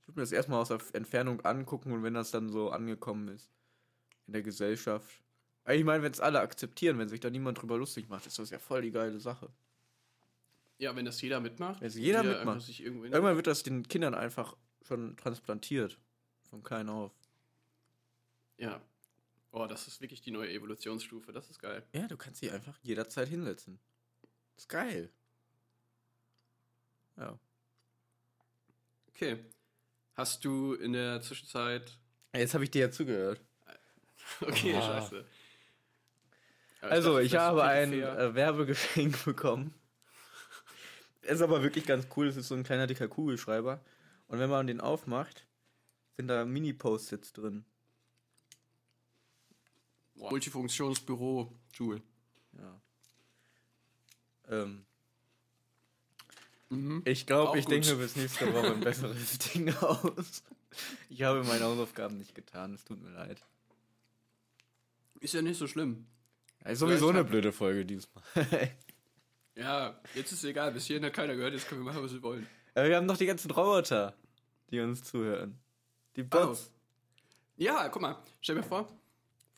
Ich 0.00 0.08
würde 0.08 0.20
mir 0.20 0.22
das 0.22 0.32
erstmal 0.32 0.60
aus 0.60 0.68
der 0.68 0.80
Entfernung 0.92 1.40
angucken 1.44 1.92
und 1.92 2.02
wenn 2.02 2.14
das 2.14 2.30
dann 2.30 2.50
so 2.50 2.70
angekommen 2.70 3.28
ist 3.28 3.50
in 4.26 4.32
der 4.32 4.42
Gesellschaft. 4.42 5.22
Ich 5.68 5.84
meine, 5.84 6.02
wenn 6.02 6.12
es 6.12 6.20
alle 6.20 6.40
akzeptieren, 6.40 6.98
wenn 6.98 7.08
sich 7.08 7.20
da 7.20 7.30
niemand 7.30 7.60
drüber 7.60 7.76
lustig 7.76 8.08
macht, 8.08 8.26
ist 8.26 8.38
das 8.38 8.50
ja 8.50 8.58
voll 8.58 8.82
die 8.82 8.90
geile 8.90 9.20
Sache. 9.20 9.50
Ja, 10.78 10.96
wenn 10.96 11.04
das 11.04 11.20
jeder 11.20 11.40
mitmacht. 11.40 11.80
Wenn 11.80 11.88
es 11.88 11.94
jeder 11.94 12.20
einfach 12.20 12.54
mitmacht. 12.56 12.80
Irgendwann 12.80 13.36
wird 13.36 13.46
das 13.46 13.62
den 13.62 13.86
Kindern 13.86 14.14
einfach 14.14 14.56
schon 14.82 15.16
transplantiert. 15.16 15.98
Von 16.48 16.62
klein 16.62 16.88
auf. 16.88 17.12
Ja. 18.56 18.80
Oh, 19.52 19.66
das 19.66 19.86
ist 19.86 20.00
wirklich 20.00 20.22
die 20.22 20.30
neue 20.30 20.50
Evolutionsstufe. 20.50 21.32
Das 21.32 21.50
ist 21.50 21.58
geil. 21.58 21.84
Ja, 21.92 22.06
du 22.08 22.16
kannst 22.16 22.40
dich 22.40 22.50
einfach 22.50 22.78
jederzeit 22.82 23.28
hinsetzen. 23.28 23.78
ist 24.56 24.68
geil. 24.68 25.10
Ja. 27.20 27.38
Okay. 29.10 29.44
Hast 30.14 30.44
du 30.44 30.74
in 30.74 30.92
der 30.94 31.20
Zwischenzeit. 31.20 31.96
Jetzt 32.34 32.54
habe 32.54 32.64
ich 32.64 32.70
dir 32.70 32.82
ja 32.86 32.90
zugehört. 32.90 33.40
Okay, 34.40 34.74
Ah. 34.76 34.80
scheiße. 35.00 35.24
Aber 36.82 36.90
Also, 36.92 37.12
dachte, 37.14 37.24
ich 37.26 37.34
habe 37.36 37.62
ein 37.64 37.92
äh, 37.92 38.34
Werbegeschenk 38.34 39.24
bekommen. 39.24 39.74
Ist 41.22 41.42
aber 41.42 41.62
wirklich 41.62 41.84
ganz 41.84 42.06
cool. 42.16 42.28
Es 42.28 42.36
ist 42.36 42.48
so 42.48 42.54
ein 42.54 42.62
kleiner 42.62 42.86
dicker 42.86 43.08
Kugelschreiber. 43.08 43.84
Und 44.28 44.38
wenn 44.38 44.48
man 44.48 44.66
den 44.66 44.80
aufmacht, 44.80 45.46
sind 46.16 46.28
da 46.28 46.44
Mini-Post-its 46.44 47.32
drin. 47.32 47.64
Multifunktionsbüro, 50.14 51.52
Joule. 51.74 52.02
Ja. 52.58 52.80
Ähm, 54.48 54.84
Mhm. 56.70 57.02
ich 57.04 57.26
glaube, 57.26 57.58
ich 57.58 57.66
gut. 57.66 57.74
denke 57.74 57.94
bis 57.96 58.16
nächste 58.16 58.52
Woche 58.54 58.72
ein 58.72 58.80
besseres 58.80 59.38
Ding 59.54 59.74
aus. 59.76 60.42
Ich 61.08 61.22
habe 61.22 61.42
meine 61.44 61.64
Hausaufgaben 61.64 62.18
nicht 62.18 62.34
getan. 62.34 62.74
Es 62.74 62.84
tut 62.84 63.02
mir 63.02 63.10
leid. 63.10 63.42
Ist 65.20 65.34
ja 65.34 65.42
nicht 65.42 65.58
so 65.58 65.66
schlimm. 65.66 66.06
Ja, 66.64 66.70
ist 66.70 66.78
sowieso 66.78 67.08
eine 67.10 67.24
blöde 67.24 67.52
Folge 67.52 67.84
diesmal. 67.84 68.24
Ja, 69.56 70.00
jetzt 70.14 70.32
ist 70.32 70.38
es 70.38 70.44
egal. 70.44 70.72
Bis 70.72 70.86
hierhin 70.86 71.04
hat 71.04 71.12
keiner 71.12 71.34
gehört. 71.34 71.52
Jetzt 71.52 71.68
können 71.68 71.82
wir 71.82 71.92
machen, 71.92 72.02
was 72.02 72.12
wir 72.14 72.22
wollen. 72.22 72.46
Aber 72.74 72.88
wir 72.88 72.96
haben 72.96 73.04
noch 73.04 73.18
die 73.18 73.26
ganzen 73.26 73.50
Roboter, 73.50 74.14
die 74.70 74.80
uns 74.80 75.02
zuhören. 75.02 75.58
Die 76.16 76.22
Bots. 76.22 76.70
Ja, 77.56 77.88
guck 77.90 78.00
mal. 78.00 78.16
Stell 78.40 78.54
dir 78.56 78.62
vor, 78.62 78.88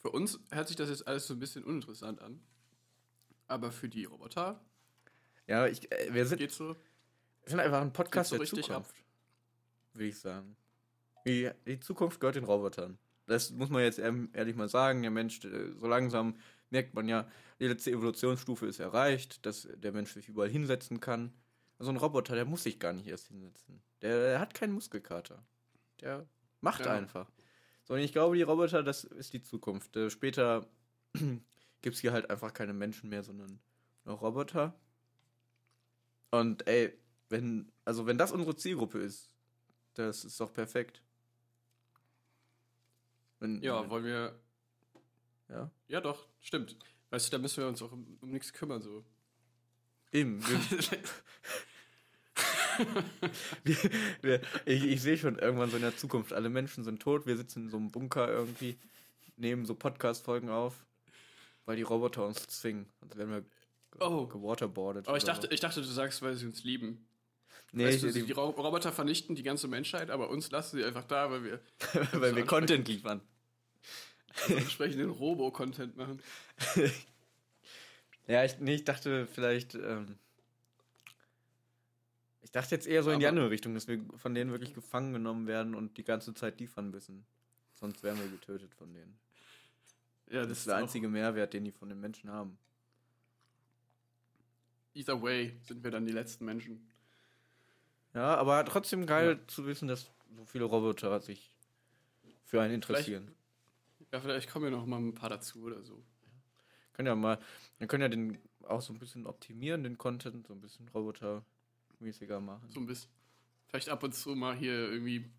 für 0.01 0.11
uns 0.11 0.40
hört 0.51 0.66
sich 0.66 0.77
das 0.77 0.88
jetzt 0.88 1.07
alles 1.07 1.27
so 1.29 1.35
ein 1.35 1.38
bisschen 1.38 1.62
uninteressant 1.62 2.20
an. 2.20 2.40
Aber 3.46 3.70
für 3.70 3.88
die 3.88 4.05
Roboter 4.07 4.61
Ja, 5.46 5.66
ich, 5.68 5.92
äh, 5.92 6.12
wir 6.12 6.27
sind 6.27 6.38
geht's 6.38 6.57
so. 6.57 6.75
Wir 7.42 7.50
sind 7.50 7.61
einfach 7.61 7.81
ein 7.81 7.92
Podcast 7.92 8.31
so 8.31 8.38
der 8.38 8.46
Zukunft. 8.46 8.94
Würde 9.94 10.07
ich 10.09 10.18
sagen. 10.18 10.57
Die, 11.26 11.50
die 11.66 11.81
Zukunft 11.81 12.20
gehört 12.20 12.37
den 12.37 12.44
Robotern. 12.44 12.98
Das 13.26 13.50
muss 13.50 13.68
man 13.70 13.83
jetzt 13.83 13.98
ehr- 13.98 14.28
ehrlich 14.33 14.57
mal 14.57 14.68
sagen. 14.68 15.02
Der 15.02 15.11
Mensch, 15.11 15.44
äh, 15.44 15.72
so 15.72 15.87
langsam 15.87 16.37
merkt 16.70 16.94
man 16.94 17.09
ja, 17.09 17.28
die 17.61 17.66
letzte 17.68 17.90
Evolutionsstufe 17.90 18.66
ist 18.66 18.81
erreicht, 18.81 19.44
dass 19.46 19.68
der 19.76 19.92
Mensch 19.92 20.12
sich 20.12 20.28
überall 20.28 20.48
hinsetzen 20.48 21.00
kann. 21.00 21.33
So 21.78 21.90
ein 21.90 21.96
Roboter, 21.96 22.35
der 22.35 22.44
muss 22.44 22.62
sich 22.62 22.78
gar 22.78 22.92
nicht 22.92 23.07
erst 23.07 23.28
hinsetzen. 23.28 23.83
Der, 24.02 24.18
der 24.31 24.40
hat 24.40 24.55
keinen 24.55 24.72
Muskelkater. 24.72 25.44
Der 26.00 26.26
macht 26.61 26.85
Ja. 26.87 26.92
einfach. 26.94 27.31
So, 27.85 27.94
und 27.94 28.00
ich 28.00 28.12
glaube, 28.12 28.37
die 28.37 28.42
Roboter, 28.42 28.83
das 28.83 29.05
ist 29.05 29.33
die 29.33 29.42
Zukunft. 29.42 29.96
Äh, 29.96 30.11
später 30.11 30.66
gibt 31.83 31.94
es 31.96 32.00
hier 32.00 32.12
halt 32.12 32.31
einfach 32.31 32.52
keine 32.52 32.72
Menschen 32.72 33.11
mehr, 33.11 33.22
sondern 33.22 33.61
nur 34.05 34.16
Roboter. 34.16 34.74
Und 36.31 36.66
ey, 36.66 36.96
wenn, 37.33 37.73
also 37.85 38.07
wenn 38.07 38.18
das 38.18 38.31
unsere 38.31 38.55
Zielgruppe 38.55 38.99
ist, 39.01 39.29
das 39.95 40.25
ist 40.25 40.38
doch 40.40 40.53
perfekt. 40.53 41.03
Wenn, 43.40 43.61
Ja, 43.62 43.83
wenn- 43.83 43.90
wollen 43.90 44.05
wir. 44.05 44.38
ja. 45.49 45.71
Ja, 45.88 46.01
doch, 46.01 46.29
stimmt. 46.40 46.77
Weißt 47.11 47.27
du, 47.27 47.31
da 47.33 47.38
müssen 47.38 47.57
wir 47.62 47.68
uns 47.68 47.83
auch 47.83 47.90
um, 47.92 48.16
um 48.21 48.31
nichts 48.31 48.53
kümmern, 48.53 48.81
so. 48.83 49.05
Eben. 50.12 50.40
Wir, 53.64 53.77
wir, 54.23 54.40
ich 54.64 54.85
ich 54.85 55.03
sehe 55.03 55.18
schon 55.18 55.38
irgendwann 55.38 55.68
so 55.71 55.77
in 55.77 55.83
der 55.83 55.95
Zukunft, 55.97 56.33
alle 56.33 56.49
Menschen 56.49 56.85
sind 56.85 57.03
tot, 57.03 57.27
wir 57.27 57.37
sitzen 57.37 57.64
in 57.64 57.68
so 57.71 57.77
einem 57.77 57.90
Bunker 57.90 58.29
irgendwie, 58.33 58.79
nehmen 59.37 59.66
so 59.66 59.75
Podcast-Folgen 59.75 60.49
auf, 60.49 60.87
weil 61.66 61.77
die 61.77 61.83
Roboter 61.83 62.27
uns 62.27 62.47
zwingen. 62.47 62.88
Sonst 63.01 63.16
werden 63.16 63.31
wir 63.31 63.45
Oh. 64.01 64.27
gewaterboardet. 64.27 65.07
aber 65.07 65.18
ich 65.18 65.25
dachte, 65.25 65.49
ich 65.51 65.61
dachte, 65.61 65.83
du 65.83 65.87
sagst, 65.87 66.23
weil 66.23 66.35
sie 66.35 66.47
uns 66.47 66.64
lieben. 66.64 67.07
Nee, 67.72 67.87
weißt 67.87 68.02
du, 68.04 68.12
die, 68.12 68.22
die 68.24 68.32
Ro 68.32 68.50
Roboter 68.50 68.92
vernichten 68.92 69.35
die 69.35 69.42
ganze 69.42 69.68
Menschheit, 69.68 70.11
aber 70.11 70.30
uns 70.30 70.50
lassen 70.50 70.76
sie 70.78 70.85
einfach 70.85 71.04
da, 71.04 71.30
weil 71.30 71.44
wir 71.44 71.61
weil 72.20 72.35
wir 72.37 72.44
Content 72.46 72.87
liefern. 72.88 73.20
entsprechenden 74.48 75.11
Robo-Content 75.11 75.96
machen. 75.96 76.20
Ja, 78.28 78.44
ich, 78.44 78.56
nee, 78.61 78.76
ich 78.76 78.85
dachte 78.85 79.26
vielleicht, 79.26 79.74
ähm, 79.74 80.16
ich 82.42 82.52
dachte 82.52 82.72
jetzt 82.76 82.87
eher 82.87 83.02
so 83.02 83.11
in 83.11 83.18
die 83.18 83.26
Aber- 83.26 83.30
andere 83.37 83.50
Richtung, 83.50 83.74
dass 83.74 83.88
wir 83.88 84.00
von 84.16 84.32
denen 84.32 84.52
wirklich 84.52 84.74
gefangen 84.74 85.12
genommen 85.12 85.48
werden 85.48 85.74
und 85.74 85.96
die 85.98 86.04
ganze 86.04 86.32
Zeit 86.32 86.61
liefern 86.61 86.90
müssen. 86.92 87.26
Sonst 87.74 88.02
wären 88.04 88.18
wir 88.20 88.28
getötet 88.28 88.72
von 88.74 88.94
denen. 88.94 89.18
Ja, 90.30 90.42
Das 90.46 90.58
ist 90.58 90.68
der 90.68 90.76
einzige 90.76 91.08
Mehrwert, 91.08 91.52
den 91.52 91.64
die 91.64 91.72
von 91.72 91.88
den 91.88 92.00
Menschen 92.00 92.30
haben. 92.30 92.56
Either 94.94 95.20
way 95.20 95.56
sind 95.66 95.82
wir 95.82 95.90
dann 95.90 96.06
die 96.06 96.12
letzten 96.12 96.44
Menschen. 96.44 96.87
Ja, 98.15 98.35
aber 98.37 98.65
trotzdem 98.65 99.06
geil 99.06 99.40
zu 99.46 99.67
wissen, 99.67 99.88
dass 99.88 100.10
so 100.37 100.44
viele 100.44 100.65
Roboter 100.65 101.21
sich 101.21 101.50
für 102.44 102.60
einen 102.60 102.75
interessieren. 102.75 103.35
Ja, 104.13 104.21
vielleicht 104.21 104.50
kommen 104.50 104.67
ja 104.67 104.71
noch 104.71 104.85
mal 104.87 104.98
ein 104.98 105.15
paar 105.15 105.31
dazu 105.31 105.63
oder 105.63 105.83
so. 105.83 106.02
Können 106.92 107.06
ja 107.06 107.15
mal, 107.15 107.38
wir 107.79 107.87
können 107.87 108.02
ja 108.02 108.08
den 108.08 108.38
auch 108.65 108.83
so 108.83 108.92
ein 108.92 108.98
bisschen 108.98 109.27
optimieren, 109.27 109.83
den 109.83 109.96
Content, 109.96 110.46
so 110.46 110.52
ein 110.52 110.60
bisschen 110.60 110.87
robotermäßiger 110.88 112.40
machen. 112.40 112.69
So 112.71 112.81
ein 112.81 112.87
bisschen. 112.87 113.10
Vielleicht 113.69 113.88
ab 113.88 114.02
und 114.02 114.15
zu 114.15 114.35
mal 114.35 114.54
hier 114.54 114.75
irgendwie 114.92 115.31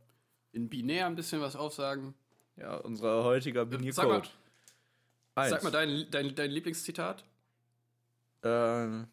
in 0.52 0.68
binär 0.70 1.06
ein 1.06 1.16
bisschen 1.16 1.42
was 1.42 1.56
aufsagen. 1.56 2.16
Ja, 2.58 2.76
unser 2.78 3.24
heutiger 3.24 3.62
Sag 3.62 3.72
mal- 3.72 3.78
Binärcode. 3.78 4.32
Eins. 5.36 5.50
Sag 5.52 5.64
mal 5.64 5.72
dein, 5.72 6.10
dein, 6.12 6.34
dein 6.36 6.52
Lieblingszitat. 6.52 7.24
Äh, 8.44 9.04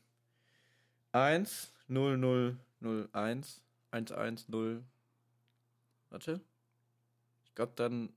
1, 1.13 1.73
0, 1.89 2.17
0, 2.19 2.57
0, 2.81 3.09
1, 3.13 3.63
1, 3.91 4.13
1, 4.13 4.49
0. 4.49 4.83
Warte. 6.11 6.41
Ich 7.45 7.55
glaube 7.55 7.73
dann 7.77 8.13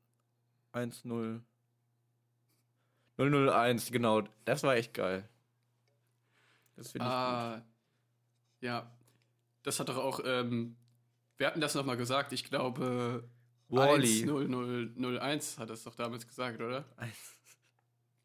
1, 0.71 1.05
0, 1.05 1.41
0, 3.17 3.29
0, 3.29 3.49
1, 3.49 3.91
genau. 3.91 4.23
Das 4.45 4.63
war 4.63 4.75
echt 4.75 4.93
geil. 4.93 5.27
Das 6.75 6.91
finde 6.91 7.07
ich 7.07 7.13
Ah, 7.13 7.61
ja. 8.61 8.89
Das 9.63 9.79
hat 9.79 9.89
doch 9.89 9.97
auch, 9.97 10.19
ähm, 10.25 10.75
wir 11.37 11.47
hatten 11.47 11.61
das 11.61 11.75
nochmal 11.75 11.97
gesagt, 11.97 12.31
ich 12.33 12.43
glaube, 12.43 13.27
gut. 13.69 13.79
Wally. 13.79 14.21
1001 14.23 15.57
hat 15.59 15.69
das 15.69 15.83
doch 15.83 15.95
damals 15.95 16.27
gesagt, 16.27 16.59
oder? 16.61 16.85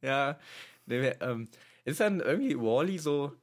Ja, 0.00 0.38
ne, 0.86 1.02
wir- 1.02 1.20
ähm, 1.22 1.48
ist 1.84 1.98
dann 1.98 2.20
irgendwie 2.20 2.56
Wally 2.56 2.98
so 2.98 3.34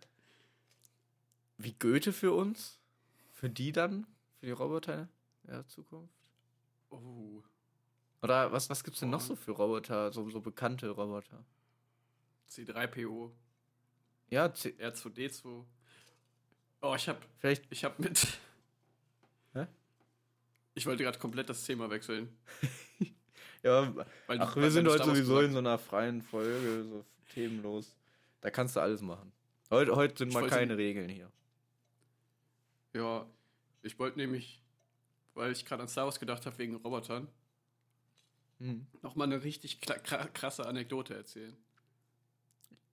wie 1.58 1.74
Goethe 1.74 2.14
für 2.14 2.32
uns? 2.32 2.80
Für 3.46 3.52
die 3.52 3.72
dann? 3.72 4.08
Für 4.40 4.48
die 4.48 4.52
Roboter 4.54 5.08
der 5.44 5.68
Zukunft? 5.68 6.32
Oh. 6.90 7.44
Oder 8.24 8.52
was, 8.52 8.72
was 8.72 8.84
gibt's 8.84 9.02
denn 9.02 9.12
noch 9.12 9.20
Boah. 9.20 9.28
so 9.28 9.36
für 9.36 9.52
Roboter, 9.52 10.12
so, 10.12 10.28
so 10.32 10.42
bekannte 10.42 10.90
Roboter? 10.90 11.46
C3PO, 12.50 13.30
Ja, 14.32 14.52
C 14.52 14.70
R2D2. 14.80 15.64
Oh, 16.82 16.96
ich 16.96 17.08
hab, 17.08 17.22
vielleicht, 17.38 17.72
ich 17.72 17.86
hab 17.86 18.00
mit. 18.00 18.40
Hä? 19.54 19.68
Ich 20.74 20.88
wollte 20.88 21.04
gerade 21.04 21.20
komplett 21.20 21.48
das 21.48 21.64
Thema 21.66 21.88
wechseln. 21.92 22.36
ja, 23.62 23.96
Weil, 24.26 24.42
ach, 24.42 24.56
wir 24.56 24.72
sind 24.72 24.88
heute 24.88 25.04
sowieso 25.04 25.36
in 25.42 25.50
gesagt- 25.50 25.54
so 25.54 25.60
einer 25.60 25.78
freien 25.78 26.24
Folge, 26.24 26.84
so 26.90 27.06
themenlos. 27.32 27.96
Da 28.42 28.50
kannst 28.50 28.76
du 28.76 28.80
alles 28.80 29.04
machen. 29.04 29.32
Heute, 29.70 29.96
heute 29.96 30.18
sind 30.18 30.30
Ich 30.30 30.34
mal 30.34 30.48
keine 30.50 30.78
Regeln 30.78 31.10
hier. 31.10 31.32
Ja, 32.94 33.28
ich 33.86 33.98
wollte 34.00 34.18
nämlich, 34.18 34.62
weil 35.34 35.52
ich 35.52 35.66
gerade 35.66 35.84
an 35.84 35.88
Star 35.90 36.06
Wars 36.06 36.20
gedacht 36.20 36.46
habe 36.46 36.58
wegen 36.58 36.76
Robotern, 36.76 37.28
Hm. 38.60 38.88
nochmal 39.02 39.28
eine 39.28 39.44
richtig 39.44 39.82
krasse 39.82 40.66
Anekdote 40.66 41.14
erzählen. 41.14 41.56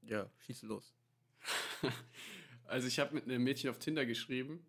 Ja, 0.02 0.28
schieß 0.46 0.62
los. 0.62 0.92
Also 2.64 2.88
ich 2.88 2.98
habe 3.00 3.14
mit 3.14 3.24
einem 3.24 3.42
Mädchen 3.44 3.68
auf 3.68 3.78
Tinder 3.78 4.06
geschrieben 4.06 4.64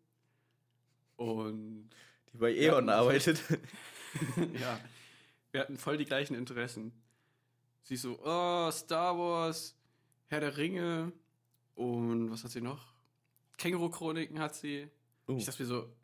und 1.15 1.89
Die 2.33 2.37
bei 2.37 2.51
E.ON 2.53 2.89
arbeitet. 2.89 3.41
ja, 4.59 4.79
wir 5.51 5.61
hatten 5.61 5.77
voll 5.77 5.95
die 5.97 6.03
gleichen 6.05 6.35
Interessen. 6.35 6.91
Sie 7.83 7.95
so, 7.95 8.19
oh, 8.23 8.69
Star 8.71 9.17
Wars, 9.17 9.75
Herr 10.27 10.41
der 10.41 10.57
Ringe 10.57 11.13
und 11.75 12.29
was 12.29 12.43
hat 12.43 12.51
sie 12.51 12.61
noch? 12.61 12.93
Känguru-Chroniken 13.57 14.39
hat 14.39 14.55
sie. 14.55 14.89
Uh, 15.27 15.37
Ich 15.37 15.45
dachte 15.45 15.63
mir 15.63 15.69
so, 15.69 15.95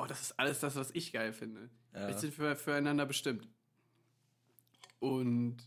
oh, 0.00 0.06
das 0.06 0.20
ist 0.22 0.38
alles 0.38 0.60
das, 0.60 0.76
was 0.76 0.90
ich 0.92 1.12
geil 1.12 1.32
finde. 1.32 1.70
ja. 1.94 2.08
Wir 2.08 2.16
sind 2.16 2.34
für, 2.34 2.56
füreinander 2.56 3.06
bestimmt. 3.06 3.48
Und 4.98 5.58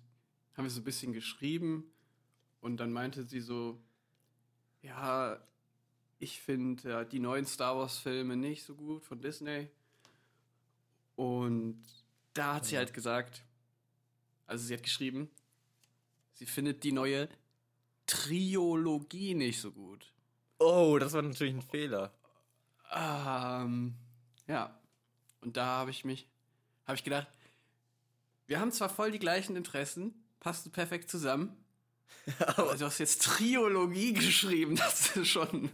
haben 0.56 0.66
wir 0.66 0.70
so 0.70 0.82
ein 0.82 0.86
bisschen 0.86 1.14
geschrieben 1.14 1.92
und 2.62 2.78
dann 2.78 2.92
meinte 2.92 3.24
sie 3.24 3.42
so, 3.42 3.82
ja, 4.82 5.40
ich 6.20 6.40
finde 6.40 6.90
ja, 6.90 7.04
die 7.04 7.20
neuen 7.20 7.46
Star 7.46 7.78
Wars-Filme 7.78 8.36
nicht 8.36 8.64
so 8.64 8.76
gut 8.76 9.04
von 9.04 9.22
Disney. 9.22 9.70
Und 11.16 11.84
da 12.34 12.56
hat 12.56 12.66
sie 12.66 12.78
halt 12.78 12.94
gesagt, 12.94 13.44
also 14.46 14.66
sie 14.66 14.74
hat 14.74 14.84
geschrieben, 14.84 15.30
sie 16.34 16.46
findet 16.46 16.84
die 16.84 16.92
neue 16.92 17.30
Triologie 18.06 19.34
nicht 19.34 19.60
so 19.60 19.72
gut. 19.72 20.14
Oh, 20.60 20.98
das 21.00 21.14
war 21.14 21.22
natürlich 21.22 21.56
ein 21.56 21.62
Fehler. 21.62 22.14
Ähm, 22.92 23.96
ja. 24.48 24.80
Und 25.42 25.58
da 25.58 25.66
habe 25.66 25.92
ich 25.92 26.06
mich, 26.06 26.28
habe 26.86 26.96
ich 26.96 27.04
gedacht, 27.04 27.28
wir 28.48 28.60
haben 28.60 28.72
zwar 28.72 28.90
voll 28.90 29.12
die 29.12 29.20
gleichen 29.20 29.56
Interessen, 29.56 30.14
passt 30.40 30.72
perfekt 30.72 31.10
zusammen, 31.10 31.58
aber 32.40 32.76
du 32.76 32.86
hast 32.86 33.00
jetzt 33.00 33.24
Triologie 33.24 34.14
geschrieben, 34.14 34.76
das 34.76 35.16
ist 35.16 35.28
schon 35.28 35.50
ein 35.50 35.72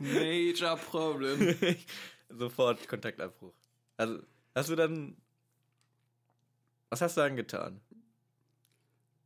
major 0.00 0.76
Problem. 0.76 1.56
Sofort 2.28 2.86
Kontaktabbruch. 2.88 3.54
Also, 3.96 4.22
hast 4.54 4.68
du 4.68 4.76
dann. 4.76 5.16
Was 6.90 7.00
hast 7.00 7.16
du 7.16 7.22
dann 7.22 7.36
getan? 7.36 7.80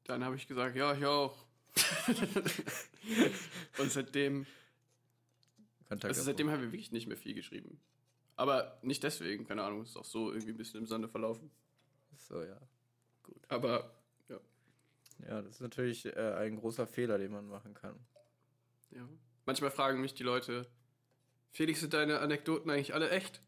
Dann 0.05 0.25
habe 0.25 0.37
ich 0.37 0.47
gesagt, 0.47 0.77
ja, 0.77 0.95
ich 0.95 1.05
auch. 1.05 1.37
Und 3.79 3.93
seitdem, 3.93 4.47
also 5.89 6.23
seitdem 6.23 6.51
haben 6.51 6.63
wir 6.63 6.73
wirklich 6.73 6.93
nicht 6.93 7.07
mehr 7.07 7.17
viel 7.17 7.35
geschrieben. 7.35 7.81
Aber 8.39 8.79
nicht 8.83 9.03
deswegen, 9.03 9.47
keine 9.49 9.65
Ahnung, 9.65 9.83
ist 9.83 9.97
auch 9.97 10.05
so 10.05 10.31
irgendwie 10.33 10.53
ein 10.53 10.57
bisschen 10.57 10.79
im 10.81 10.87
Sande 10.87 11.09
verlaufen. 11.09 11.51
So, 12.17 12.41
ja. 12.43 12.59
Aber 13.49 13.91
Ja, 15.29 15.43
das 15.43 15.57
ist 15.57 15.61
natürlich 15.61 16.07
äh, 16.07 16.35
ein 16.37 16.55
großer 16.57 16.87
Fehler, 16.87 17.19
den 17.19 17.33
man 17.33 17.49
machen 17.49 17.75
kann. 17.75 17.97
Ja. 18.91 19.07
Manchmal 19.45 19.73
fragen 19.73 20.01
mich 20.01 20.15
die 20.15 20.23
Leute, 20.23 20.67
Felix, 21.51 21.81
sind 21.81 21.93
deine 21.95 22.21
Anekdoten 22.21 22.71
eigentlich 22.71 22.95
alle 22.95 23.11
echt? 23.11 23.43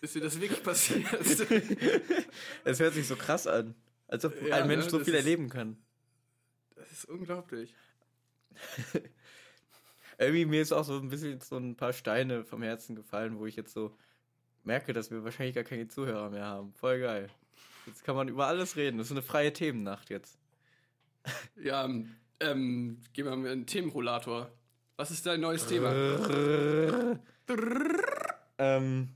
Ist 0.00 0.14
dir 0.14 0.20
das 0.20 0.40
wirklich 0.40 0.62
passiert? 0.62 1.04
Es 2.64 2.78
hört 2.78 2.94
sich 2.94 3.08
so 3.08 3.16
krass 3.16 3.48
an. 3.48 3.74
Als 4.06 4.24
ob 4.24 4.40
Ja, 4.42 4.56
ein 4.56 4.68
Mensch 4.68 4.84
ne, 4.84 4.90
so 4.90 4.98
viel 5.00 5.14
ist- 5.14 5.20
erleben 5.24 5.48
kann. 5.48 5.76
Das 6.76 6.92
ist 6.92 7.04
unglaublich. 7.06 7.74
Irgendwie 10.18 10.44
mir 10.44 10.62
ist 10.62 10.72
auch 10.72 10.84
so 10.84 10.98
ein 10.98 11.08
bisschen 11.08 11.40
so 11.40 11.56
ein 11.56 11.76
paar 11.76 11.92
Steine 11.92 12.44
vom 12.44 12.62
Herzen 12.62 12.94
gefallen, 12.94 13.38
wo 13.38 13.46
ich 13.46 13.56
jetzt 13.56 13.72
so 13.72 13.96
merke, 14.64 14.92
dass 14.92 15.10
wir 15.10 15.24
wahrscheinlich 15.24 15.54
gar 15.54 15.64
keine 15.64 15.88
Zuhörer 15.88 16.30
mehr 16.30 16.44
haben. 16.44 16.72
Voll 16.74 17.00
geil. 17.00 17.28
Jetzt 17.86 18.04
kann 18.04 18.14
man 18.14 18.28
über 18.28 18.46
alles 18.46 18.76
reden. 18.76 18.98
Das 18.98 19.08
ist 19.08 19.12
eine 19.12 19.22
freie 19.22 19.52
Themennacht 19.52 20.10
jetzt. 20.10 20.38
Ja, 21.62 21.84
ähm, 21.84 22.14
ähm, 22.40 22.98
gehen 23.12 23.26
wir 23.26 23.36
mal 23.36 23.50
einen 23.50 23.66
Themenrollator. 23.66 24.50
Was 24.96 25.10
ist 25.10 25.26
dein 25.26 25.40
neues 25.40 25.66
Thema? 25.66 25.92
ähm, 28.58 29.08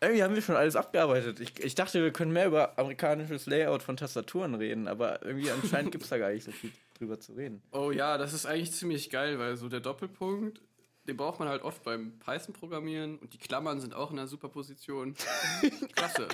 irgendwie 0.00 0.22
haben 0.24 0.34
wir 0.34 0.42
schon 0.42 0.56
alles 0.56 0.74
abgearbeitet. 0.74 1.38
Ich, 1.38 1.60
ich 1.60 1.74
dachte, 1.76 2.02
wir 2.02 2.12
können 2.12 2.32
mehr 2.32 2.46
über 2.46 2.76
amerikanisches 2.76 3.46
Layout 3.46 3.84
von 3.84 3.96
Tastaturen 3.96 4.56
reden, 4.56 4.88
aber 4.88 5.24
irgendwie 5.24 5.50
anscheinend 5.50 5.92
gibt 5.92 6.04
es 6.04 6.10
da 6.10 6.18
gar 6.18 6.32
nicht 6.32 6.42
so 6.44 6.50
viel 6.50 6.72
drüber 6.98 7.20
zu 7.20 7.34
reden. 7.34 7.62
Oh 7.70 7.92
ja, 7.92 8.18
das 8.18 8.32
ist 8.32 8.44
eigentlich 8.44 8.72
ziemlich 8.72 9.10
geil, 9.10 9.38
weil 9.38 9.56
so 9.56 9.68
der 9.68 9.78
Doppelpunkt, 9.80 10.60
den 11.06 11.16
braucht 11.16 11.38
man 11.38 11.48
halt 11.48 11.62
oft 11.62 11.82
beim 11.82 12.18
Python-Programmieren 12.18 13.18
und 13.18 13.32
die 13.34 13.38
Klammern 13.38 13.80
sind 13.80 13.94
auch 13.94 14.10
in 14.10 14.18
einer 14.18 14.28
super 14.28 14.48
Position. 14.48 15.14
Klasse. 15.94 16.28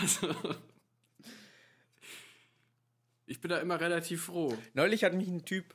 Also, 0.00 0.34
ich 3.26 3.40
bin 3.40 3.50
da 3.50 3.58
immer 3.58 3.80
relativ 3.80 4.24
froh. 4.24 4.56
Neulich 4.74 5.04
hat 5.04 5.14
mich 5.14 5.28
ein 5.28 5.44
Typ 5.44 5.74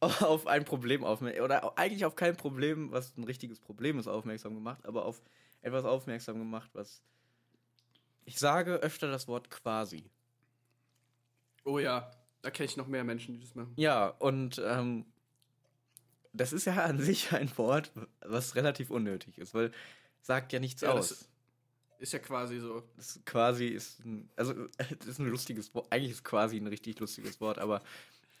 auf 0.00 0.46
ein 0.46 0.64
Problem 0.64 1.04
aufmerksam, 1.04 1.44
oder 1.44 1.78
eigentlich 1.78 2.04
auf 2.04 2.16
kein 2.16 2.36
Problem, 2.36 2.90
was 2.90 3.16
ein 3.16 3.24
richtiges 3.24 3.60
Problem 3.60 3.98
ist, 3.98 4.08
aufmerksam 4.08 4.54
gemacht, 4.54 4.84
aber 4.84 5.04
auf 5.04 5.22
etwas 5.60 5.84
aufmerksam 5.84 6.38
gemacht, 6.38 6.70
was. 6.72 7.02
Ich 8.24 8.38
sage 8.38 8.74
öfter 8.74 9.10
das 9.10 9.28
Wort 9.28 9.50
quasi. 9.50 10.10
Oh 11.64 11.78
ja, 11.78 12.10
da 12.42 12.50
kenne 12.50 12.66
ich 12.66 12.76
noch 12.76 12.88
mehr 12.88 13.04
Menschen, 13.04 13.34
die 13.34 13.40
das 13.40 13.54
machen. 13.54 13.72
Ja, 13.76 14.08
und 14.08 14.60
ähm, 14.64 15.06
das 16.32 16.52
ist 16.52 16.64
ja 16.66 16.84
an 16.84 16.98
sich 17.00 17.32
ein 17.32 17.50
Wort, 17.58 17.92
was 18.20 18.54
relativ 18.54 18.90
unnötig 18.90 19.38
ist, 19.38 19.54
weil 19.54 19.72
sagt 20.20 20.52
ja 20.52 20.60
nichts 20.60 20.80
Ja, 20.82 20.94
das- 20.94 21.12
aus. 21.12 21.28
Ist 21.98 22.12
ja 22.14 22.18
quasi 22.18 22.58
so. 22.58 22.82
Das 22.96 23.20
quasi 23.24 23.66
ist 23.68 24.00
ein, 24.04 24.28
also 24.34 24.52
das 24.76 25.06
ist 25.06 25.20
ein 25.20 25.28
lustiges 25.28 25.72
Wort. 25.72 25.86
Eigentlich 25.92 26.10
ist 26.10 26.24
quasi 26.24 26.56
ein 26.56 26.66
richtig 26.66 26.98
lustiges 26.98 27.40
Wort, 27.40 27.58
aber 27.60 27.80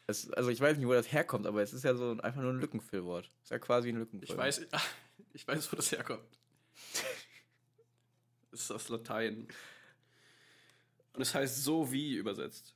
es, 0.08 0.28
also 0.32 0.50
ich 0.50 0.60
weiß 0.60 0.76
nicht, 0.78 0.86
wo 0.88 0.92
das 0.92 1.12
herkommt, 1.12 1.46
aber 1.46 1.62
es 1.62 1.72
ist 1.72 1.84
ja 1.84 1.94
so 1.94 2.10
ein- 2.10 2.20
einfach 2.20 2.42
nur 2.42 2.52
ein 2.52 2.58
Lückenfüllwort. 2.58 3.30
Ist 3.44 3.50
ja 3.52 3.60
quasi 3.60 3.90
ein 3.90 3.98
Lückenfüllwort. 3.98 4.32
Ich 4.48 4.58
weiß, 4.62 4.66
ich 5.34 5.46
weiß, 5.46 5.70
wo 5.72 5.76
das 5.76 5.92
herkommt. 5.92 6.24
Das 8.50 8.60
ist 8.62 8.70
aus 8.72 8.88
Latein. 8.88 9.46
Und 11.14 11.22
es 11.22 11.32
heißt 11.34 11.62
so 11.62 11.92
wie 11.92 12.16
übersetzt. 12.16 12.74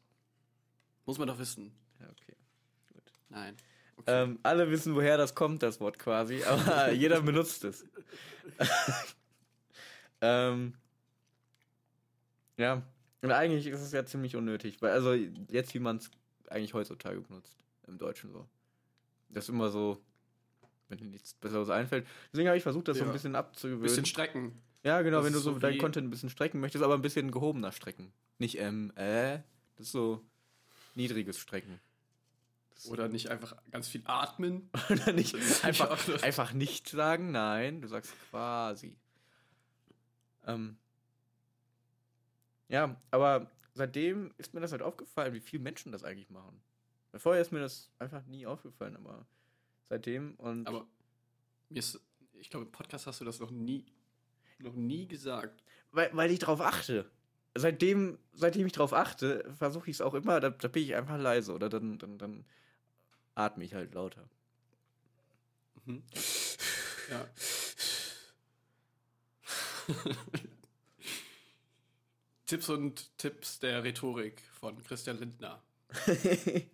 Muss 1.04 1.18
man 1.18 1.26
doch 1.26 1.38
wissen. 1.38 1.72
Ja, 2.00 2.08
okay. 2.10 2.36
Gut. 2.92 3.12
Nein. 3.28 3.56
Okay. 3.98 4.22
Ähm, 4.24 4.38
alle 4.42 4.70
wissen, 4.70 4.94
woher 4.94 5.16
das 5.16 5.34
kommt, 5.34 5.62
das 5.62 5.80
Wort 5.80 5.98
quasi, 5.98 6.42
aber 6.44 6.90
jeder 6.92 7.20
benutzt 7.22 7.64
es. 7.64 7.84
ähm, 10.20 10.74
ja, 12.56 12.82
und 13.22 13.30
eigentlich 13.32 13.66
ist 13.66 13.80
es 13.80 13.92
ja 13.92 14.04
ziemlich 14.04 14.36
unnötig, 14.36 14.80
weil 14.82 14.92
also 14.92 15.12
jetzt, 15.14 15.74
wie 15.74 15.78
man 15.78 15.96
es 15.96 16.10
eigentlich 16.48 16.74
heutzutage 16.74 17.20
benutzt, 17.20 17.56
im 17.86 17.98
Deutschen 17.98 18.30
so. 18.32 18.46
Das 19.28 19.44
ist 19.44 19.48
immer 19.50 19.70
so, 19.70 20.00
wenn 20.88 20.98
dir 20.98 21.06
nichts 21.06 21.34
Besseres 21.34 21.68
einfällt. 21.68 22.06
Deswegen 22.32 22.48
habe 22.48 22.56
ich 22.56 22.62
versucht, 22.62 22.88
das 22.88 22.96
so 22.98 23.02
ein 23.04 23.08
Ja. 23.08 23.12
bisschen 23.12 23.34
abzugewöhnen. 23.34 23.82
Bisschen 23.82 24.06
strecken. 24.06 24.52
ja, 24.84 25.02
genau, 25.02 25.18
das 25.18 25.26
wenn 25.26 25.32
du 25.32 25.38
so 25.40 25.52
so 25.54 25.58
deinen 25.58 25.74
wie- 25.74 25.78
Content 25.78 26.06
ein 26.06 26.10
bisschen 26.10 26.30
strecken 26.30 26.60
möchtest, 26.60 26.84
aber 26.84 26.94
ein 26.94 27.02
bisschen 27.02 27.30
gehobener 27.30 27.72
strecken. 27.72 28.12
Nicht 28.38 28.58
ähm, 28.58 28.92
äh, 28.96 29.40
das 29.76 29.86
ist 29.86 29.92
so 29.92 30.22
niedriges 30.94 31.38
Strecken. 31.38 31.80
Oder 32.84 33.08
nicht 33.08 33.28
einfach 33.28 33.56
ganz 33.70 33.88
viel 33.88 34.02
atmen. 34.04 34.70
Oder 34.90 35.12
nicht 35.12 35.34
einfach, 35.64 36.22
einfach 36.22 36.52
nicht 36.52 36.88
sagen, 36.88 37.30
nein, 37.30 37.80
du 37.80 37.88
sagst 37.88 38.12
quasi. 38.30 38.96
Ähm, 40.46 40.76
ja, 42.68 43.00
aber 43.10 43.50
seitdem 43.74 44.32
ist 44.38 44.54
mir 44.54 44.60
das 44.60 44.72
halt 44.72 44.82
aufgefallen, 44.82 45.34
wie 45.34 45.40
viele 45.40 45.62
Menschen 45.62 45.92
das 45.92 46.04
eigentlich 46.04 46.30
machen. 46.30 46.60
Vorher 47.14 47.40
ist 47.40 47.52
mir 47.52 47.60
das 47.60 47.90
einfach 47.98 48.24
nie 48.26 48.46
aufgefallen, 48.46 48.96
aber 48.96 49.26
seitdem. 49.88 50.34
Und 50.34 50.66
Aber 50.66 50.86
mir 51.68 51.78
ist, 51.78 52.00
ich 52.34 52.50
glaube, 52.50 52.66
im 52.66 52.72
Podcast 52.72 53.06
hast 53.06 53.20
du 53.20 53.24
das 53.24 53.40
noch 53.40 53.50
nie, 53.50 53.86
noch 54.58 54.74
nie 54.74 55.06
gesagt. 55.06 55.62
weil, 55.92 56.10
weil 56.12 56.30
ich 56.30 56.40
drauf 56.40 56.60
achte. 56.60 57.10
Seitdem, 57.54 58.18
seitdem 58.34 58.66
ich 58.66 58.74
drauf 58.74 58.92
achte, 58.92 59.50
versuche 59.56 59.88
ich 59.88 59.96
es 59.96 60.00
auch 60.02 60.12
immer, 60.12 60.40
da, 60.40 60.50
da 60.50 60.68
bin 60.68 60.82
ich 60.82 60.94
einfach 60.94 61.18
leise 61.18 61.54
oder 61.54 61.70
dann, 61.70 61.96
dann, 61.98 62.18
dann 62.18 62.44
atme 63.36 63.64
ich 63.64 63.74
halt 63.74 63.94
lauter. 63.94 64.28
Mhm. 65.84 66.02
Ja. 67.10 67.28
Tipps 72.46 72.68
und 72.68 73.16
Tipps 73.18 73.60
der 73.60 73.84
Rhetorik 73.84 74.42
von 74.60 74.82
Christian 74.82 75.20
Lindner. 75.20 75.62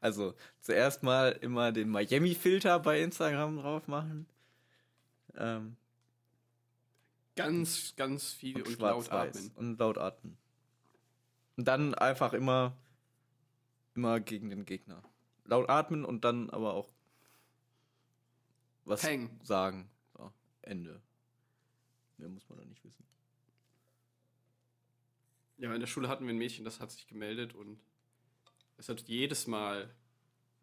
also, 0.00 0.34
zuerst 0.60 1.04
mal 1.04 1.30
immer 1.40 1.70
den 1.70 1.88
Miami-Filter 1.88 2.80
bei 2.80 3.00
Instagram 3.00 3.58
drauf 3.58 3.86
machen. 3.86 4.26
Ähm, 5.36 5.76
Ganz, 7.34 7.94
ganz 7.96 8.32
viel 8.32 8.56
und 8.56 8.66
und, 8.68 8.78
laut 8.80 9.10
atmen. 9.10 9.50
Und 9.56 9.78
laut 9.78 9.96
atmen. 9.98 10.36
Und 11.56 11.66
dann 11.66 11.94
einfach 11.94 12.34
immer, 12.34 12.76
immer 13.94 14.20
gegen 14.20 14.50
den 14.50 14.64
Gegner. 14.64 15.02
Laut 15.44 15.68
atmen 15.68 16.04
und 16.04 16.24
dann 16.24 16.50
aber 16.50 16.74
auch 16.74 16.90
was 18.84 19.02
Peng. 19.02 19.38
sagen. 19.42 19.90
So, 20.16 20.32
Ende. 20.62 21.02
Mehr 22.16 22.28
muss 22.28 22.48
man 22.48 22.58
doch 22.58 22.64
nicht 22.64 22.84
wissen. 22.84 23.04
Ja, 25.58 25.72
in 25.74 25.80
der 25.80 25.86
Schule 25.86 26.08
hatten 26.08 26.24
wir 26.26 26.32
ein 26.34 26.38
Mädchen, 26.38 26.64
das 26.64 26.80
hat 26.80 26.90
sich 26.90 27.06
gemeldet 27.06 27.54
und 27.54 27.78
es 28.78 28.88
hat 28.88 29.00
jedes 29.02 29.46
Mal, 29.46 29.94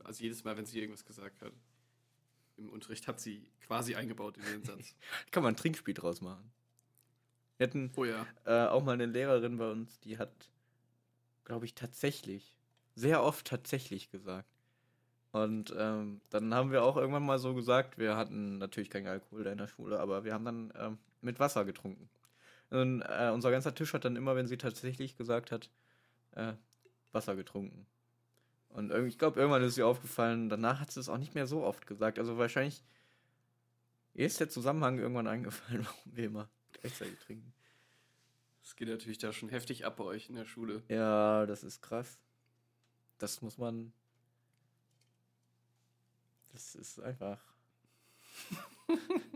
also 0.03 0.21
jedes 0.23 0.43
Mal, 0.43 0.57
wenn 0.57 0.65
sie 0.65 0.79
irgendwas 0.79 1.05
gesagt 1.05 1.41
hat, 1.41 1.53
im 2.57 2.69
Unterricht 2.69 3.07
hat 3.07 3.21
sie 3.21 3.49
quasi 3.61 3.95
eingebaut 3.95 4.37
in 4.37 4.43
den 4.43 4.63
Satz. 4.63 4.95
Kann 5.31 5.43
man 5.43 5.53
ein 5.53 5.57
Trinkspiel 5.57 5.93
draus 5.93 6.19
machen. 6.19 6.51
Wir 7.57 7.67
hatten 7.67 7.91
Oh 7.95 8.03
ja. 8.03 8.25
äh, 8.45 8.67
auch 8.67 8.83
mal 8.83 8.93
eine 8.93 9.05
Lehrerin 9.05 9.57
bei 9.57 9.71
uns, 9.71 9.99
die 10.01 10.17
hat, 10.17 10.49
glaube 11.45 11.65
ich, 11.65 11.75
tatsächlich, 11.75 12.57
sehr 12.99 13.23
oft 13.23 13.47
tatsächlich 13.47 14.11
gesagt. 14.11 14.49
Und 15.31 15.73
ähm, 15.77 16.21
dann 16.29 16.53
haben 16.53 16.71
wir 16.71 16.83
auch 16.83 16.97
irgendwann 16.97 17.25
mal 17.25 17.39
so 17.39 17.53
gesagt, 17.53 17.97
wir 17.97 18.17
hatten 18.17 18.57
natürlich 18.57 18.89
keinen 18.89 19.07
Alkohol 19.07 19.43
da 19.43 19.51
in 19.51 19.57
der 19.57 19.67
Schule, 19.67 19.99
aber 19.99 20.23
wir 20.23 20.33
haben 20.33 20.45
dann 20.45 20.73
ähm, 20.75 20.97
mit 21.21 21.39
Wasser 21.39 21.65
getrunken. 21.65 22.09
Und 22.71 23.01
äh, 23.01 23.29
unser 23.33 23.51
ganzer 23.51 23.73
Tisch 23.73 23.93
hat 23.93 24.05
dann 24.05 24.15
immer, 24.15 24.35
wenn 24.35 24.47
sie 24.47 24.57
tatsächlich 24.57 25.17
gesagt 25.17 25.51
hat, 25.51 25.69
äh, 26.31 26.53
Wasser 27.11 27.35
getrunken. 27.35 27.85
Und 28.69 28.91
ich 29.07 29.17
glaube, 29.17 29.39
irgendwann 29.39 29.63
ist 29.63 29.77
ihr 29.77 29.87
aufgefallen, 29.87 30.49
danach 30.49 30.79
hat 30.79 30.91
sie 30.91 30.99
es 30.99 31.09
auch 31.09 31.17
nicht 31.17 31.33
mehr 31.33 31.47
so 31.47 31.63
oft 31.63 31.87
gesagt. 31.87 32.19
Also 32.19 32.37
wahrscheinlich 32.37 32.83
ist 34.13 34.39
der 34.39 34.49
Zusammenhang 34.49 34.99
irgendwann 34.99 35.27
eingefallen, 35.27 35.85
warum 35.85 36.15
wir 36.15 36.25
immer 36.25 36.49
gleichzeitig 36.73 37.17
trinken. 37.19 37.53
Es 38.63 38.75
geht 38.75 38.89
natürlich 38.89 39.17
da 39.17 39.33
schon 39.33 39.49
heftig 39.49 39.85
ab 39.85 39.95
bei 39.97 40.03
euch 40.03 40.29
in 40.29 40.35
der 40.35 40.45
Schule. 40.45 40.83
Ja, 40.89 41.45
das 41.47 41.63
ist 41.63 41.81
krass. 41.81 42.19
Das 43.19 43.41
muss 43.41 43.57
man. 43.57 43.93
Das 46.51 46.75
ist 46.75 46.99
einfach. 46.99 47.39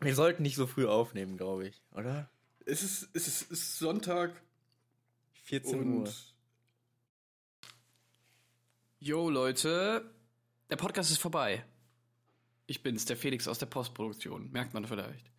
Wir 0.00 0.14
sollten 0.14 0.42
nicht 0.42 0.56
so 0.56 0.66
früh 0.66 0.86
aufnehmen, 0.86 1.38
glaube 1.38 1.68
ich, 1.68 1.82
oder? 1.92 2.28
Es 2.66 2.82
ist, 2.82 3.08
es 3.14 3.26
ist, 3.26 3.50
es 3.50 3.60
ist 3.60 3.78
Sonntag 3.78 4.42
14 5.44 5.80
und. 5.80 6.06
Uhr. 6.06 6.12
Yo, 8.98 9.30
Leute, 9.30 10.14
der 10.68 10.76
Podcast 10.76 11.10
ist 11.10 11.18
vorbei. 11.18 11.64
Ich 12.66 12.82
bin's, 12.82 13.04
der 13.06 13.16
Felix 13.16 13.48
aus 13.48 13.58
der 13.58 13.66
Postproduktion. 13.66 14.50
Merkt 14.50 14.74
man 14.74 14.86
vielleicht. 14.86 15.30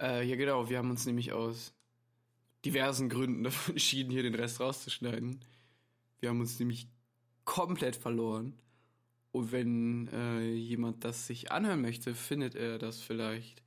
Äh, 0.00 0.24
ja, 0.24 0.36
genau, 0.36 0.68
wir 0.68 0.78
haben 0.78 0.90
uns 0.90 1.06
nämlich 1.06 1.32
aus 1.32 1.75
diversen 2.66 3.08
Gründen 3.08 3.44
dafür 3.44 3.72
entschieden, 3.74 4.10
hier 4.10 4.22
den 4.22 4.34
Rest 4.34 4.60
rauszuschneiden. 4.60 5.40
Wir 6.18 6.28
haben 6.28 6.40
uns 6.40 6.58
nämlich 6.58 6.88
komplett 7.44 7.96
verloren. 7.96 8.58
Und 9.32 9.52
wenn 9.52 10.08
äh, 10.08 10.52
jemand 10.52 11.04
das 11.04 11.26
sich 11.26 11.52
anhören 11.52 11.82
möchte, 11.82 12.14
findet 12.14 12.54
er 12.54 12.78
das 12.78 13.00
vielleicht 13.00 13.62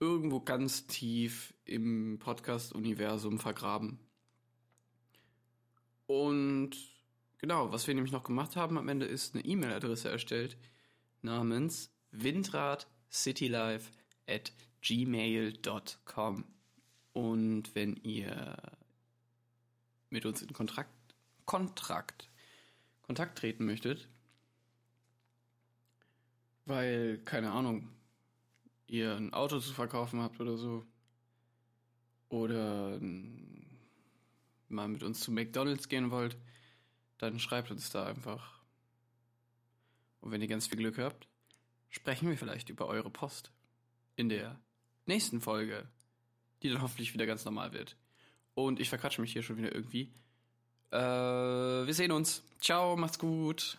irgendwo 0.00 0.40
ganz 0.40 0.86
tief 0.86 1.54
im 1.64 2.18
Podcast-Universum 2.18 3.38
vergraben. 3.38 4.00
Und 6.06 6.70
genau, 7.38 7.72
was 7.72 7.86
wir 7.86 7.94
nämlich 7.94 8.12
noch 8.12 8.24
gemacht 8.24 8.56
haben 8.56 8.78
am 8.78 8.88
Ende 8.88 9.06
ist 9.06 9.34
eine 9.34 9.44
E-Mail-Adresse 9.44 10.10
erstellt 10.10 10.56
namens 11.22 11.92
windradcitylife 12.10 13.92
at 14.26 14.52
gmail.com. 14.82 16.44
Und 17.12 17.74
wenn 17.74 17.96
ihr 17.96 18.56
mit 20.10 20.26
uns 20.26 20.42
in 20.42 20.52
Kontrakt, 20.52 20.90
Kontrakt, 21.44 22.30
Kontakt 23.02 23.38
treten 23.38 23.64
möchtet, 23.64 24.08
weil, 26.66 27.18
keine 27.24 27.50
Ahnung, 27.50 27.88
ihr 28.86 29.16
ein 29.16 29.32
Auto 29.32 29.58
zu 29.60 29.72
verkaufen 29.72 30.20
habt 30.20 30.40
oder 30.40 30.56
so, 30.56 30.84
oder 32.28 32.98
mal 34.68 34.88
mit 34.88 35.02
uns 35.02 35.20
zu 35.20 35.32
McDonalds 35.32 35.88
gehen 35.88 36.10
wollt, 36.10 36.36
dann 37.18 37.38
schreibt 37.38 37.70
uns 37.70 37.90
da 37.90 38.06
einfach. 38.06 38.60
Und 40.20 40.30
wenn 40.30 40.40
ihr 40.40 40.48
ganz 40.48 40.68
viel 40.68 40.78
Glück 40.78 40.98
habt, 40.98 41.28
sprechen 41.90 42.28
wir 42.28 42.38
vielleicht 42.38 42.70
über 42.70 42.86
eure 42.86 43.10
Post 43.10 43.52
in 44.16 44.28
der 44.28 44.60
nächsten 45.06 45.40
Folge, 45.40 45.88
die 46.62 46.70
dann 46.70 46.82
hoffentlich 46.82 47.14
wieder 47.14 47.26
ganz 47.26 47.44
normal 47.44 47.72
wird. 47.72 47.96
Und 48.54 48.80
ich 48.80 48.88
verquatsche 48.88 49.20
mich 49.20 49.32
hier 49.32 49.42
schon 49.42 49.56
wieder 49.56 49.74
irgendwie. 49.74 50.10
Äh, 50.90 50.96
wir 50.98 51.94
sehen 51.94 52.12
uns. 52.12 52.42
Ciao, 52.60 52.96
macht's 52.96 53.18
gut. 53.18 53.78